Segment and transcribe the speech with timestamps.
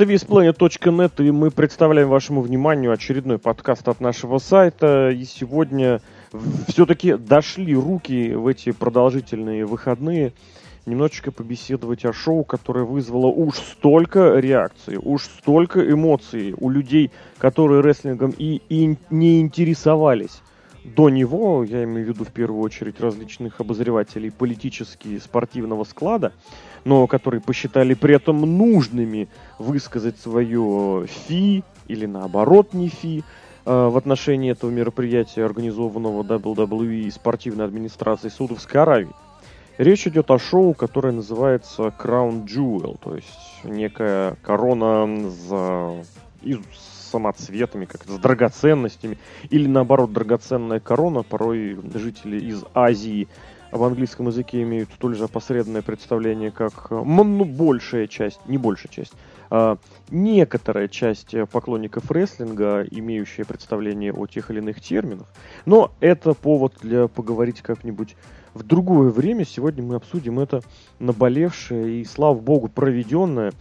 [0.00, 5.10] Это visplanet.net, и мы представляем вашему вниманию очередной подкаст от нашего сайта.
[5.10, 6.00] И сегодня
[6.68, 10.32] все-таки дошли руки в эти продолжительные выходные
[10.86, 17.82] немножечко побеседовать о шоу, которое вызвало уж столько реакций, уж столько эмоций у людей, которые
[17.82, 20.40] рестлингом и, и не интересовались
[20.82, 26.32] до него, я имею в виду в первую очередь различных обозревателей политически спортивного склада,
[26.84, 33.22] но которые посчитали при этом нужными высказать свое фи или наоборот не фи
[33.64, 39.14] э, в отношении этого мероприятия, организованного WWE и спортивной администрацией Саудовской Аравии.
[39.78, 46.04] Речь идет о шоу, которое называется Crown Jewel, то есть некая корона за...
[46.42, 46.58] из
[47.10, 49.18] самоцветами, как с драгоценностями,
[49.50, 51.22] или наоборот драгоценная корона.
[51.22, 53.28] Порой жители из Азии
[53.72, 59.12] в английском языке имеют столь же опосредованное представление, как ну, большая часть, не большая часть,
[59.50, 59.78] а
[60.10, 65.26] некоторая часть поклонников рестлинга, имеющая представление о тех или иных терминах.
[65.66, 68.16] Но это повод для поговорить как-нибудь
[68.54, 69.44] в другое время.
[69.44, 70.62] Сегодня мы обсудим это
[70.98, 73.52] наболевшее и, слава богу, проведенное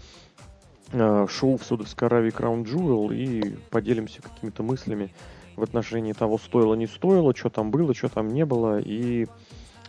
[0.91, 5.13] Э, шоу в Саудовской Аравии Crown Jewel и поделимся какими-то мыслями
[5.55, 9.27] в отношении того, стоило, не стоило, что там было, что там не было, и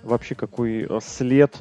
[0.02, 1.54] вообще какой э, след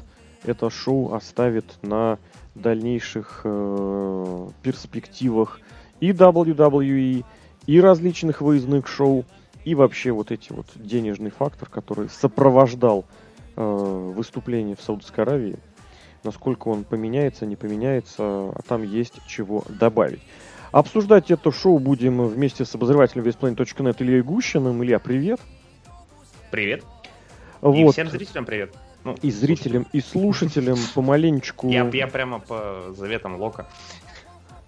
[0.44, 2.18] это шоу оставит на
[2.54, 5.60] дальнейших э, перспективах
[6.00, 7.24] и WWE,
[7.66, 9.24] и различных выездных шоу,
[9.64, 13.04] и вообще вот эти вот денежный фактор, который сопровождал
[13.56, 15.58] э, выступление в Саудовской Аравии
[16.24, 20.20] насколько он поменяется, не поменяется, а там есть чего добавить.
[20.72, 24.82] Обсуждать это шоу будем вместе с обозревателем весьplanet.net Ильей Гущиным.
[24.84, 25.40] Илья, привет.
[26.50, 26.84] Привет.
[27.60, 27.74] Вот.
[27.74, 28.74] И всем зрителям привет.
[29.04, 29.86] Ну, и зрителям, слушателям.
[29.92, 31.68] и слушателям помаленечку.
[31.68, 33.66] Я, я прямо по заветам Лока.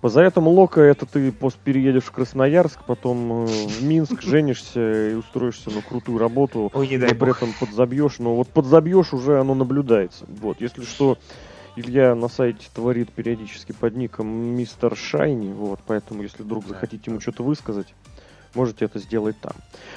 [0.00, 5.14] По заветам Лока это ты пост переедешь в Красноярск, потом э, в Минск, женишься и
[5.14, 8.19] устроишься на крутую работу, Ой, не дай при этом подзабьешь.
[8.19, 10.24] Но вот подзабьешь уже оно наблюдается.
[10.28, 11.19] Вот, если что,
[11.76, 17.20] Илья на сайте творит периодически под ником Мистер Шайни, вот, поэтому если вдруг захотите ему
[17.20, 17.94] что-то высказать,
[18.55, 19.53] можете это сделать там.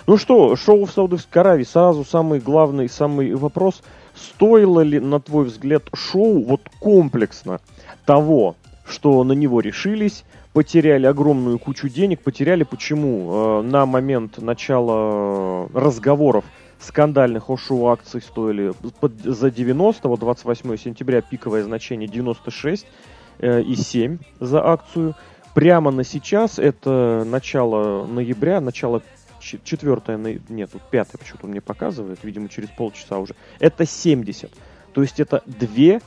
[0.07, 3.81] Ну что, шоу в Саудовской Аравии, сразу самый главный, самый вопрос,
[4.13, 7.59] стоило ли, на твой взгляд, шоу вот комплексно
[8.05, 8.55] того,
[8.87, 10.23] что на него решились,
[10.53, 12.21] потеряли огромную кучу денег.
[12.21, 13.59] Потеряли почему?
[13.59, 16.45] Э, на момент начала разговоров
[16.79, 18.73] скандальных о шоу акций стоили
[19.23, 22.85] за 90, вот 28 сентября пиковое значение 96
[23.39, 25.15] э, и 7 за акцию.
[25.55, 29.01] Прямо на сейчас, это начало ноября, начало
[29.39, 33.35] 4, нет, 5 почему-то мне показывает, видимо, через полчаса уже.
[33.59, 34.51] Это 70.
[34.91, 36.01] То есть это две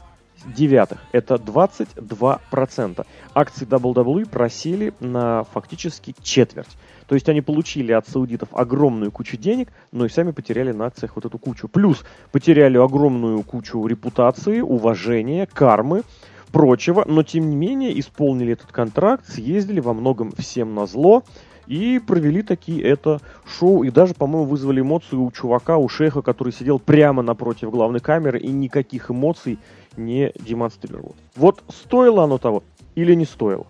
[0.45, 0.99] девятых.
[1.13, 3.07] Это 22%.
[3.35, 6.77] Акции WWE просели на фактически четверть.
[7.07, 11.13] То есть они получили от саудитов огромную кучу денег, но и сами потеряли на акциях
[11.17, 11.69] вот эту кучу.
[11.69, 16.03] Плюс потеряли огромную кучу репутации, уважения, кармы,
[16.49, 21.23] прочего, но тем не менее исполнили этот контракт, съездили во многом всем на зло
[21.67, 23.85] и провели такие это шоу.
[23.85, 28.41] И даже, по-моему, вызвали эмоции у чувака, у шеха, который сидел прямо напротив главной камеры
[28.41, 29.59] и никаких эмоций
[29.97, 31.15] не демонстрировал.
[31.37, 32.63] Вот стоило оно того
[32.95, 33.67] или не стоило?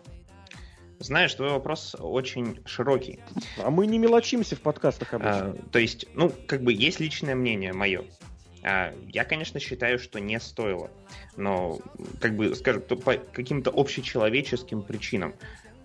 [1.00, 3.20] Знаешь, твой вопрос очень широкий.
[3.62, 5.50] А мы не мелочимся в подкастах обычно.
[5.50, 8.02] А, то есть, ну, как бы есть личное мнение мое.
[8.62, 10.90] А, я, конечно, считаю, что не стоило.
[11.36, 11.78] Но,
[12.20, 15.34] как бы, скажем, по каким-то общечеловеческим причинам.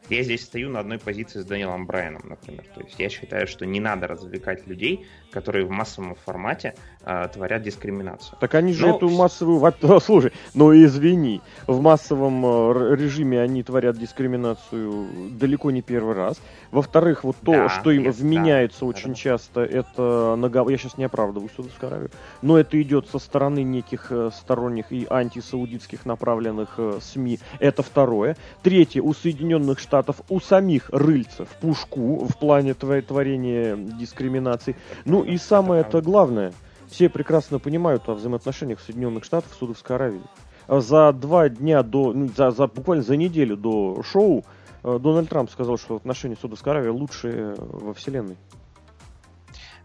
[0.09, 2.65] Я здесь стою на одной позиции с Данилом Брайаном, например.
[2.75, 7.63] То есть я считаю, что не надо развлекать людей, которые в массовом формате э, творят
[7.63, 8.37] дискриминацию.
[8.39, 8.95] Так они же Но...
[8.95, 9.73] эту массовую...
[10.01, 16.39] Слушай, ну извини, в массовом э, режиме они творят дискриминацию далеко не первый раз.
[16.71, 19.15] Во-вторых, вот то, да, что им yes, вменяется да, очень да.
[19.15, 20.35] часто, это...
[20.37, 20.69] Нагов...
[20.69, 25.07] Я сейчас не оправдываю Саудовскую Аравию, но это идет со стороны неких э, сторонних и
[25.09, 27.39] антисаудитских направленных э, СМИ.
[27.59, 28.37] Это второе.
[28.61, 34.75] Третье, у Соединенных Штатов, у самих рыльцев пушку в плане творения дискриминации.
[35.05, 36.53] Ну и самое это главное,
[36.87, 40.21] все прекрасно понимают о взаимоотношениях Соединенных Штатов и Судовской Аравии.
[40.67, 44.45] А за два дня до, ну, за, за, буквально за неделю до шоу
[44.83, 48.37] э, Дональд Трамп сказал, что отношения Судовской Аравии лучшие во вселенной.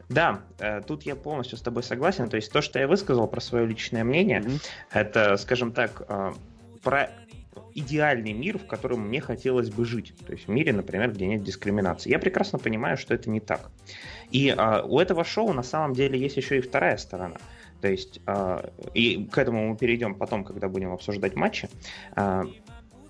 [0.09, 2.29] Да, э, тут я полностью с тобой согласен.
[2.29, 4.61] То есть то, что я высказал про свое личное мнение, mm-hmm.
[4.93, 6.33] это, скажем так, э,
[6.83, 7.11] про
[7.75, 10.15] идеальный мир, в котором мне хотелось бы жить.
[10.27, 12.11] То есть в мире, например, где нет дискриминации.
[12.11, 13.71] Я прекрасно понимаю, что это не так.
[14.31, 17.37] И а, у этого шоу на самом деле есть еще и вторая сторона.
[17.81, 21.69] То есть, а, и к этому мы перейдем потом, когда будем обсуждать матчи.
[22.15, 22.45] А,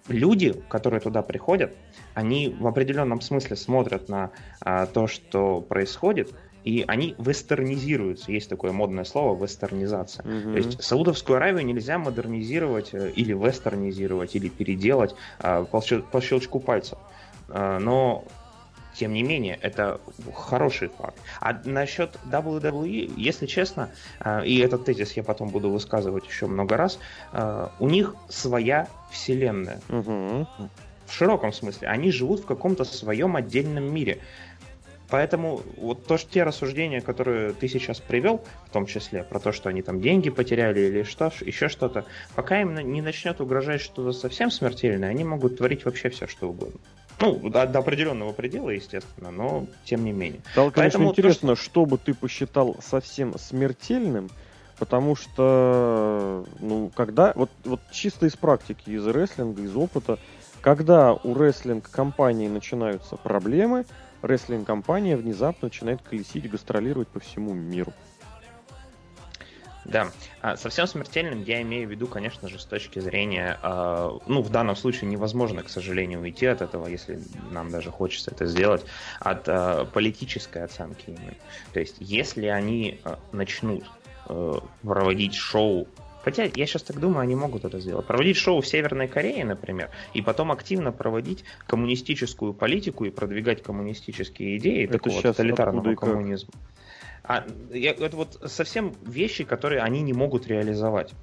[0.09, 1.75] люди, которые туда приходят,
[2.15, 4.31] они в определенном смысле смотрят на
[4.61, 8.33] а, то, что происходит, и они вестернизируются.
[8.33, 10.25] Есть такое модное слово вестернизация.
[10.25, 10.53] Mm-hmm.
[10.53, 16.61] То есть Саудовскую Аравию нельзя модернизировать э, или вестернизировать, или переделать а, по, по щелчку
[16.61, 16.99] пальца.
[17.49, 18.25] А, но
[18.95, 20.01] тем не менее, это
[20.35, 21.17] хороший факт.
[21.41, 26.77] А насчет WWE, если честно, а, и этот тезис я потом буду высказывать еще много
[26.77, 26.99] раз,
[27.79, 29.81] у них своя вселенная.
[29.89, 30.47] Угу.
[31.07, 31.89] В широком смысле.
[31.89, 34.19] Они живут в каком-то своем отдельном мире.
[35.11, 39.53] Поэтому вот то, что те рассуждения, которые ты сейчас привел, в том числе про то,
[39.53, 44.13] что они там деньги потеряли или что, еще что-то, пока им не начнет угрожать что-то
[44.13, 46.79] совсем смертельное, они могут творить вообще все, что угодно.
[47.21, 50.41] Ну, до, до определенного предела, естественно, но тем не менее.
[50.53, 51.65] Стало, конечно, Поэтому интересно, то, что...
[51.65, 54.29] что бы ты посчитал совсем смертельным,
[54.79, 60.19] потому что, ну, когда, вот, вот чисто из практики, из рестлинга, из опыта,
[60.61, 63.85] когда у рестлинг-компании начинаются проблемы,
[64.23, 67.93] рестлинг-компания внезапно начинает колесить, гастролировать по всему миру.
[69.89, 70.11] Да,
[70.43, 74.51] а, совсем смертельным я имею в виду, конечно же, с точки зрения, э, ну, в
[74.51, 77.19] данном случае невозможно, к сожалению, уйти от этого, если
[77.51, 78.85] нам даже хочется это сделать,
[79.19, 81.19] от э, политической оценки.
[81.73, 83.01] То есть, если они
[83.33, 83.85] начнут
[84.29, 85.89] э, проводить шоу
[86.29, 88.05] Хотя я сейчас так думаю, они могут это сделать.
[88.05, 94.59] Проводить шоу в Северной Корее, например, и потом активно проводить коммунистическую политику и продвигать коммунистические
[94.59, 96.51] идеи это такого тоталитарного коммунизма.
[97.25, 101.15] А, я, это вот совсем вещи, которые они не могут реализовать.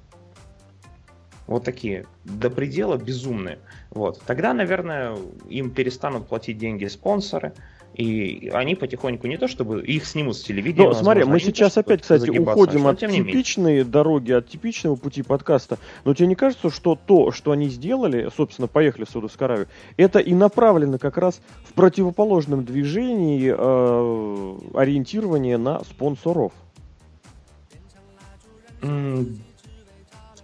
[1.46, 3.60] Вот такие, до предела безумные.
[3.90, 4.20] Вот.
[4.26, 5.16] Тогда, наверное,
[5.48, 7.52] им перестанут платить деньги спонсоры,
[7.96, 10.88] и они потихоньку не то чтобы их снимут с телевидения.
[10.88, 15.78] Но смотри, мы сейчас опять, кстати, уходим от типичной дороги, от типичного пути подкаста.
[16.04, 20.18] Но тебе не кажется, что то, что они сделали, собственно, поехали в Саудовскую Аравию, это
[20.18, 26.52] и направлено как раз в противоположном движении э, ориентирования на спонсоров?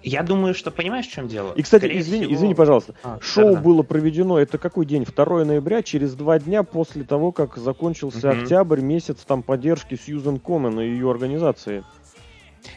[0.03, 1.53] Я думаю, что понимаешь, в чем дело?
[1.55, 2.35] И, кстати, извини, всего...
[2.35, 3.61] извини, пожалуйста, а, шоу да, да.
[3.61, 5.05] было проведено, это какой день?
[5.05, 8.41] 2 ноября, через два дня после того, как закончился угу.
[8.41, 11.85] октябрь, месяц там поддержки Сьюзен Комен и ее организации.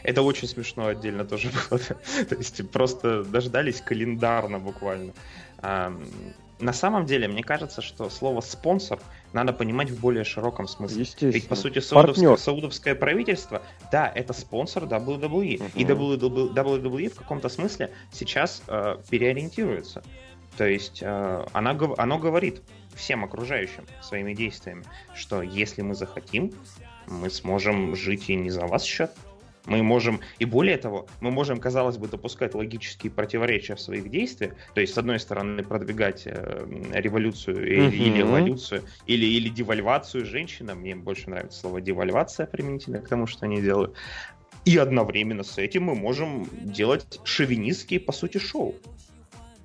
[0.02, 1.80] Это очень смешно отдельно тоже было.
[2.28, 5.12] То есть просто дождались календарно буквально.
[5.62, 8.98] На самом деле, мне кажется, что слово спонсор
[9.36, 11.02] надо понимать в более широком смысле.
[11.02, 11.30] Естественно.
[11.30, 13.62] Ведь, по сути, саудовское, саудовское правительство,
[13.92, 15.58] да, это спонсор WWE.
[15.58, 15.70] Uh-huh.
[15.74, 20.02] И WWE в каком-то смысле сейчас э, переориентируется.
[20.56, 22.62] То есть э, она, оно говорит
[22.94, 24.84] всем окружающим своими действиями,
[25.14, 26.52] что если мы захотим,
[27.06, 29.12] мы сможем жить и не за вас счет,
[29.66, 34.54] мы можем, и более того, мы можем, казалось бы, допускать логические противоречия в своих действиях.
[34.74, 37.96] То есть, с одной стороны, продвигать э, революцию или, uh-huh.
[37.96, 40.80] или эволюцию, или, или девальвацию женщинам.
[40.80, 43.94] Мне больше нравится слово девальвация применительно к тому, что они делают.
[44.64, 48.74] И одновременно с этим мы можем делать шовинистские, по сути, шоу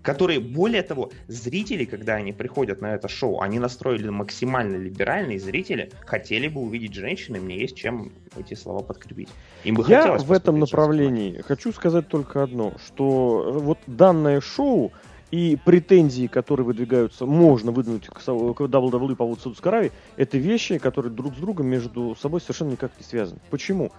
[0.01, 5.91] которые, более того, зрители, когда они приходят на это шоу, они настроили максимально либеральные зрители,
[6.05, 9.29] хотели бы увидеть женщины, мне есть чем эти слова подкрепить.
[9.63, 14.91] Им бы Я в этом направлении хочу сказать только одно, что вот данное шоу
[15.29, 21.13] и претензии, которые выдвигаются, можно выдвинуть к WWE по поводу Саудовской Аравии, это вещи, которые
[21.13, 23.39] друг с другом между собой совершенно никак не связаны.
[23.50, 23.91] Почему?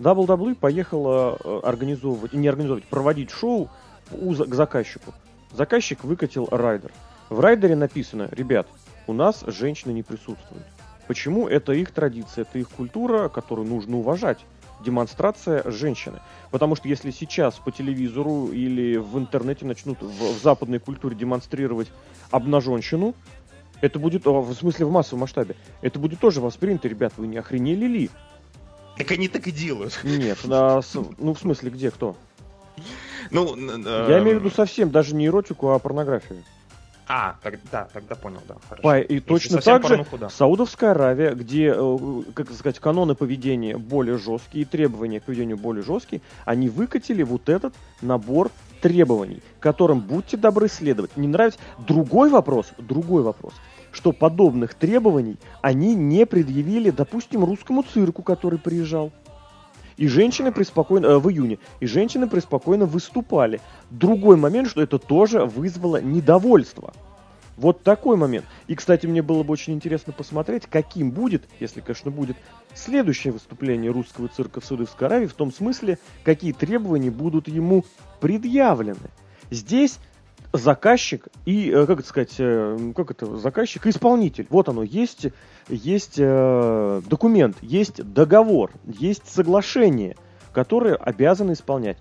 [0.00, 3.68] WWE поехала э, организовывать, и не организовывать, проводить шоу
[4.10, 5.12] к заказчику.
[5.52, 6.92] Заказчик выкатил райдер.
[7.28, 8.66] В райдере написано, ребят,
[9.06, 10.64] у нас женщины не присутствуют.
[11.06, 11.48] Почему?
[11.48, 14.38] Это их традиция, это их культура, которую нужно уважать.
[14.84, 16.20] Демонстрация женщины.
[16.50, 21.88] Потому что если сейчас по телевизору или в интернете начнут в, в западной культуре демонстрировать
[22.30, 23.14] обнаженщину,
[23.80, 27.86] это будет, в смысле в массовом масштабе, это будет тоже воспринято, ребят, вы не охренели
[27.86, 28.10] ли?
[28.96, 29.98] Так они так и делают.
[30.04, 30.80] Нет, а,
[31.18, 32.16] ну в смысле где, кто?
[33.30, 36.42] Ну, Я имею в виду совсем, даже не эротику, а порнографию.
[37.12, 38.54] А, так, да, тогда понял, да.
[38.68, 38.82] Хорошо.
[38.82, 40.28] По, и Если точно так же порнуху, да.
[40.28, 46.22] Саудовская Аравия, где, э, как сказать, каноны поведения более жесткие, требования к поведению более жесткие,
[46.44, 51.16] они выкатили вот этот набор требований, которым будьте добры следовать.
[51.16, 51.58] Не нравится?
[51.78, 53.54] Другой вопрос, другой вопрос,
[53.90, 59.10] что подобных требований они не предъявили, допустим, русскому цирку, который приезжал.
[60.00, 63.60] И женщины преспокойно, э, в июне, и женщины преспокойно выступали.
[63.90, 66.94] Другой момент, что это тоже вызвало недовольство.
[67.58, 68.46] Вот такой момент.
[68.66, 72.38] И, кстати, мне было бы очень интересно посмотреть, каким будет, если, конечно, будет,
[72.72, 77.84] следующее выступление русского цирка в Саудовской Аравии, в том смысле, какие требования будут ему
[78.20, 79.10] предъявлены.
[79.50, 79.98] Здесь
[80.52, 84.46] заказчик и, э, как это сказать, э, как это, заказчик и исполнитель.
[84.50, 85.28] Вот оно, есть,
[85.68, 90.16] есть э, документ, есть договор, есть соглашение,
[90.52, 91.98] которое обязаны исполнять.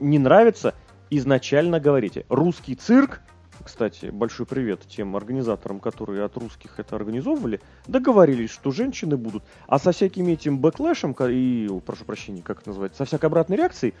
[0.00, 0.74] Не нравится,
[1.10, 2.26] изначально говорите.
[2.28, 3.20] Русский цирк
[3.66, 9.42] кстати, большой привет тем организаторам, которые от русских это организовывали, договорились, что женщины будут.
[9.66, 13.94] А со всякими этим бэклэшем и, прошу прощения, как это называется, со всякой обратной реакцией,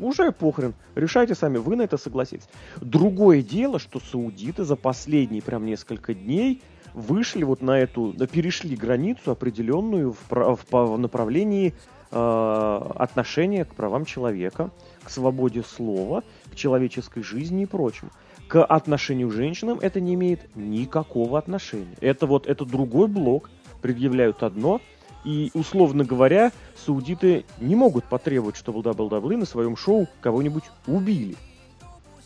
[0.00, 0.74] уже похрен.
[0.96, 2.48] Решайте сами, вы на это согласитесь.
[2.80, 6.60] Другое дело, что саудиты за последние прям несколько дней
[6.92, 11.74] вышли вот на эту, перешли границу определенную в, в, в направлении
[12.10, 14.72] э, отношения к правам человека,
[15.04, 18.10] к свободе слова, к человеческой жизни и прочему
[18.52, 21.96] к отношению к женщинам это не имеет никакого отношения.
[22.02, 23.48] Это вот это другой блок,
[23.80, 24.82] предъявляют одно,
[25.24, 31.34] и, условно говоря, саудиты не могут потребовать, чтобы WWE на своем шоу кого-нибудь убили.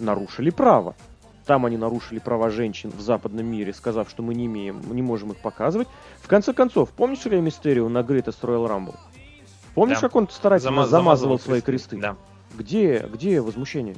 [0.00, 0.96] Нарушили право.
[1.44, 5.30] Там они нарушили права женщин в западном мире, сказав, что мы не имеем, не можем
[5.30, 5.86] их показывать.
[6.20, 8.96] В конце концов, помнишь Рей Мистерио на Greatest Royal Rumble?
[9.76, 10.08] Помнишь, да.
[10.08, 11.98] как он старательно Замаз, замазывал, замазывал свои кресты?
[11.98, 12.16] Да.
[12.56, 13.94] Где, где возмущение?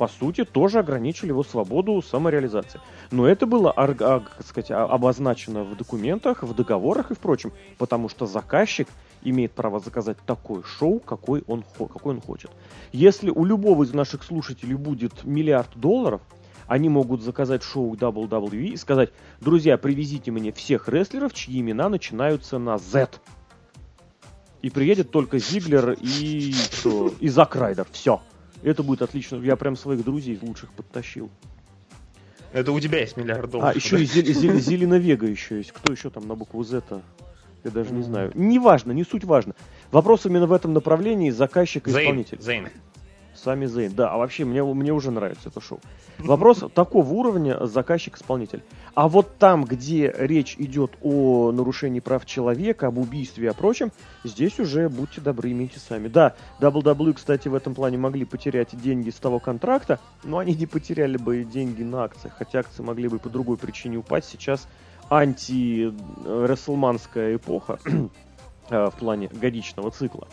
[0.00, 2.80] По сути, тоже ограничили его свободу самореализации.
[3.10, 8.24] Но это было, а, как сказать, обозначено в документах, в договорах и впрочем, потому что
[8.24, 8.88] заказчик
[9.22, 12.50] имеет право заказать такое шоу, какой он, какой он хочет.
[12.92, 16.22] Если у любого из наших слушателей будет миллиард долларов,
[16.66, 19.10] они могут заказать шоу WWE и сказать,
[19.42, 23.10] друзья, привезите мне всех рестлеров, чьи имена начинаются на Z.
[24.62, 26.54] И приедет только Зиглер и,
[27.20, 27.86] и Зак Райдер.
[27.92, 28.22] Все.
[28.62, 29.36] Это будет отлично.
[29.36, 31.30] Я прям своих друзей лучших подтащил.
[32.52, 33.74] Это у тебя есть миллиард долларов.
[33.74, 34.02] А, еще да?
[34.02, 34.06] и
[34.60, 35.72] Зелена Вега еще есть.
[35.72, 37.02] Кто еще там на букву Z-то?
[37.62, 38.32] Я даже не знаю.
[38.34, 39.54] Неважно, не суть важно.
[39.92, 42.40] Вопрос именно в этом направлении заказчик и исполнитель.
[42.40, 42.68] Зейн.
[43.42, 43.94] Сами Зейн.
[43.94, 45.80] Да, а вообще мне, мне уже нравится это шоу.
[46.18, 48.62] Вопрос такого уровня заказчик-исполнитель.
[48.94, 53.92] А вот там, где речь идет о нарушении прав человека, об убийстве и о прочем,
[54.24, 56.08] здесь уже будьте добры, имейте сами.
[56.08, 60.66] Да, WWE, кстати, в этом плане могли потерять деньги с того контракта, но они не
[60.66, 64.28] потеряли бы деньги на акциях, хотя акции могли бы по другой причине упасть.
[64.28, 64.68] Сейчас
[65.08, 67.78] анти-рестлманская эпоха
[68.70, 70.28] э, в плане годичного цикла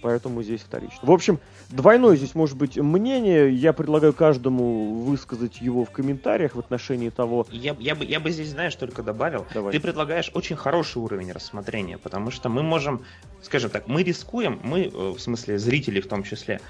[0.00, 0.98] поэтому здесь вторично.
[1.02, 1.38] В общем,
[1.68, 3.52] двойное здесь может быть мнение.
[3.52, 7.46] Я предлагаю каждому высказать его в комментариях в отношении того...
[7.50, 9.46] Я, я, бы, я бы здесь, знаешь, только добавил.
[9.54, 9.72] Давай.
[9.72, 13.04] Ты предлагаешь очень хороший уровень рассмотрения, потому что мы можем,
[13.42, 16.60] скажем так, мы рискуем, мы, э, в смысле зрители в том числе,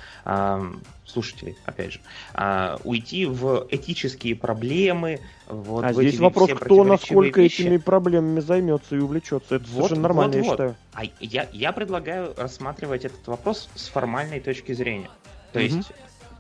[1.10, 2.00] слушателей, опять же,
[2.34, 5.20] а, уйти в этические проблемы.
[5.50, 7.62] Вот, а здесь вопрос, кто насколько вещи.
[7.62, 9.56] этими проблемами займется и увлечется.
[9.56, 10.52] Это вот, совершенно нормально, вот, я вот.
[10.52, 10.76] считаю.
[10.94, 15.10] А я, я предлагаю рассматривать этот вопрос с формальной точки зрения.
[15.52, 15.66] То угу.
[15.66, 15.92] есть,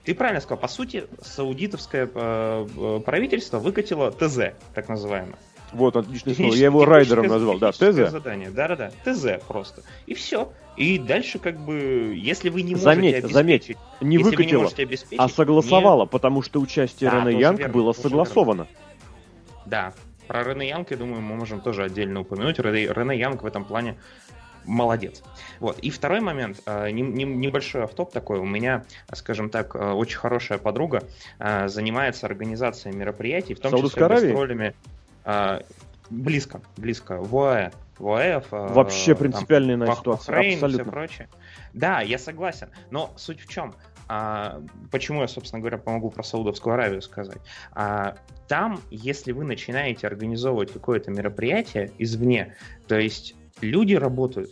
[0.04, 5.36] ты правильно сказал, по сути, саудитовское э, э правительство выкатило ТЗ, так называемое.
[5.72, 6.54] Вот, отличное слово.
[6.54, 7.58] Я его райдером назвал.
[7.58, 8.10] Да, ТЗ.
[8.10, 8.50] задание.
[8.50, 8.90] Да-да-да.
[9.04, 9.82] ТЗ просто.
[10.06, 10.52] И все.
[10.76, 13.34] И дальше, как бы, если вы не можете заметь, обеспечить...
[13.34, 16.08] Заметь, не выкатила, не обеспечить, а согласовала, не...
[16.08, 18.62] потому что участие да, Рене Янг верно, было согласовано.
[18.62, 18.89] Верно.
[19.70, 19.92] Да,
[20.26, 22.58] про Рене Янг, я думаю, мы можем тоже отдельно упомянуть.
[22.58, 23.96] Рене, Янг в этом плане
[24.64, 25.22] молодец.
[25.60, 25.78] Вот.
[25.78, 28.40] И второй момент, э, небольшой автоп такой.
[28.40, 28.84] У меня,
[29.14, 31.04] скажем так, э, очень хорошая подруга
[31.38, 34.74] э, занимается организацией мероприятий, в том числе гастролями.
[36.10, 37.18] Близко, близко.
[37.18, 37.70] В ОАЭ.
[37.98, 38.42] В ОАЭ.
[38.50, 40.82] Вообще принципиальная там, ситуация, Бахрейн, абсолютно.
[40.82, 41.28] Все прочее.
[41.72, 42.68] Да, я согласен.
[42.90, 43.74] Но суть в чем?
[44.12, 47.40] А, почему я, собственно говоря, помогу про Саудовскую Аравию сказать?
[47.70, 48.16] А,
[48.48, 52.56] там, если вы начинаете организовывать какое-то мероприятие извне,
[52.88, 54.50] то есть люди работают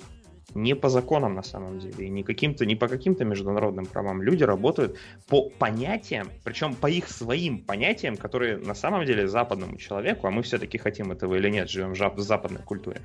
[0.55, 4.23] не по законам на самом деле, и не, каким-то, не по каким-то международным правам.
[4.23, 4.97] Люди работают
[5.27, 10.43] по понятиям, причем по их своим понятиям, которые на самом деле западному человеку, а мы
[10.43, 13.01] все-таки хотим этого или нет, живем в западной культуре,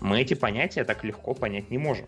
[0.00, 2.06] мы эти понятия так легко понять не можем.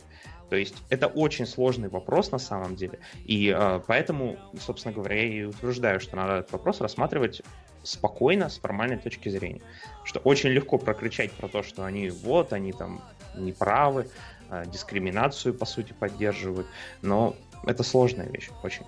[0.50, 2.98] То есть это очень сложный вопрос на самом деле.
[3.24, 7.42] И э, поэтому, собственно говоря, я и утверждаю, что надо этот вопрос рассматривать
[7.82, 9.60] спокойно, с формальной точки зрения.
[10.04, 13.02] Что очень легко прокричать про то, что они вот, они там
[13.36, 14.08] неправы,
[14.50, 16.66] а, дискриминацию, по сути, поддерживают.
[17.02, 17.36] Но
[17.66, 18.84] это сложная вещь, очень.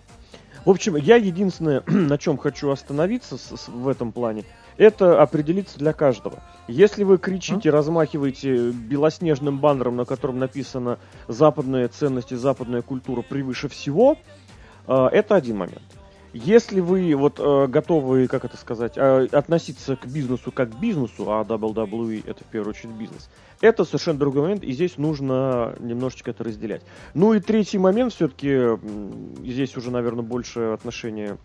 [0.65, 4.45] В общем, я единственное, на чем хочу остановиться с, с, в этом плане,
[4.77, 6.43] это определиться для каждого.
[6.69, 7.73] Если вы кричите, а?
[7.73, 10.99] размахиваете белоснежным баннером, на котором написано
[11.29, 14.17] «западные ценности, западная культура превыше всего»,
[14.87, 15.83] э, это один момент.
[16.33, 21.31] Если вы вот э, готовы, как это сказать, э, относиться к бизнесу как к бизнесу,
[21.33, 23.29] а WWE это в первую очередь бизнес,
[23.61, 26.83] это совершенно другой момент, и здесь нужно немножечко это разделять.
[27.15, 28.79] Ну и третий момент все-таки,
[29.45, 31.37] здесь уже, наверное, больше отношение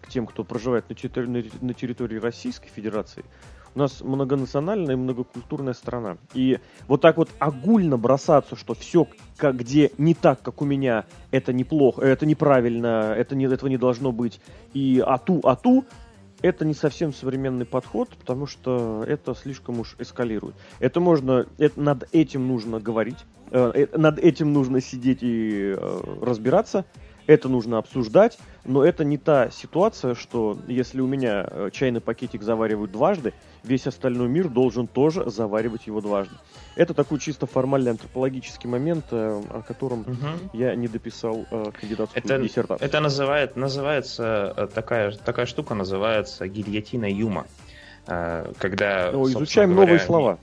[0.00, 3.24] к тем, кто проживает на территории, на территории Российской Федерации,
[3.74, 6.18] у нас многонациональная и многокультурная страна.
[6.34, 6.58] И
[6.88, 9.06] вот так вот огульно бросаться, что все,
[9.36, 13.78] как, где не так, как у меня, это неплохо, это неправильно, это не, этого не
[13.78, 14.40] должно быть,
[14.74, 15.84] и ату, ату,
[16.42, 20.54] это не совсем современный подход, потому что это слишком уж эскалирует.
[20.80, 23.18] Это можно, это, над этим нужно говорить,
[23.50, 26.84] э, э над этим нужно сидеть и э, разбираться,
[27.26, 32.42] это нужно обсуждать, но это не та ситуация, что если у меня э, чайный пакетик
[32.42, 36.34] заваривают дважды, весь остальной мир должен тоже заваривать его дважды.
[36.76, 40.50] Это такой чисто формальный антропологический момент, э, о котором угу.
[40.52, 42.86] я не дописал э, кандидатскую это, диссертацию.
[42.86, 47.46] Это называет, называется такая, такая штука называется гильотина Юма.
[48.04, 50.38] Когда, ну, изучаем говоря, новые слова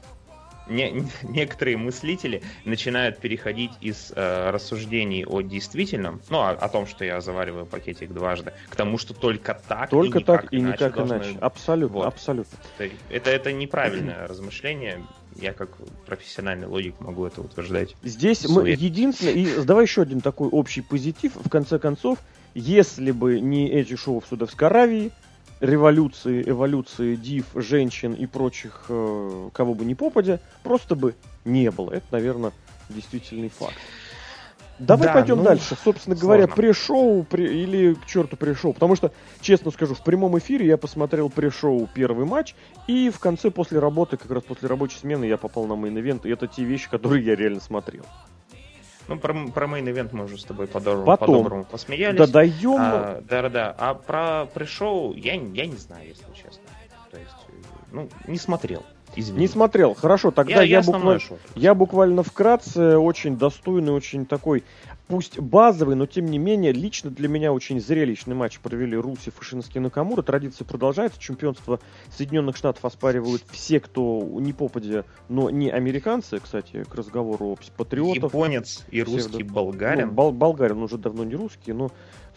[0.70, 7.06] не, некоторые мыслители начинают переходить из э, рассуждений о действительном, ну, о, о том, что
[7.06, 10.74] я завариваю пакетик дважды, к тому, что только так только и никак так и иначе
[10.74, 11.16] никак должны...
[11.16, 11.38] иначе.
[11.40, 12.06] Абсолютно, вот.
[12.08, 12.58] абсолютно.
[13.10, 15.06] Это, это неправильное размышление.
[15.36, 15.70] Я как
[16.06, 17.96] профессиональный логик могу это утверждать.
[18.04, 22.18] Здесь мы единственное, и давай еще один такой общий позитив, в конце концов,
[22.56, 25.12] если бы не эти шоу в Судовской Аравии,
[25.60, 31.92] революции, эволюции див, женщин и прочих, э, кого бы ни попадя, просто бы не было.
[31.92, 32.52] Это, наверное,
[32.90, 33.76] действительный факт.
[34.80, 35.76] Давай да, пойдем ну, дальше.
[35.84, 36.22] Собственно сложно.
[36.22, 38.74] говоря, pre-show при, или к черту pre-show.
[38.74, 39.12] Потому что,
[39.42, 42.56] честно скажу, в прямом эфире я посмотрел pre-show первый матч,
[42.88, 46.26] и в конце после работы, как раз после рабочей смены, я попал на main event,
[46.26, 48.06] и это те вещи, которые я реально смотрел.
[49.10, 51.28] Ну, про, про main event мы уже с тобой по-доброму, Потом.
[51.28, 52.18] по-доброму посмеялись.
[52.18, 52.80] Да даем.
[52.80, 53.76] А, да-да-да.
[53.78, 56.62] А про pre-show я, я не знаю, если честно.
[57.10, 57.32] То есть,
[57.92, 58.84] ну, не смотрел.
[59.16, 59.40] Извини.
[59.40, 59.96] Не смотрел.
[59.96, 61.20] Хорошо, тогда я, я, я, буквально,
[61.56, 64.64] я буквально вкратце очень достойный, очень такой
[65.10, 69.44] пусть базовый, но тем не менее, лично для меня очень зрелищный матч провели Русев и
[69.44, 70.22] Шинский Накамура.
[70.22, 71.20] Традиция продолжается.
[71.20, 71.80] Чемпионство
[72.16, 78.24] Соединенных Штатов оспаривают все, кто не попадя, но не американцы, кстати, к разговору о патриотах.
[78.24, 80.08] Японец и русский болгарин.
[80.08, 81.92] Ну, бол- болгарин уже давно не русский, но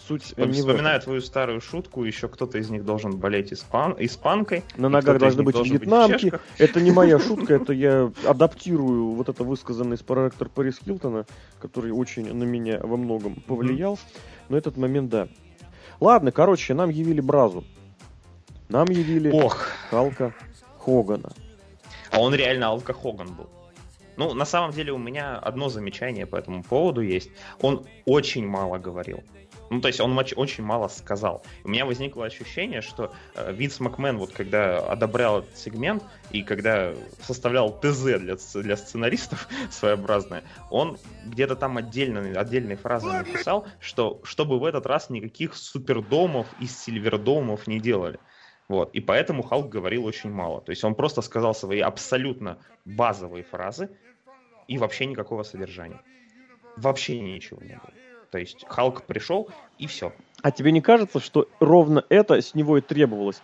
[0.09, 3.95] суть не Вспоминаю твою старую шутку, еще кто-то из них должен болеть испан...
[3.99, 4.65] испанкой.
[4.77, 6.31] На ногах должны быть вьетнамки.
[6.31, 11.27] Быть это не моя шутка, это я адаптирую вот это высказанное из проректор Парис Хилтона,
[11.61, 13.99] который очень на меня во многом повлиял.
[14.49, 15.29] Но этот момент, да.
[16.01, 17.65] Ладно, короче, нам явили Бразу.
[18.69, 19.67] Нам явили Ох.
[19.91, 20.35] Халка
[20.79, 21.33] Хогана.
[22.11, 23.49] А он реально Алка Хоган был.
[24.17, 27.31] Ну, на самом деле у меня одно замечание по этому поводу есть.
[27.61, 29.23] Он очень мало говорил.
[29.73, 31.43] Ну, то есть он очень мало сказал.
[31.65, 36.93] У меня возникло ощущение, что э, Винс Макмен, вот когда одобрял этот сегмент и когда
[37.23, 44.61] составлял ТЗ для, для сценаристов своеобразное, он где-то там отдельно, отдельные фразы написал, что чтобы
[44.61, 48.19] в этот раз никаких супердомов и сильвердомов не делали.
[48.69, 48.93] Вот.
[48.93, 50.61] И поэтому Халк говорил очень мало.
[50.61, 53.89] То есть он просто сказал свои абсолютно базовые фразы
[54.69, 56.03] и вообще никакого содержания.
[56.77, 58.02] Вообще ничего не было.
[58.33, 60.13] То есть Халк пришел и все.
[60.41, 63.43] А тебе не кажется, что ровно это с него и требовалось?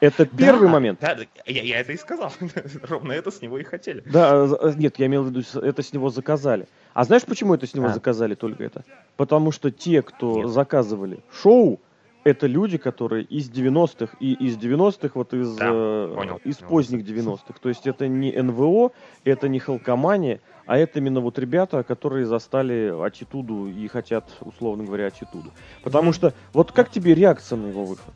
[0.00, 0.98] Это первый да, момент.
[1.00, 2.32] Да, я, я это и сказал.
[2.82, 4.00] Ровно это с него и хотели.
[4.00, 6.66] Да, нет, я имел в виду, это с него заказали.
[6.94, 7.92] А знаешь, почему это с него а.
[7.92, 8.82] заказали только это?
[9.18, 10.48] Потому что те, кто нет.
[10.48, 11.78] заказывали шоу,
[12.24, 17.04] это люди, которые из 90-х и из 90-х, вот из, да, э, понял, из поздних
[17.04, 17.54] 90-х.
[17.60, 18.92] То есть это не НВО,
[19.24, 25.06] это не Халкомания, а это именно вот ребята, которые застали аттитуду и хотят, условно говоря,
[25.06, 25.50] аттитуду.
[25.82, 28.14] Потому что, вот как тебе реакция на его выход?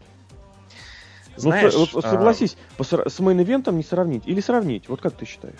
[1.36, 2.84] Ну, Знаешь, вот, вот согласись, а...
[2.84, 4.22] с мейн-ивентом не сравнить.
[4.26, 5.54] Или сравнить, вот как ты считаешь?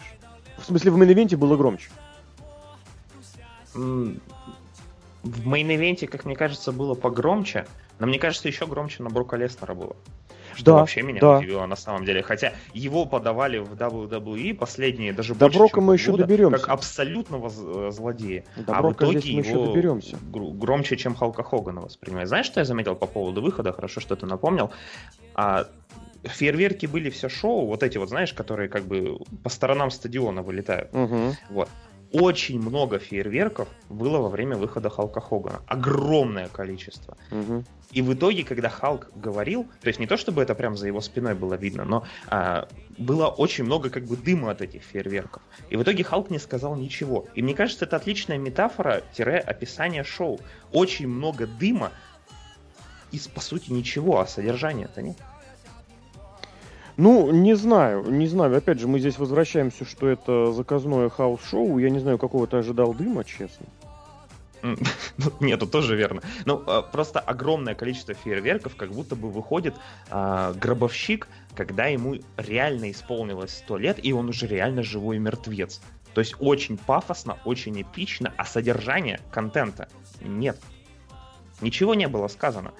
[0.59, 1.91] В смысле, в мейн-ивенте было громче.
[3.75, 4.19] В
[5.25, 7.67] мейн-ивенте, как мне кажется, было погромче,
[7.99, 9.97] но мне кажется, еще громче на Брока Леснера было.
[10.55, 11.39] Что да, вообще меня да.
[11.39, 12.23] удивило на самом деле.
[12.23, 16.61] Хотя его подавали в WWE последние даже До больше, Брока мы еще доберемся.
[16.61, 18.45] Как абсолютного э, злодея.
[18.57, 20.17] До а Брока в итоге мы его доберемся.
[20.23, 22.29] громче, чем Халка Хогана воспринимает.
[22.29, 23.73] Знаешь, что я заметил по поводу выхода?
[23.73, 24.71] Хорошо, что ты напомнил.
[25.35, 25.67] А,
[26.23, 30.95] фейерверки были все шоу, вот эти вот, знаешь, которые как бы по сторонам стадиона вылетают.
[30.95, 31.37] Угу.
[31.51, 31.69] Вот
[32.15, 35.61] очень много фейерверков было во время выхода Халка Хогана.
[35.67, 37.17] Огромное количество.
[37.33, 37.65] Угу.
[37.91, 41.01] И в итоге, когда Халк говорил, то есть не то, чтобы это прям за его
[41.01, 45.43] спиной было видно, но а, было очень много как бы дыма от этих фейерверков.
[45.71, 47.27] И в итоге Халк не сказал ничего.
[47.35, 50.39] И мне кажется, это отличная метафора-описание шоу.
[50.71, 51.91] Очень много дыма
[53.11, 55.17] и, по сути, ничего, а содержания-то нет.
[56.97, 58.57] Ну, не знаю, не знаю.
[58.57, 61.79] Опять же, мы здесь возвращаемся, что это заказное хаос-шоу.
[61.79, 63.67] Я не знаю, какого ты ожидал дыма, честно.
[65.19, 66.23] Ну, нет, это тоже верно.
[66.47, 69.75] Ну, а, просто огромное количество фейерверков как будто бы выходит
[70.11, 75.81] а, гробовщик, когда ему реально исполнилось сто лет, и он уже реально живой мертвец.
[76.15, 79.89] То есть очень пафосно, очень эпично, а содержания контента
[80.23, 80.59] нет.
[81.61, 82.73] Ничего не было сказано.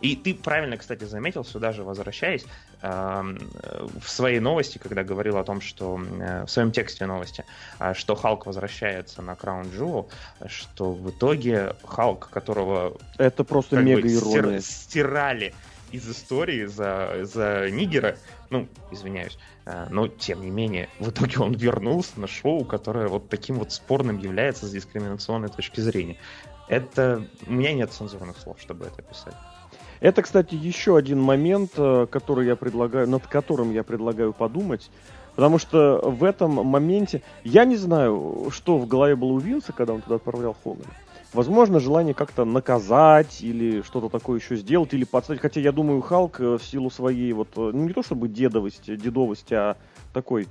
[0.00, 2.44] И ты правильно, кстати, заметил, сюда же возвращаясь,
[2.80, 7.44] в своей новости, когда говорил о том, что э, в своем тексте новости,
[7.78, 10.08] а, что Халк возвращается на Краун Jewel,
[10.46, 15.54] что в итоге Халк, которого это просто мега ирония, стирали
[15.90, 18.16] из истории за, за Нигера,
[18.50, 23.28] ну, извиняюсь, э, но тем не менее, в итоге он вернулся на шоу, которое вот
[23.28, 26.16] таким вот спорным является с дискриминационной точки зрения.
[26.68, 27.26] Это...
[27.46, 29.34] У меня нет цензурных слов, чтобы это писать.
[30.00, 34.90] Это, кстати, еще один момент, э, который я предлагаю, над которым я предлагаю подумать.
[35.34, 39.92] Потому что в этом моменте я не знаю, что в голове было у Винса, когда
[39.92, 40.90] он туда отправлял Хогана.
[41.32, 45.42] Возможно, желание как-то наказать или что-то такое еще сделать, или подставить.
[45.42, 48.96] Хотя я думаю, Халк э, в силу своей вот, э, ну не то чтобы дедовости,
[48.96, 49.76] дедовости, а
[50.12, 50.48] такой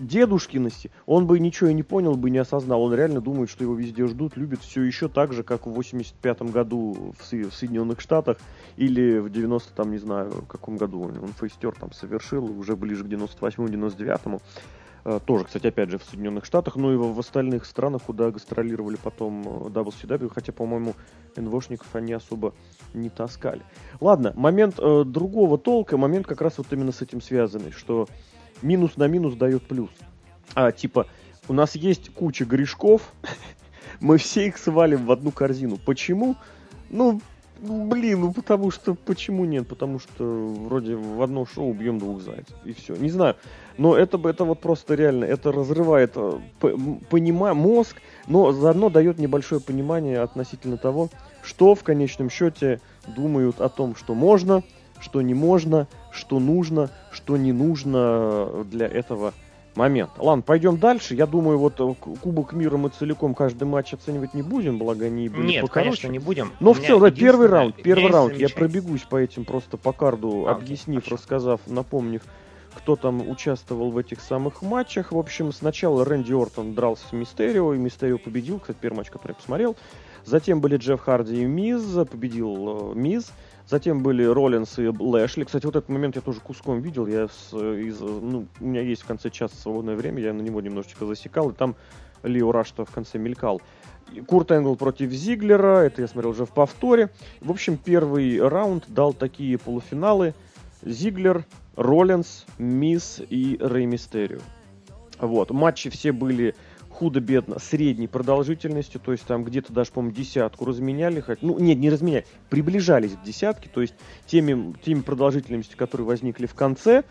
[0.00, 2.82] дедушкиности, он бы ничего и не понял, бы не осознал.
[2.82, 6.42] Он реально думает, что его везде ждут, любят все еще так же, как в 85
[6.42, 8.38] году в, в Соединенных Штатах
[8.76, 13.04] или в 90 там, не знаю, в каком году он фейстер там совершил, уже ближе
[13.04, 14.40] к 98-99.
[15.04, 18.96] Э, тоже, кстати, опять же, в Соединенных Штатах, но и в остальных странах, куда гастролировали
[19.02, 20.94] потом WCW, э, хотя, по-моему,
[21.36, 22.54] НВОшников они особо
[22.92, 23.62] не таскали.
[24.00, 28.08] Ладно, момент э, другого толка, момент как раз вот именно с этим связанный, что
[28.62, 29.90] минус на минус дает плюс.
[30.54, 31.06] А, типа,
[31.48, 33.12] у нас есть куча грешков,
[34.00, 35.78] мы все их свалим в одну корзину.
[35.78, 36.36] Почему?
[36.90, 37.20] Ну,
[37.60, 39.68] блин, ну потому что, почему нет?
[39.68, 42.96] Потому что вроде в одно шоу убьем двух зайцев, и все.
[42.96, 43.36] Не знаю,
[43.78, 46.38] но это, это вот просто реально, это разрывает э,
[47.10, 47.96] понима, мозг,
[48.26, 51.10] но заодно дает небольшое понимание относительно того,
[51.42, 54.62] что в конечном счете думают о том, что можно,
[55.00, 59.32] что не можно, что нужно, что не нужно для этого
[59.74, 60.12] момента.
[60.18, 61.14] Ладно, пойдем дальше.
[61.14, 65.28] Я думаю, вот э, Кубок мира мы целиком каждый матч оценивать не будем, благо они
[65.28, 65.84] были Нет, покороче.
[65.84, 66.52] конечно, не будем.
[66.60, 68.36] Но в целом, да, первый раунд, первый раунд.
[68.36, 71.16] Я пробегусь по этим просто по карду, а, объяснив, хорошо.
[71.16, 72.22] рассказав, напомнив,
[72.74, 75.12] кто там участвовал в этих самых матчах.
[75.12, 78.58] В общем, сначала Рэнди Ортон дрался с Мистерио, и Мистерио победил.
[78.58, 79.76] Кстати, первый матч, который я посмотрел.
[80.24, 83.32] Затем были Джефф Харди и Миз, победил э, Миз.
[83.70, 85.44] Затем были Роллинс и Лэшли.
[85.44, 87.06] Кстати, вот этот момент я тоже куском видел.
[87.06, 90.60] Я с, из, ну, у меня есть в конце часа свободное время, я на него
[90.60, 91.76] немножечко засекал, и там
[92.24, 93.62] Лио Раш-то в конце мелькал.
[94.26, 97.10] Курт Энгл против Зиглера, это я смотрел уже в повторе.
[97.40, 100.34] В общем, первый раунд дал такие полуфиналы.
[100.82, 101.44] Зиглер,
[101.76, 104.40] Роллинс, Мисс и Рэй Мистерио.
[105.20, 106.56] Вот, матчи все были
[107.00, 111.88] худо-бедно средней продолжительности, то есть там где-то даже, по-моему, десятку разменяли, хоть, ну, нет, не
[111.88, 113.94] разменяли, приближались к десятке, то есть
[114.26, 117.04] теми, теми продолжительностями, которые возникли в конце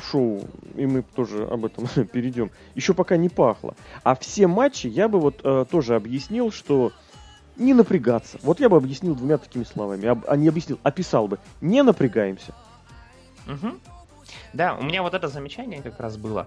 [0.00, 0.44] шоу,
[0.76, 3.74] и мы тоже об этом перейдем, еще пока не пахло.
[4.04, 6.92] А все матчи я бы вот э, тоже объяснил, что
[7.56, 8.38] не напрягаться.
[8.44, 11.40] Вот я бы объяснил двумя такими словами, а не объяснил, описал бы.
[11.60, 12.54] Не напрягаемся.
[13.48, 13.72] Угу.
[14.52, 16.46] Да, у меня вот это замечание как раз было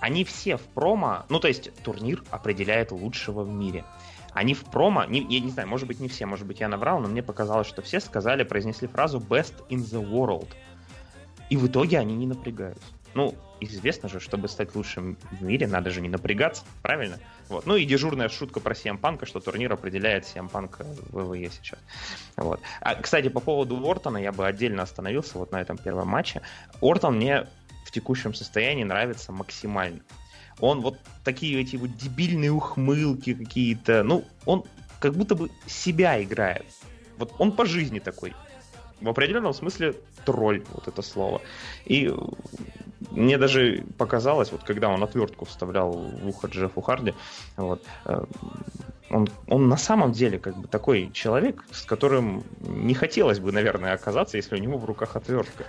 [0.00, 3.84] они все в промо, ну то есть турнир определяет лучшего в мире.
[4.32, 7.00] Они в промо, не, я не знаю, может быть не все, может быть я наврал,
[7.00, 10.48] но мне показалось, что все сказали, произнесли фразу best in the world.
[11.48, 12.84] И в итоге они не напрягаются.
[13.14, 17.18] Ну, известно же, чтобы стать лучшим в мире, надо же не напрягаться, правильно?
[17.48, 17.64] Вот.
[17.64, 21.78] Ну и дежурная шутка про CM Punk, что турнир определяет CM Punk в ВВЕ сейчас.
[22.36, 22.60] Вот.
[22.82, 26.42] А, кстати, по поводу Ортона я бы отдельно остановился вот на этом первом матче.
[26.82, 27.46] Ортон мне
[27.86, 30.00] в текущем состоянии нравится максимально.
[30.58, 34.64] Он вот такие эти вот дебильные ухмылки какие-то, ну, он
[34.98, 36.66] как будто бы себя играет.
[37.18, 38.34] Вот он по жизни такой.
[39.00, 39.94] В определенном смысле
[40.24, 41.42] тролль, вот это слово.
[41.84, 42.12] И
[43.10, 47.14] мне даже показалось, вот когда он отвертку вставлял в ухо Джеффу Харди,
[47.56, 48.24] вот, э,
[49.10, 53.92] он, он на самом деле как бы такой человек, с которым не хотелось бы, наверное,
[53.92, 55.64] оказаться, если у него в руках отвертка.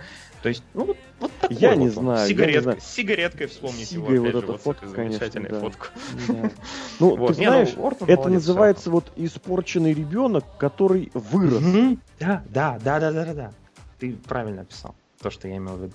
[0.48, 2.80] То есть, ну, вот, вот такой я вот не знаю, Сигаретка, я не знаю.
[2.80, 5.60] С сигареткой вспомнить Сигой его, вот опять эта же, фотка, вот конечно, да.
[5.60, 5.88] фотку.
[6.30, 6.52] Да.
[7.00, 7.28] Ну, вот.
[7.28, 11.62] ты знаешь, Не, ну, Ортон это молодец, называется вот испорченный ребенок, который вырос.
[11.62, 12.02] Мгм.
[12.18, 13.52] Да, да, да, да, да, да, да.
[14.00, 15.94] Ты правильно описал то, что я имел в виду.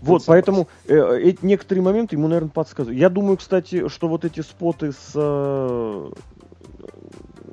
[0.00, 2.98] Вот, Тут поэтому э, э, некоторые моменты ему, наверное, подсказывают.
[2.98, 6.10] Я думаю, кстати, что вот эти споты с, э,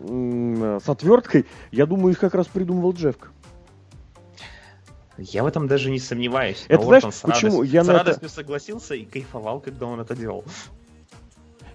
[0.10, 3.30] м, с отверткой, я думаю, их как раз придумывал Джеффка.
[5.22, 6.66] Я в этом даже не сомневаюсь.
[6.68, 7.58] Это Но знаешь, с почему?
[7.62, 10.44] радость- Я с на это- радостью согласился и кайфовал, когда он это делал.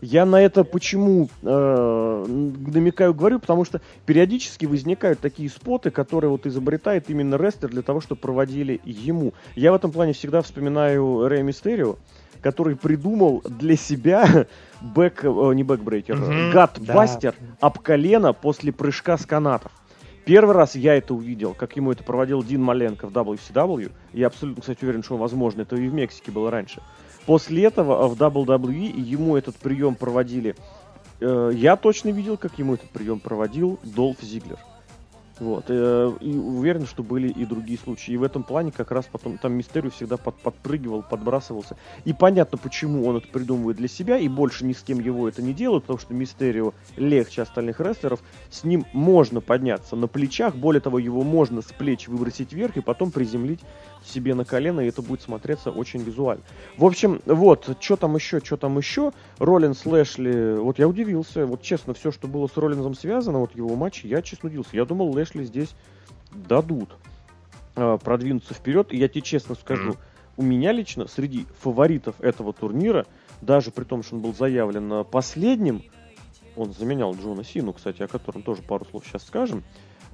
[0.03, 6.47] Я на это почему э, намекаю, говорю, потому что периодически возникают такие споты, которые вот
[6.47, 9.33] изобретает именно рестлер для того, чтобы проводили ему.
[9.55, 11.97] Я в этом плане всегда вспоминаю Рэй Мистерио,
[12.43, 14.47] который придумал для себя
[14.83, 17.47] back, э, не backbreaker, mm-hmm, gutbuster да.
[17.61, 19.73] об колено после прыжка с канатов.
[20.27, 23.93] Первый раз я это увидел, как ему это проводил Дин Маленко в WCW.
[24.13, 26.83] Я абсолютно, кстати, уверен, что возможно, это и в Мексике было раньше.
[27.27, 30.57] После этого в WWE ему этот прием проводили.
[31.21, 34.59] Э, я точно видел, как ему этот прием проводил Долф Зиглер.
[35.39, 35.67] Вот.
[35.69, 38.13] Э, и уверен, что были и другие случаи.
[38.13, 41.77] И в этом плане как раз потом там Мистерио всегда под, подпрыгивал, подбрасывался.
[42.05, 45.43] И понятно, почему он это придумывает для себя, и больше ни с кем его это
[45.43, 48.21] не делают, потому что Мистерио легче остальных рестлеров.
[48.51, 52.81] С ним можно подняться на плечах, более того, его можно с плеч выбросить вверх и
[52.81, 53.61] потом приземлить
[54.05, 56.43] себе на колено, и это будет смотреться очень визуально.
[56.77, 59.13] В общем, вот, что там еще, что там еще.
[59.39, 63.75] Роллинс Лэшли, вот я удивился, вот честно, все, что было с Роллинзом связано, вот его
[63.75, 64.71] матч, я честно удивился.
[64.73, 65.75] Я думал, Лэшли здесь
[66.33, 66.91] дадут
[67.75, 69.99] э, продвинуться вперед, и я тебе честно скажу, mm-hmm.
[70.37, 73.07] у меня лично среди фаворитов этого турнира,
[73.41, 75.83] даже при том, что он был заявлен последним,
[76.57, 79.63] он заменял Джона Сину, кстати, о котором тоже пару слов сейчас скажем,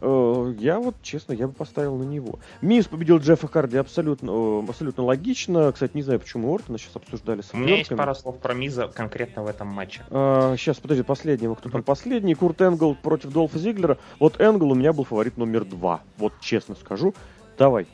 [0.02, 2.40] Э, я вот, честно, я бы поставил на него.
[2.60, 5.70] Мисс победил Джеффа Харди абсолютно, э, абсолютно логично.
[5.72, 8.88] Кстати, не знаю, почему Ортона сейчас обсуждали с У меня есть пара слов про Миза
[8.88, 10.02] конкретно в этом матче.
[10.10, 11.54] А, сейчас, подожди, последнего.
[11.54, 12.34] Кто там последний?
[12.34, 13.96] Курт Энгл против Долфа Зиглера.
[14.18, 16.00] Вот Энгл у меня был фаворит номер два.
[16.18, 17.14] Вот честно скажу.
[17.56, 17.86] Давай.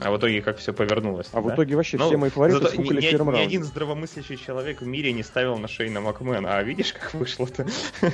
[0.00, 1.28] А в итоге как все повернулось.
[1.32, 1.42] А да?
[1.42, 4.80] в итоге вообще ну, все мои фавориты скукали ни, в ни, ни один здравомыслящий человек
[4.80, 6.56] в мире не ставил на Шейна Макмена.
[6.56, 7.66] А видишь, как вышло-то?
[8.02, 8.08] Ну,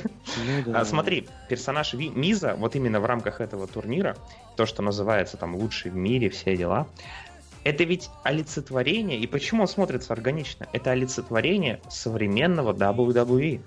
[0.65, 0.79] да.
[0.81, 4.15] а, смотри, персонаж Ви, Миза, вот именно в рамках этого турнира,
[4.55, 6.87] то, что называется там лучший в мире, все дела,
[7.63, 10.67] это ведь олицетворение, и почему он смотрится органично?
[10.73, 13.61] Это олицетворение современного WWE.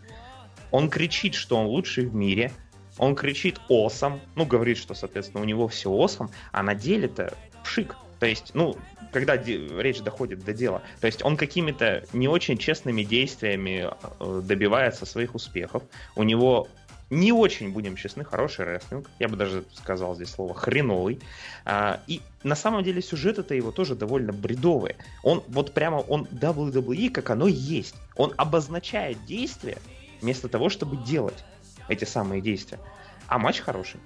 [0.73, 2.51] Он кричит, что он лучший в мире,
[2.99, 7.97] он кричит осом, ну, говорит, что, соответственно, у него все осом, а на деле-то пшик.
[8.21, 8.77] То есть, ну,
[9.13, 10.83] когда речь доходит до дела.
[11.01, 13.89] То есть он какими-то не очень честными действиями
[14.21, 15.85] э, добивается своих успехов.
[16.17, 16.69] У него
[17.11, 19.09] не очень, будем честны, хороший рестлинг.
[19.19, 21.21] Я бы даже сказал здесь слово хреновый.
[21.65, 24.97] А, и на самом деле сюжет это его тоже довольно бредовый.
[25.23, 27.95] Он вот прямо, он WWE, как оно есть.
[28.17, 29.79] Он обозначает действия
[30.21, 31.45] вместо того, чтобы делать
[31.89, 32.81] эти самые действия.
[33.29, 34.01] А матч хороший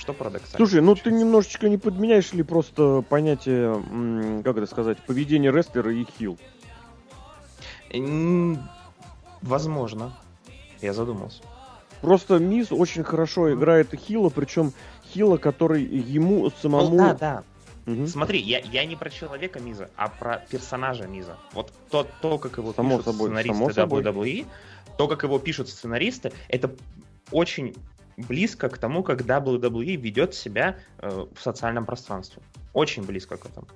[0.00, 0.56] что парадоксально.
[0.56, 6.04] Слушай, ну ты немножечко не подменяешь ли просто понятие, как это сказать, поведения рестлера и
[6.04, 6.38] хил?
[9.42, 10.16] Возможно.
[10.80, 11.42] Я задумался.
[12.00, 14.72] Просто Мисс очень хорошо играет Хила, причем
[15.12, 16.90] Хила, который ему самому...
[16.90, 17.44] Ну, да, да.
[17.86, 18.06] Угу.
[18.06, 21.36] Смотри, я, я не про человека Миза, а про персонажа Миза.
[21.52, 24.46] Вот то, то как его само пишут собой, сценаристы само WWE,
[24.96, 26.74] то, как его пишут сценаристы, это
[27.32, 27.74] очень
[28.20, 32.42] близко к тому, как WWE ведет себя э, в социальном пространстве.
[32.72, 33.66] Очень близко к этому.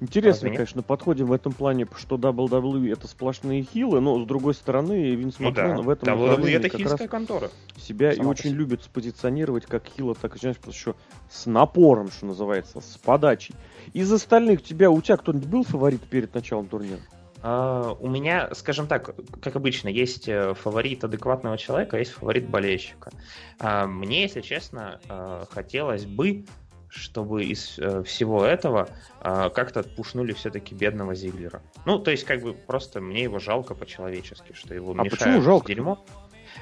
[0.00, 4.52] Интересно, Разве конечно, подходим в этом плане, что WWE это сплошные хилы, но с другой
[4.52, 5.76] стороны, Винс ну, да.
[5.76, 7.50] в этом WWE это хильская контора.
[7.78, 8.58] себя Сама и очень себе.
[8.58, 10.94] любит спозиционировать как хила, так знаешь, еще
[11.30, 13.54] с напором, что называется, с подачей.
[13.94, 17.00] Из остальных тебя, у тебя кто-нибудь был фаворит перед началом турнира?
[17.44, 23.10] Uh, у меня, скажем так, как обычно, есть э, фаворит адекватного человека, есть фаворит болельщика.
[23.58, 26.46] Uh, мне, если честно, uh, хотелось бы,
[26.88, 28.88] чтобы из э, всего этого
[29.20, 31.60] как-то отпушнули все-таки бедного Зиглера.
[31.84, 35.42] Ну, то есть, как бы просто мне его жалко по-человечески, что его а мешают почему
[35.42, 35.66] жалко?
[35.66, 35.98] с дерьмом.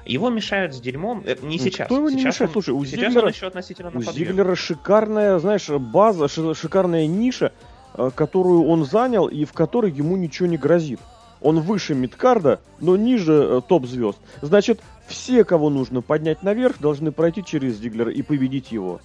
[0.07, 1.87] Его мешают с дерьмом э, не ну, сейчас.
[1.87, 2.49] Кто его не сейчас мешает?
[2.49, 7.53] Он, Слушай, у сейчас Зиглера, он еще относительно у Зиглера шикарная, знаешь, база, шикарная ниша
[7.53, 7.72] Э,
[8.15, 11.01] которую он занял и в которой ему ничего не грозит.
[11.41, 14.19] Он выше Мидкарда, но ниже э, топ-звезд.
[14.43, 19.01] Значит, все, кого нужно поднять наверх, должны пройти через Зиглера и победить его.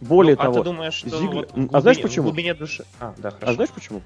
[0.00, 1.34] Более ну, того, а ты думаешь, что Зиглер...
[1.34, 2.22] вот глубине, а знаешь почему?
[2.24, 2.84] В глубине души...
[3.00, 3.52] А, да, хорошо.
[3.52, 4.02] А знаешь почему?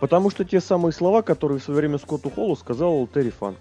[0.00, 3.58] Потому что те самые слова, которые в свое время Скотту Холлу сказал Терри Фанк.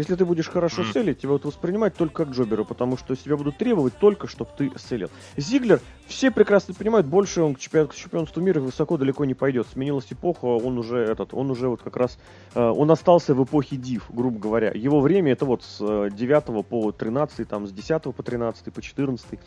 [0.00, 0.92] Если ты будешь хорошо mm.
[0.94, 4.72] селить, тебя будут воспринимать только как джобера, потому что себя будут требовать только, чтобы ты
[4.78, 5.10] селил.
[5.36, 9.66] Зиглер, все прекрасно понимают, больше он к, чемпионату, к чемпионству мира высоко далеко не пойдет.
[9.70, 12.18] Сменилась эпоха, он уже этот, он уже вот как раз,
[12.54, 14.72] э, он остался в эпохе див, грубо говоря.
[14.74, 18.80] Его время это вот с 9 э, по 13, там с 10 по 13, по
[18.80, 19.38] 14.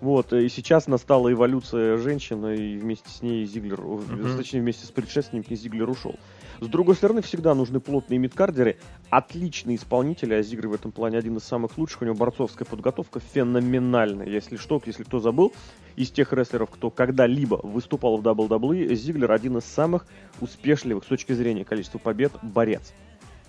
[0.00, 4.36] Вот, и сейчас настала эволюция женщины, и вместе с ней Зиглер, mm-hmm.
[4.36, 6.14] точнее, вместе с предшественником Зиглер ушел.
[6.60, 8.78] С другой стороны, всегда нужны плотные мидкардеры.
[9.10, 12.02] Отличный исполнитель, а Зигр в этом плане один из самых лучших.
[12.02, 14.26] У него борцовская подготовка феноменальная.
[14.26, 15.52] Если что, если кто забыл,
[15.96, 20.06] из тех рестлеров, кто когда-либо выступал в WWE, Зиглер один из самых
[20.40, 22.92] успешных с точки зрения количества побед борец.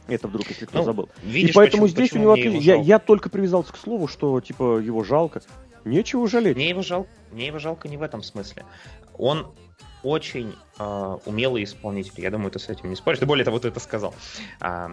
[0.08, 1.10] Это вдруг, если кто ну, забыл.
[1.24, 4.40] Видишь, и поэтому почему, здесь почему у него я, я только привязался к слову, что
[4.42, 5.42] типа его жалко.
[5.86, 6.56] Нечего жалеть.
[6.56, 8.66] Мне его жалко, мне его жалко не в этом смысле.
[9.18, 9.48] Он
[10.04, 12.22] очень э, умелый исполнитель.
[12.22, 13.20] Я думаю, ты с этим не споришь.
[13.20, 14.14] Ты более того, ты это сказал.
[14.60, 14.92] А,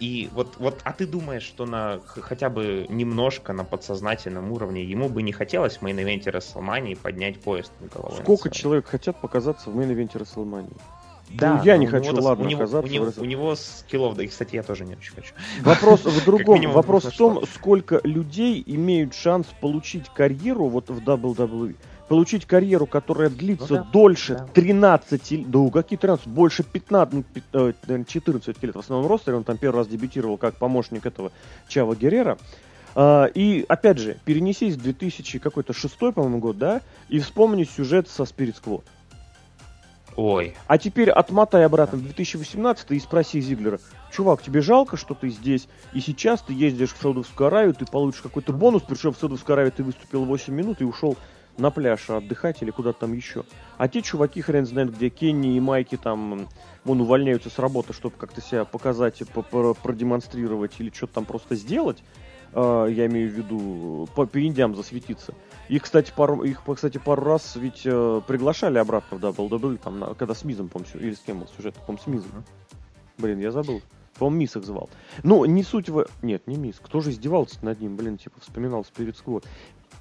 [0.00, 5.08] и вот, вот, а ты думаешь, что на хотя бы немножко на подсознательном уровне ему
[5.08, 8.20] бы не хотелось в мейн-ивенте Рестлмании поднять пояс над головой?
[8.22, 10.76] Сколько человек хотят показаться в мейн-ивенте Рестлмании?
[11.30, 12.90] Да, ну, я не хочу, ладно, у него, оказаться.
[12.90, 15.34] У него, у него скиллов, да и, кстати, я тоже не очень хочу.
[15.60, 16.70] Вопрос в другом.
[16.70, 21.76] Вопрос в том, сколько людей имеют шанс получить карьеру вот в WWE
[22.08, 24.46] получить карьеру, которая длится ну, да, дольше да.
[24.54, 27.24] 13, да какие 13, больше 15,
[28.08, 31.30] 14 ну, лет в основном ростере, он там первый раз дебютировал как помощник этого
[31.68, 32.38] Чава Герреро.
[32.94, 38.08] А, и, опять же, перенесись в 2000 какой-то шестой, по-моему, год, да, и вспомни сюжет
[38.08, 38.82] со Spirit Squad.
[40.16, 40.56] Ой.
[40.66, 43.78] А теперь отмотай обратно в 2018 и спроси Зиглера,
[44.10, 48.22] чувак, тебе жалко, что ты здесь, и сейчас ты ездишь в Саудовскую Аравию, ты получишь
[48.22, 51.16] какой-то бонус, причем в Саудовской Аравии ты выступил 8 минут и ушел
[51.58, 53.44] на пляж отдыхать или куда-то там еще.
[53.76, 56.48] А те чуваки, хрен знает где, Кенни и Майки там,
[56.84, 59.22] вон, увольняются с работы, чтобы как-то себя показать,
[59.82, 62.02] продемонстрировать или что-то там просто сделать,
[62.52, 65.34] э, я имею в виду, по, Индиям засветиться.
[65.68, 70.14] Их, кстати, пару, их, кстати, пару раз ведь э, приглашали обратно в WWE, там, на,
[70.14, 72.44] когда с Мизом, помню, или с кем был сюжет, по-моему, с Мизом.
[73.18, 73.82] Блин, я забыл.
[74.18, 74.90] По-моему, Мис их звал.
[75.22, 76.06] Ну, не суть в...
[76.22, 76.80] Нет, не Мис.
[76.82, 77.96] Кто же издевался над ним?
[77.96, 79.44] Блин, типа, вспоминал Spirit Squad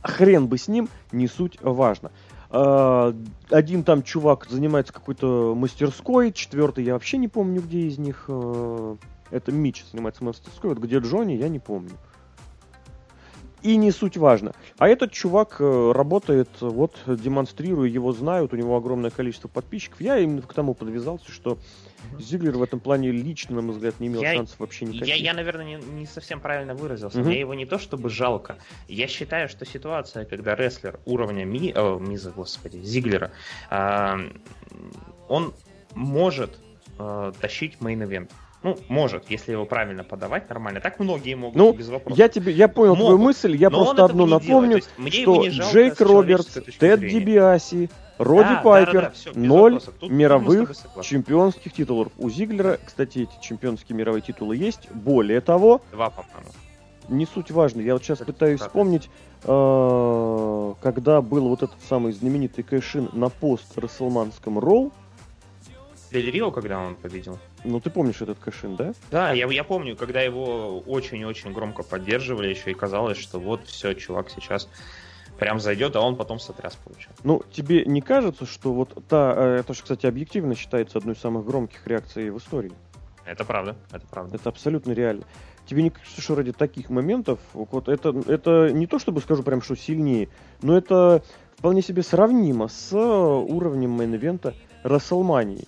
[0.07, 2.11] хрен бы с ним, не суть важно.
[2.49, 3.13] Uh,
[3.49, 8.25] один там чувак занимается какой-то мастерской, четвертый я вообще не помню, где из них.
[8.27, 8.97] Uh,
[9.29, 11.91] это Мич занимается мастерской, вот где Джонни, я не помню.
[13.67, 14.53] И не суть важно.
[14.77, 19.99] А этот чувак э, работает, вот демонстрирую, его знают, у него огромное количество подписчиков.
[19.99, 21.57] Я именно к тому подвязался, что
[22.17, 25.07] Зиглер в этом плане лично, на мой взгляд, не имел я, шансов вообще никаких.
[25.07, 27.19] Я, я наверное, не, не совсем правильно выразился.
[27.19, 27.27] Угу.
[27.27, 28.55] Мне его не то чтобы жалко.
[28.87, 33.31] Я считаю, что ситуация, когда рестлер уровня Ми, о, Миза, господи, Зиглера,
[33.69, 34.15] э,
[35.27, 35.53] он
[35.93, 36.57] может
[36.99, 38.31] э, тащить main event.
[38.63, 40.81] Ну, может, если его правильно подавать нормально.
[40.81, 42.17] Так многие могут ну, без вопросов.
[42.17, 46.99] Я, тебе, я понял могут, твою мысль, я просто одну напомню, что Джейк Робертс, Тед
[47.01, 50.71] Дибиаси, Родди да, Пайпер, да, да, да, все, ноль мировых
[51.03, 52.11] чемпионских титулов.
[52.17, 54.89] У Зиглера, кстати, эти чемпионские мировые титулы есть.
[54.91, 55.81] Более того...
[55.91, 56.49] Два, по-моему.
[57.09, 57.81] Не суть важно.
[57.81, 59.09] Я вот сейчас это пытаюсь вспомнить,
[59.43, 64.91] э, когда был вот этот самый знаменитый cash-in на пост-рестлманийском Raw.
[66.11, 67.37] Дель Рио, когда он победил?
[67.63, 68.93] Ну, ты помнишь этот кэшин, да?
[69.11, 73.93] Да, я, я помню, когда его очень-очень громко поддерживали еще, и казалось, что вот все,
[73.93, 74.69] чувак сейчас
[75.37, 77.11] прям зайдет, а он потом сотряс получил.
[77.23, 81.19] Ну, тебе не кажется, что вот та, э, это же, кстати, объективно считается одной из
[81.19, 82.71] самых громких реакций в истории?
[83.25, 84.35] Это правда, это правда.
[84.35, 85.23] Это абсолютно реально.
[85.65, 89.61] Тебе не кажется, что ради таких моментов, вот это, это не то, чтобы скажу прям,
[89.61, 90.29] что сильнее,
[90.61, 91.21] но это
[91.57, 95.67] вполне себе сравнимо с уровнем мейн-ивента Рестлмании,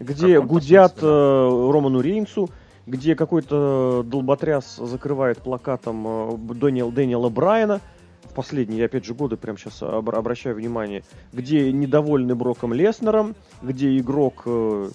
[0.00, 0.98] где гудят?
[1.02, 2.50] Э, Роману Рейнсу,
[2.86, 7.80] где какой-то долботряс закрывает плакатом э, Дэниел, Дэниела Брайана–
[8.38, 14.90] последние, опять же, годы, прям сейчас обращаю внимание, где недовольны Броком Леснером, где игрок э,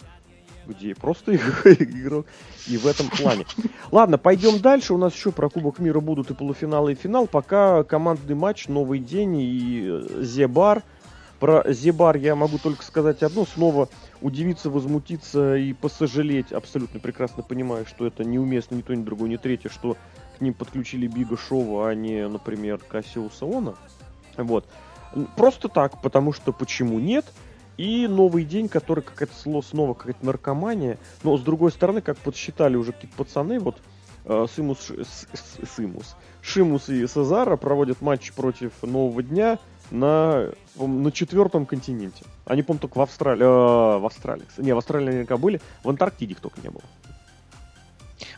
[0.66, 1.36] где просто
[1.66, 2.26] игрок,
[2.70, 3.46] и в этом плане.
[3.92, 4.94] Ладно, пойдем дальше.
[4.94, 7.28] У нас еще про Кубок мира будут и полуфиналы, и финал.
[7.28, 10.82] Пока командный матч, новый день и э, The Bar.
[11.43, 13.45] Про Зебар я могу только сказать одно.
[13.45, 13.89] Снова
[14.21, 16.53] удивиться, возмутиться и посожалеть.
[16.53, 19.97] Абсолютно прекрасно понимаю, что это неуместно ни то, ни другое, ни третье, что
[20.38, 23.73] к ним подключили Бига Шоу, а не, например, Кассиуса Она.
[24.38, 24.65] Вот.
[25.36, 27.25] Просто так, потому что почему нет?
[27.75, 30.98] И новый день, который какая-то снова какая-то наркомания.
[31.23, 33.75] Но с другой стороны, как подсчитали уже какие-то пацаны, вот
[34.23, 34.94] э, Симус,
[35.75, 39.60] Симус, Шимус и Сезара проводят матч против Нового Дня
[39.92, 42.23] на, на четвертом континенте.
[42.46, 43.44] Они, по-моему, только в Австралии.
[43.44, 44.46] Э, в Австралии.
[44.58, 45.62] Не, в Австралии наверняка были.
[45.84, 46.84] В Антарктиде только не было.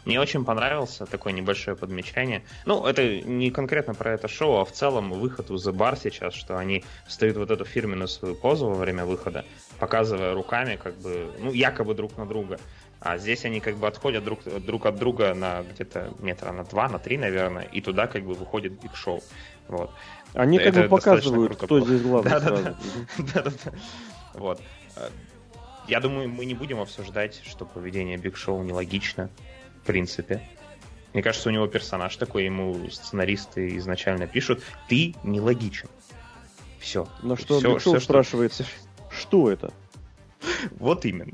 [0.05, 2.43] Мне очень понравился такое небольшое подмечание.
[2.65, 6.33] Ну, это не конкретно про это шоу, а в целом выход у The Bar сейчас,
[6.33, 9.45] что они встают вот эту фирменную свою позу во время выхода,
[9.79, 12.59] показывая руками, как бы, ну, якобы друг на друга.
[12.99, 16.87] А здесь они как бы отходят друг, друг от друга на где-то метра на два,
[16.87, 19.21] на три, наверное, и туда как бы выходит Биг Шоу.
[19.67, 19.91] Вот.
[20.35, 22.63] Они как бы показывают, кто здесь главный да, сразу.
[23.33, 23.71] Да, да, да.
[24.33, 24.61] Вот.
[25.87, 29.29] Я думаю, мы не будем обсуждать, что поведение Биг Шоу нелогично
[29.81, 30.41] в принципе.
[31.13, 35.87] Мне кажется, у него персонаж такой, ему сценаристы изначально пишут, ты нелогичен.
[36.79, 37.07] Все.
[37.23, 39.11] Но что все, все, спрашивается, что...
[39.11, 39.73] что это?
[40.71, 41.33] Вот именно.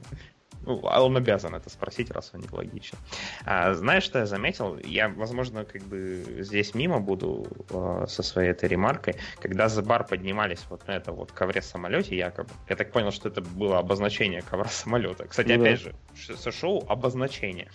[0.64, 2.98] Ну, а он обязан это спросить, раз он не логичен.
[3.46, 4.78] А, знаешь, что я заметил?
[4.84, 9.16] Я, возможно, как бы здесь мимо буду э, со своей этой ремаркой.
[9.40, 13.42] Когда за бар поднимались вот на это вот ковре-самолете, якобы, я так понял, что это
[13.42, 15.26] было обозначение ковра-самолета.
[15.30, 15.92] Кстати, ну, опять да.
[16.16, 17.70] же, шоу обозначение.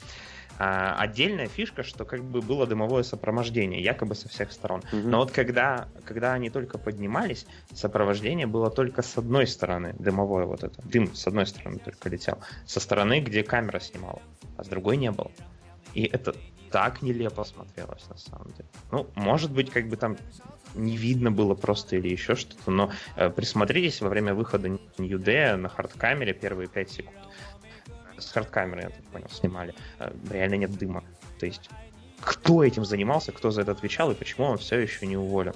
[0.59, 4.83] А, отдельная фишка, что как бы было дымовое сопровождение, якобы со всех сторон.
[4.93, 5.09] Угу.
[5.09, 10.65] Но вот когда, когда они только поднимались, сопровождение было только с одной стороны, дымовое вот
[10.65, 10.81] это.
[10.83, 12.39] Дым с одной стороны только летел.
[12.67, 14.23] Со стороны, где камера снимала,
[14.57, 15.31] а с другой не было.
[15.95, 16.35] И это
[16.71, 18.69] так нелепо смотрелось на самом деле.
[18.91, 20.17] Ну, может быть, как бы там
[20.75, 25.57] не видно было просто или еще что-то, но э, присмотритесь во время выхода New Day
[25.57, 27.17] на хардкамере первые 5 секунд
[28.19, 31.05] с хардкамеры, я так понял, снимали, э, реально нет дыма.
[31.39, 31.71] То есть,
[32.21, 35.55] кто этим занимался, кто за это отвечал и почему он все еще не уволен?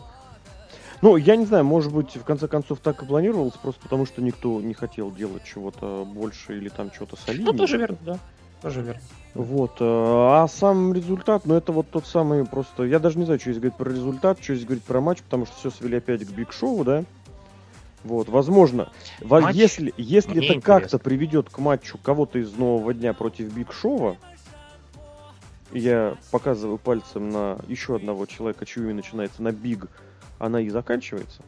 [1.03, 4.21] Ну, я не знаю, может быть, в конце концов так и планировалось, просто потому что
[4.21, 7.53] никто не хотел делать чего-то больше или там чего-то солиднее.
[7.53, 8.19] Ну, тоже верно, да.
[8.61, 9.01] Тоже верно.
[9.33, 9.77] Вот.
[9.81, 12.85] Э, а сам результат, ну это вот тот самый просто...
[12.85, 15.47] Я даже не знаю, что здесь говорить про результат, что здесь говорить про матч, потому
[15.47, 17.05] что все свели опять к Биг Шоу, да?
[18.05, 18.91] Вот, возможно,
[19.23, 24.17] Матч если, если это как-то приведет к матчу кого-то из нового дня против Биг Шоу,
[25.73, 29.89] я показываю пальцем на еще одного человека, чье имя начинается на Биг,
[30.39, 31.43] а на И заканчивается.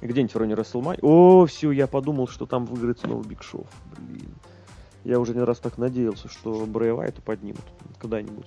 [0.00, 0.98] Где-нибудь в районе Рестлмании.
[1.02, 3.66] О, все, я подумал, что там выиграет снова Биг Шоу.
[3.98, 4.34] Блин.
[5.02, 7.64] Я уже не раз так надеялся, что Брэй Вайта поднимут
[7.98, 8.46] когда-нибудь.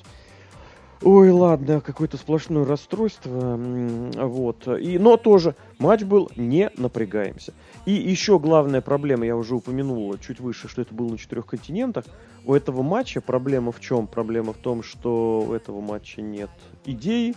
[1.03, 3.55] Ой, ладно, какое-то сплошное расстройство.
[3.57, 4.67] Вот.
[4.67, 7.53] И, но тоже матч был не напрягаемся.
[7.85, 12.05] И еще главная проблема, я уже упомянул чуть выше, что это было на четырех континентах.
[12.45, 14.07] У этого матча проблема в чем?
[14.07, 16.49] Проблема в том, что у этого матча нет
[16.85, 17.35] идеи,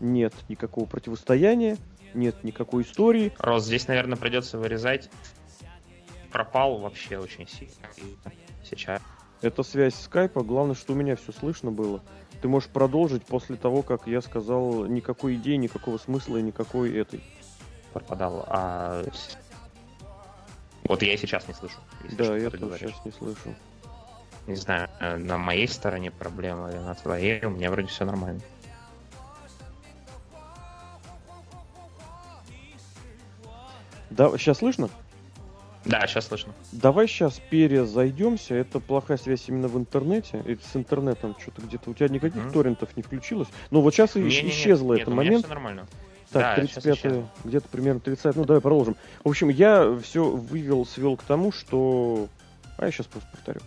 [0.00, 1.78] нет никакого противостояния,
[2.14, 3.32] нет никакой истории.
[3.38, 5.10] Рос, здесь, наверное, придется вырезать.
[6.30, 7.74] Пропал вообще очень сильно
[8.62, 9.00] сейчас.
[9.42, 10.42] Это связь скайпа.
[10.42, 12.02] Главное, что у меня все слышно было.
[12.40, 17.22] Ты можешь продолжить после того, как я сказал никакой идеи, никакого смысла и никакой этой.
[17.92, 18.44] Пропадал.
[18.48, 19.04] А...
[20.84, 21.76] Вот я и сейчас не слышу.
[22.12, 23.54] Да, я тоже сейчас не слышу.
[24.46, 24.88] Не знаю,
[25.18, 28.40] на моей стороне проблема или на твоей, у меня вроде все нормально.
[34.08, 34.88] Да, сейчас слышно?
[35.84, 36.52] Да, сейчас слышно.
[36.72, 38.54] Давай сейчас перезайдемся.
[38.54, 40.42] Это плохая связь именно в интернете.
[40.46, 41.90] Это с интернетом что-то где-то.
[41.90, 42.52] У тебя никаких mm-hmm.
[42.52, 43.48] торрентов не включилось.
[43.70, 45.44] Но вот сейчас не, исчезло нет, этот момент.
[45.44, 45.86] Все нормально.
[46.32, 48.96] Так, да, 35 где-то примерно 30 Ну, давай продолжим.
[49.24, 52.28] В общем, я все вывел, свел к тому, что...
[52.76, 53.60] А я сейчас просто повторю.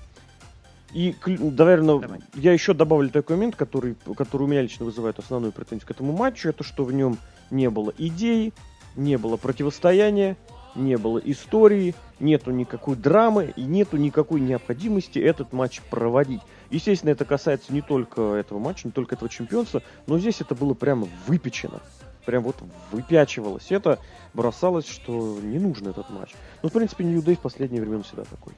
[0.93, 2.20] И, наверное, Давай.
[2.36, 6.14] я еще добавлю такой момент, который, который у меня лично вызывает основную претензию к этому
[6.14, 6.49] матчу.
[6.49, 7.18] Это что в нем
[7.49, 8.53] не было идей,
[8.95, 10.38] не было противостояния,
[10.76, 16.42] не было истории, нету никакой драмы и нету никакой необходимости этот матч проводить.
[16.70, 20.74] Естественно, это касается не только этого матча, не только этого чемпионства, но здесь это было
[20.74, 21.82] прямо выпечено.
[22.26, 22.56] Прям вот
[22.92, 23.68] выпячивалось.
[23.70, 24.00] Это
[24.34, 26.32] бросалось, что не нужен этот матч.
[26.62, 28.54] Ну, в принципе, Нью Дэй в последнее время всегда такой.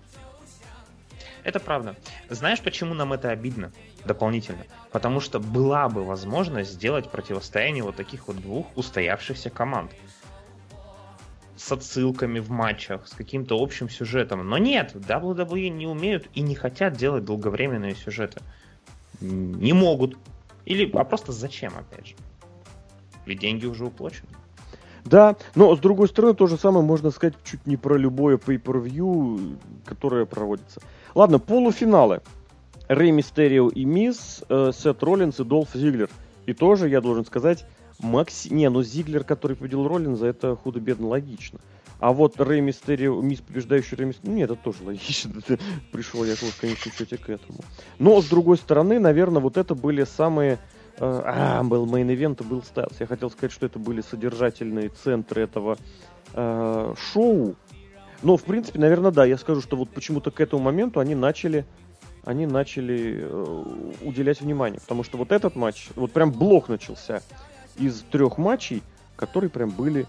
[1.43, 1.95] Это правда.
[2.27, 3.71] Знаешь, почему нам это обидно
[4.03, 4.65] дополнительно?
[4.91, 9.91] Потому что была бы возможность сделать противостояние вот таких вот двух устоявшихся команд
[11.55, 14.47] с отсылками в матчах, с каким-то общим сюжетом.
[14.47, 18.41] Но нет, WWE не умеют и не хотят делать долговременные сюжеты.
[19.21, 20.17] Не могут.
[20.65, 22.15] Или, а просто зачем, опять же?
[23.25, 24.29] Ведь деньги уже уплачены.
[25.05, 29.57] Да, но с другой стороны, то же самое можно сказать чуть не про любое pay-per-view,
[29.85, 30.81] которое проводится.
[31.13, 32.21] Ладно, полуфиналы.
[32.87, 36.09] Рэй Мистерио и Миз, э, Сет Роллинс и Долф Зиглер.
[36.45, 37.65] И тоже, я должен сказать,
[38.05, 38.49] Макси...
[38.49, 41.59] Не, ну Зиглер, который победил Роллинза, это худо-бедно логично.
[41.99, 45.33] А вот Рэй Мистерио, Миз, побеждающий Рэй Мистерио, нет, это тоже логично.
[45.91, 47.59] Пришел я, в конечном счете, к этому.
[47.99, 50.59] Но, с другой стороны, наверное, вот это были самые...
[50.97, 52.95] Э, а, был main event и был Стайлс.
[52.99, 55.77] Я хотел сказать, что это были содержательные центры этого
[56.33, 57.55] э, шоу.
[58.23, 59.25] Но, в принципе, наверное, да.
[59.25, 61.65] Я скажу, что вот почему-то к этому моменту они начали
[62.25, 63.63] они начали э,
[64.01, 64.79] уделять внимание.
[64.79, 67.21] Потому что вот этот матч, вот прям блок начался
[67.77, 68.83] из трех матчей,
[69.15, 70.07] которые прям были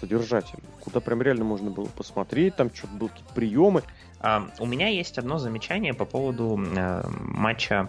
[0.00, 3.82] содержательные, куда прям реально можно было посмотреть, там что-то были какие-то приемы.
[4.18, 7.88] А, у меня есть одно замечание по поводу э, матча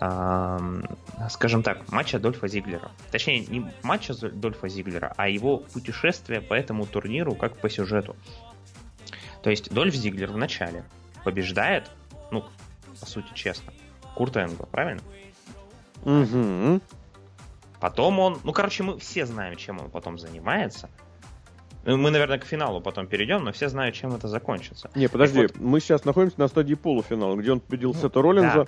[0.00, 0.82] э,
[1.30, 2.90] скажем так, матча Дольфа Зиглера.
[3.10, 8.16] Точнее, не матча Дольфа Зиглера, а его путешествие по этому турниру как по сюжету.
[9.42, 10.84] То есть Дольф Зиглер в начале
[11.24, 11.90] побеждает,
[12.30, 12.44] ну,
[13.00, 13.72] по сути, честно,
[14.14, 15.02] Курта Энгла, правильно?
[16.04, 16.80] Угу.
[17.86, 20.90] Потом он, ну, короче, мы все знаем, чем он потом занимается.
[21.84, 24.90] Ну, мы, наверное, к финалу потом перейдем, но все знают, чем это закончится.
[24.96, 25.56] Не, подожди, вот...
[25.56, 28.64] мы сейчас находимся на стадии полуфинала, где он победил ну, Сета Роллинза.
[28.64, 28.66] Да.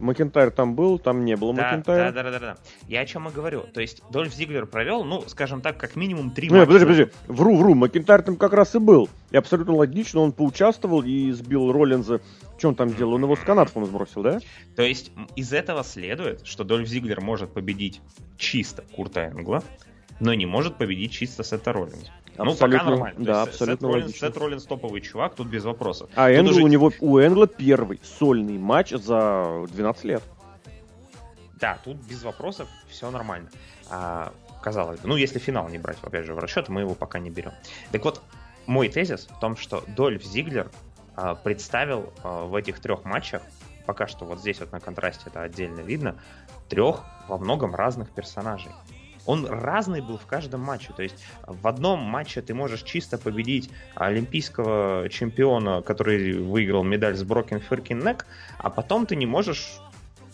[0.00, 2.12] Макентайр там был, там не было да, Макентайра.
[2.12, 2.56] Да, да, да, да, да.
[2.88, 3.62] Я о чем и говорю.
[3.72, 6.66] То есть Дольф Зиглер провел, ну, скажем так, как минимум три матча.
[6.66, 7.12] Подожди, подожди.
[7.28, 7.74] Вру, вру.
[7.74, 9.08] Макентайр там как раз и был.
[9.30, 12.20] И абсолютно логично, он поучаствовал и сбил Роллинза.
[12.58, 13.14] Что он там делал?
[13.14, 14.40] Он его с канатов он сбросил, да?
[14.76, 18.00] То есть из этого следует, что Дольф Зиглер может победить
[18.36, 19.62] чисто Курта Энгла,
[20.20, 22.10] но не может победить чисто Сета Роллинза.
[22.36, 23.16] Ну, пока нормально.
[23.18, 23.94] Да, абсолютно Сет.
[23.94, 26.08] Роллинс, Сет Роллинс топовый чувак, тут без вопросов.
[26.14, 26.62] А Энгл уже...
[26.62, 30.22] у него, у Энгла первый сольный матч за 12 лет.
[31.54, 33.50] Да, тут без вопросов все нормально.
[33.90, 35.08] А, казалось бы.
[35.08, 37.52] Ну, если финал не брать, опять же, в расчет, мы его пока не берем.
[37.92, 38.22] Так вот,
[38.66, 40.70] мой тезис в том, что Дольф Зиглер
[41.16, 43.42] а, представил а, в этих трех матчах,
[43.84, 46.16] пока что вот здесь вот на контрасте это отдельно видно,
[46.68, 48.72] трех во многом разных персонажей.
[49.30, 50.92] Он разный был в каждом матче.
[50.96, 51.16] То есть
[51.46, 58.00] в одном матче ты можешь чисто победить олимпийского чемпиона, который выиграл медаль с Брокен Феркин
[58.00, 58.26] Нек,
[58.58, 59.80] а потом ты не можешь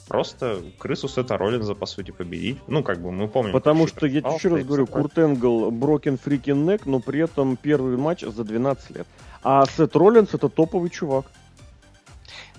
[0.09, 2.59] просто крысу Сета Роллинза, по сути, победить.
[2.68, 3.53] Ну, как бы мы помним.
[3.53, 7.97] Потому что, я еще раз говорю, Курт Энгл broken freakin' neck, но при этом первый
[7.97, 9.07] матч за 12 лет.
[9.42, 11.26] А Сет Роллинс это топовый чувак.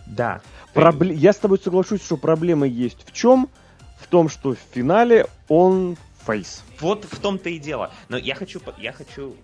[0.05, 0.41] Да.
[0.73, 1.15] Пробле...
[1.15, 3.49] Я с тобой соглашусь, что проблема есть в чем?
[3.97, 5.97] В том, что в финале он
[6.27, 6.63] face.
[6.79, 7.91] Вот в том-то и дело.
[8.09, 9.35] Но я хочу, я хочу...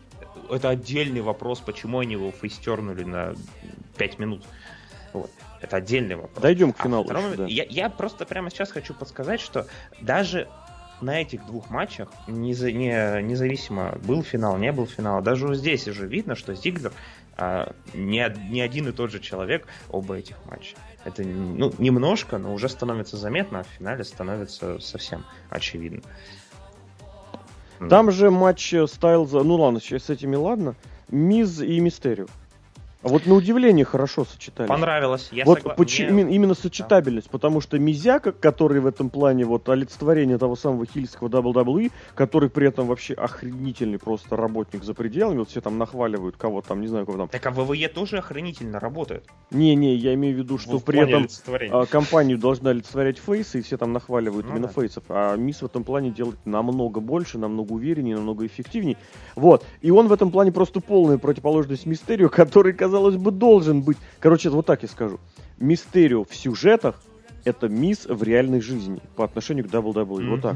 [0.50, 3.36] Это отдельный вопрос, почему они его фейстернули на
[3.98, 4.44] 5 минут.
[5.14, 5.32] Вот.
[5.62, 6.42] Это отдельный вопрос.
[6.42, 7.04] Дойдем к а финалу.
[7.04, 7.46] А втором, еще, да.
[7.46, 9.68] я, я просто прямо сейчас хочу подсказать, что
[10.02, 10.50] даже
[11.02, 16.08] на этих двух матчах, неза, не, независимо, был финал, не был финал, даже здесь уже
[16.08, 16.94] видно, что Зиглер
[17.36, 20.76] а, не, не один и тот же человек оба этих матча.
[21.04, 26.02] Это ну, немножко, но уже становится заметно, а в финале становится совсем очевидно.
[27.90, 30.76] Там же матч Стайлза, ну ладно, с этими ладно,
[31.10, 32.28] Миз и Мистерио.
[33.04, 34.70] А вот на удивление хорошо сочетались.
[34.70, 35.28] Понравилось.
[35.32, 35.74] Я вот согла...
[35.74, 36.36] почему, Мне...
[36.36, 37.32] именно, сочетабельность, да.
[37.32, 42.68] потому что Мизяка, который в этом плане вот олицетворение того самого хильского WWE, который при
[42.68, 47.06] этом вообще охренительный просто работник за пределами, вот все там нахваливают кого там, не знаю,
[47.06, 47.28] кого там.
[47.28, 49.26] Так а ВВЕ тоже охренительно работает.
[49.52, 51.28] Не-не, я имею в виду, что в при этом
[51.72, 54.74] а, компанию должна олицетворять фейсы, и все там нахваливают ну, именно да.
[54.74, 58.96] фейсов, а Мисс в этом плане делает намного больше, намного увереннее, намного эффективнее.
[59.36, 63.82] Вот, и он в этом плане просто полная противоположность Мистерио, который, казалось казалось бы, должен
[63.82, 63.98] быть.
[64.20, 65.20] Короче, вот так я скажу.
[65.58, 67.02] Мистерио в сюжетах
[67.44, 70.06] это мисс в реальной жизни по отношению к WWE.
[70.06, 70.30] Mm-hmm.
[70.30, 70.56] Вот так.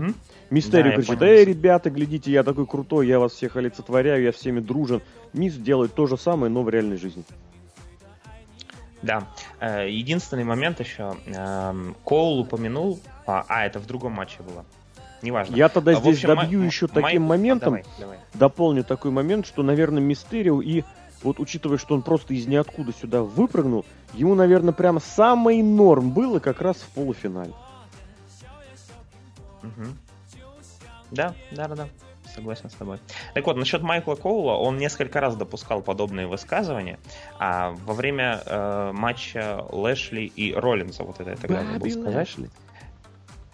[0.51, 4.59] Мистерио да, говорит, да, ребята, глядите, я такой крутой, я вас всех олицетворяю, я всеми
[4.59, 5.01] дружен.
[5.33, 7.23] Мисс делает то же самое, но в реальной жизни.
[9.01, 9.27] Да.
[9.59, 11.15] Э, единственный момент еще.
[11.25, 14.63] Эм, Коул упомянул, а, а, это в другом матче было.
[15.23, 15.55] Неважно.
[15.55, 17.38] Я тогда а, здесь общем, добью еще таким май...
[17.38, 18.17] моментом, а, давай, давай.
[18.35, 20.83] дополню такой момент, что, наверное, Мистерио и
[21.24, 26.39] вот учитывая, что он просто из ниоткуда сюда выпрыгнул, ему, наверное, прямо самый норм было
[26.39, 27.53] как раз в полуфинале.
[29.63, 29.86] Угу.
[31.11, 31.88] Да, да, да, да.
[32.34, 32.99] Согласен с тобой.
[33.34, 36.99] Так вот, насчет Майкла Коула, он несколько раз допускал подобные высказывания.
[37.39, 42.15] А во время э, матча Лэшли и Роллинса, вот это я тогда забыл сказать.
[42.15, 42.49] Лэшли.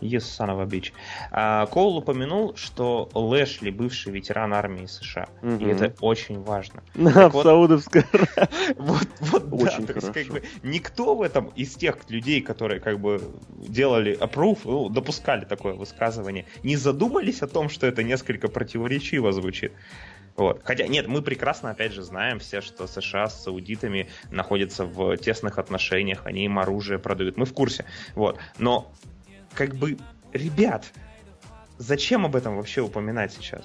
[0.04, 0.91] Yes, son of a bitch.
[1.32, 5.30] А, Коул упомянул, что Лэшли бывший ветеран армии США.
[5.41, 5.56] Угу.
[5.56, 6.84] И это очень важно.
[6.95, 8.04] На, в вот, Саудовской
[8.78, 10.12] Вот, вот очень да, хорошо.
[10.12, 14.60] То есть, как бы, никто в этом из тех людей, которые как бы делали approve,
[14.66, 19.72] ну, допускали такое высказывание, не задумались о том, что это несколько противоречиво звучит.
[20.36, 20.62] Вот.
[20.64, 25.60] Хотя, нет, мы прекрасно, опять же, знаем все, что США с саудитами находятся в тесных
[25.60, 27.38] отношениях, они им оружие продают.
[27.38, 27.86] Мы в курсе.
[28.16, 28.39] Вот.
[28.58, 28.91] Но
[29.54, 29.97] как бы,
[30.32, 30.86] ребят,
[31.78, 33.64] зачем об этом вообще упоминать сейчас?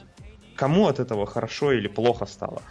[0.56, 2.62] Кому от этого хорошо или плохо стало?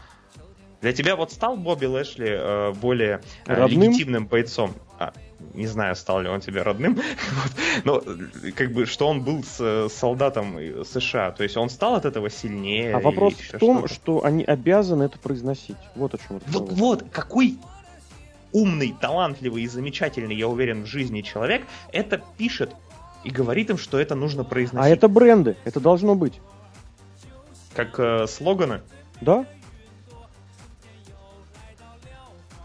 [0.82, 4.74] Для тебя вот стал Бобби Лэшли э, более э, легитимным бойцом?
[5.00, 5.12] А,
[5.54, 6.96] не знаю, стал ли он тебе родным,
[7.32, 7.52] вот.
[7.84, 8.04] но
[8.56, 12.30] как бы, что он был с, с солдатом США, то есть он стал от этого
[12.30, 12.96] сильнее.
[12.96, 15.78] А вопрос в том, что они обязаны это произносить.
[15.96, 17.58] Вот о чем Вот, вот, какой
[18.52, 22.76] умный, талантливый и замечательный, я уверен, в жизни человек это пишет
[23.28, 24.90] и говорит им, что это нужно произносить.
[24.90, 26.40] А это бренды, это должно быть.
[27.76, 28.82] Как э, слоганы?
[29.20, 29.46] Да.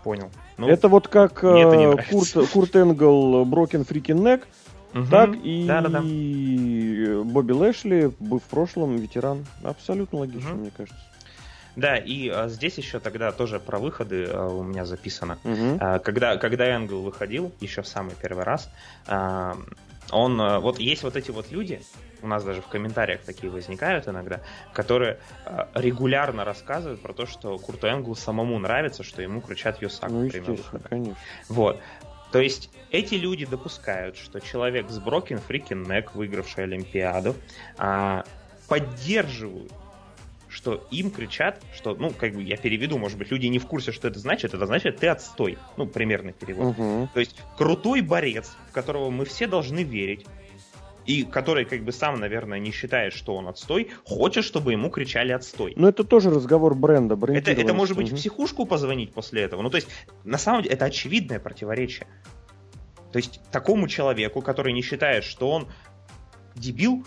[0.05, 0.31] Понял.
[0.59, 4.47] Ну, это вот как э, Курт, Курт Энгл Брокен Фрикин Нек,
[4.95, 5.07] угу.
[5.11, 6.01] так и да, да, да.
[6.01, 9.45] Бобби Лэшли, был в прошлом ветеран.
[9.65, 10.61] Абсолютно логично, угу.
[10.61, 11.03] мне кажется.
[11.75, 15.39] Да, и а, здесь еще тогда тоже про выходы а, у меня записано.
[15.43, 15.79] Угу.
[15.81, 18.71] А, когда, когда Энгл выходил, еще в самый первый раз,
[19.09, 19.57] а,
[20.11, 21.81] он, э, вот есть вот эти вот люди,
[22.23, 24.41] у нас даже в комментариях такие возникают иногда,
[24.73, 29.95] которые э, регулярно рассказывают про то, что Курту Энглу самому нравится, что ему кричат you
[29.95, 30.89] suck ну, время выхода.
[30.89, 31.17] Конечно.
[31.49, 31.81] Вот.
[32.31, 37.35] То есть эти люди допускают, что человек с broken freakin' neck, выигравший Олимпиаду,
[37.77, 38.25] а,
[38.69, 39.71] поддерживают
[40.53, 43.91] что им кричат, что, ну, как бы я переведу, может быть, люди не в курсе,
[43.91, 45.59] что это значит, это значит, ты отстой.
[45.77, 46.79] Ну, примерный перевод.
[46.79, 47.09] Угу.
[47.15, 50.27] То есть крутой борец, в которого мы все должны верить,
[51.07, 55.33] и который как бы сам, наверное, не считает, что он отстой, хочет, чтобы ему кричали
[55.33, 55.73] отстой.
[55.77, 58.17] Но это тоже разговор бренда, Это, это может быть угу.
[58.17, 59.63] в психушку позвонить после этого.
[59.63, 59.89] Ну, то есть,
[60.25, 62.07] на самом деле, это очевидное противоречие.
[63.11, 65.69] То есть, такому человеку, который не считает, что он
[66.55, 67.05] дебил,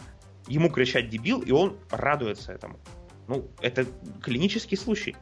[0.48, 2.80] ему кричать дебил, и он радуется этому.
[3.28, 3.86] Ну, это
[4.22, 5.16] клинический случай.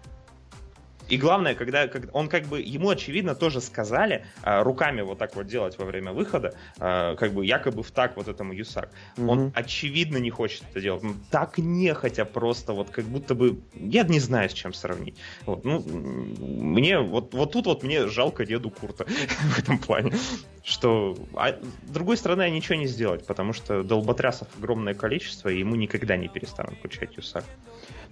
[1.10, 5.36] И главное, когда, когда он как бы, ему очевидно тоже сказали а, руками вот так
[5.36, 8.90] вот делать во время выхода, а, как бы якобы в так вот этому Юсак.
[9.18, 9.32] Угу.
[9.32, 11.04] Он очевидно не хочет это делать.
[11.04, 15.18] Ну, так нехотя просто, вот как будто бы, я не знаю, с чем сравнить.
[15.46, 19.06] Вот, ну, мне, вот, вот тут вот мне жалко деду Курта
[19.56, 20.14] в этом плане.
[20.64, 25.76] Что, а с другой стороны, ничего не сделать, потому что долботрясов огромное количество, и ему
[25.76, 27.44] никогда не перестанут включать Юсак.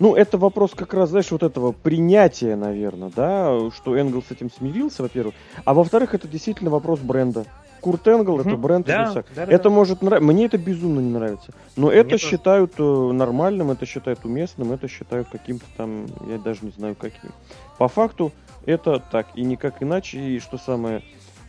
[0.01, 4.49] Ну, это вопрос как раз, знаешь, вот этого принятия, наверное, да, что Энгл с этим
[4.49, 5.35] смирился, во-первых.
[5.63, 7.45] А во-вторых, это действительно вопрос бренда.
[7.81, 9.69] Курт Энгл это бренд да, да, да, Это да.
[9.69, 10.25] может нравиться.
[10.25, 11.51] Мне это безумно не нравится.
[11.75, 12.25] Но Мне это тоже.
[12.25, 17.29] считают э, нормальным, это считают уместным, это считают каким-то там, я даже не знаю каким.
[17.77, 18.31] По факту
[18.65, 20.17] это так, и никак иначе.
[20.17, 21.03] И что самое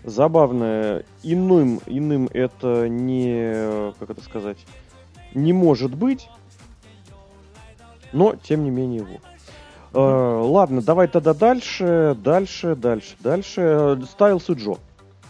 [0.05, 4.59] забавное, иным, иным это не, как это сказать,
[5.32, 6.28] не может быть
[8.13, 9.21] но тем не менее вот.
[9.95, 14.01] Э, ладно, давай тогда дальше, дальше, дальше, дальше.
[14.11, 14.79] Стайлс и Джо.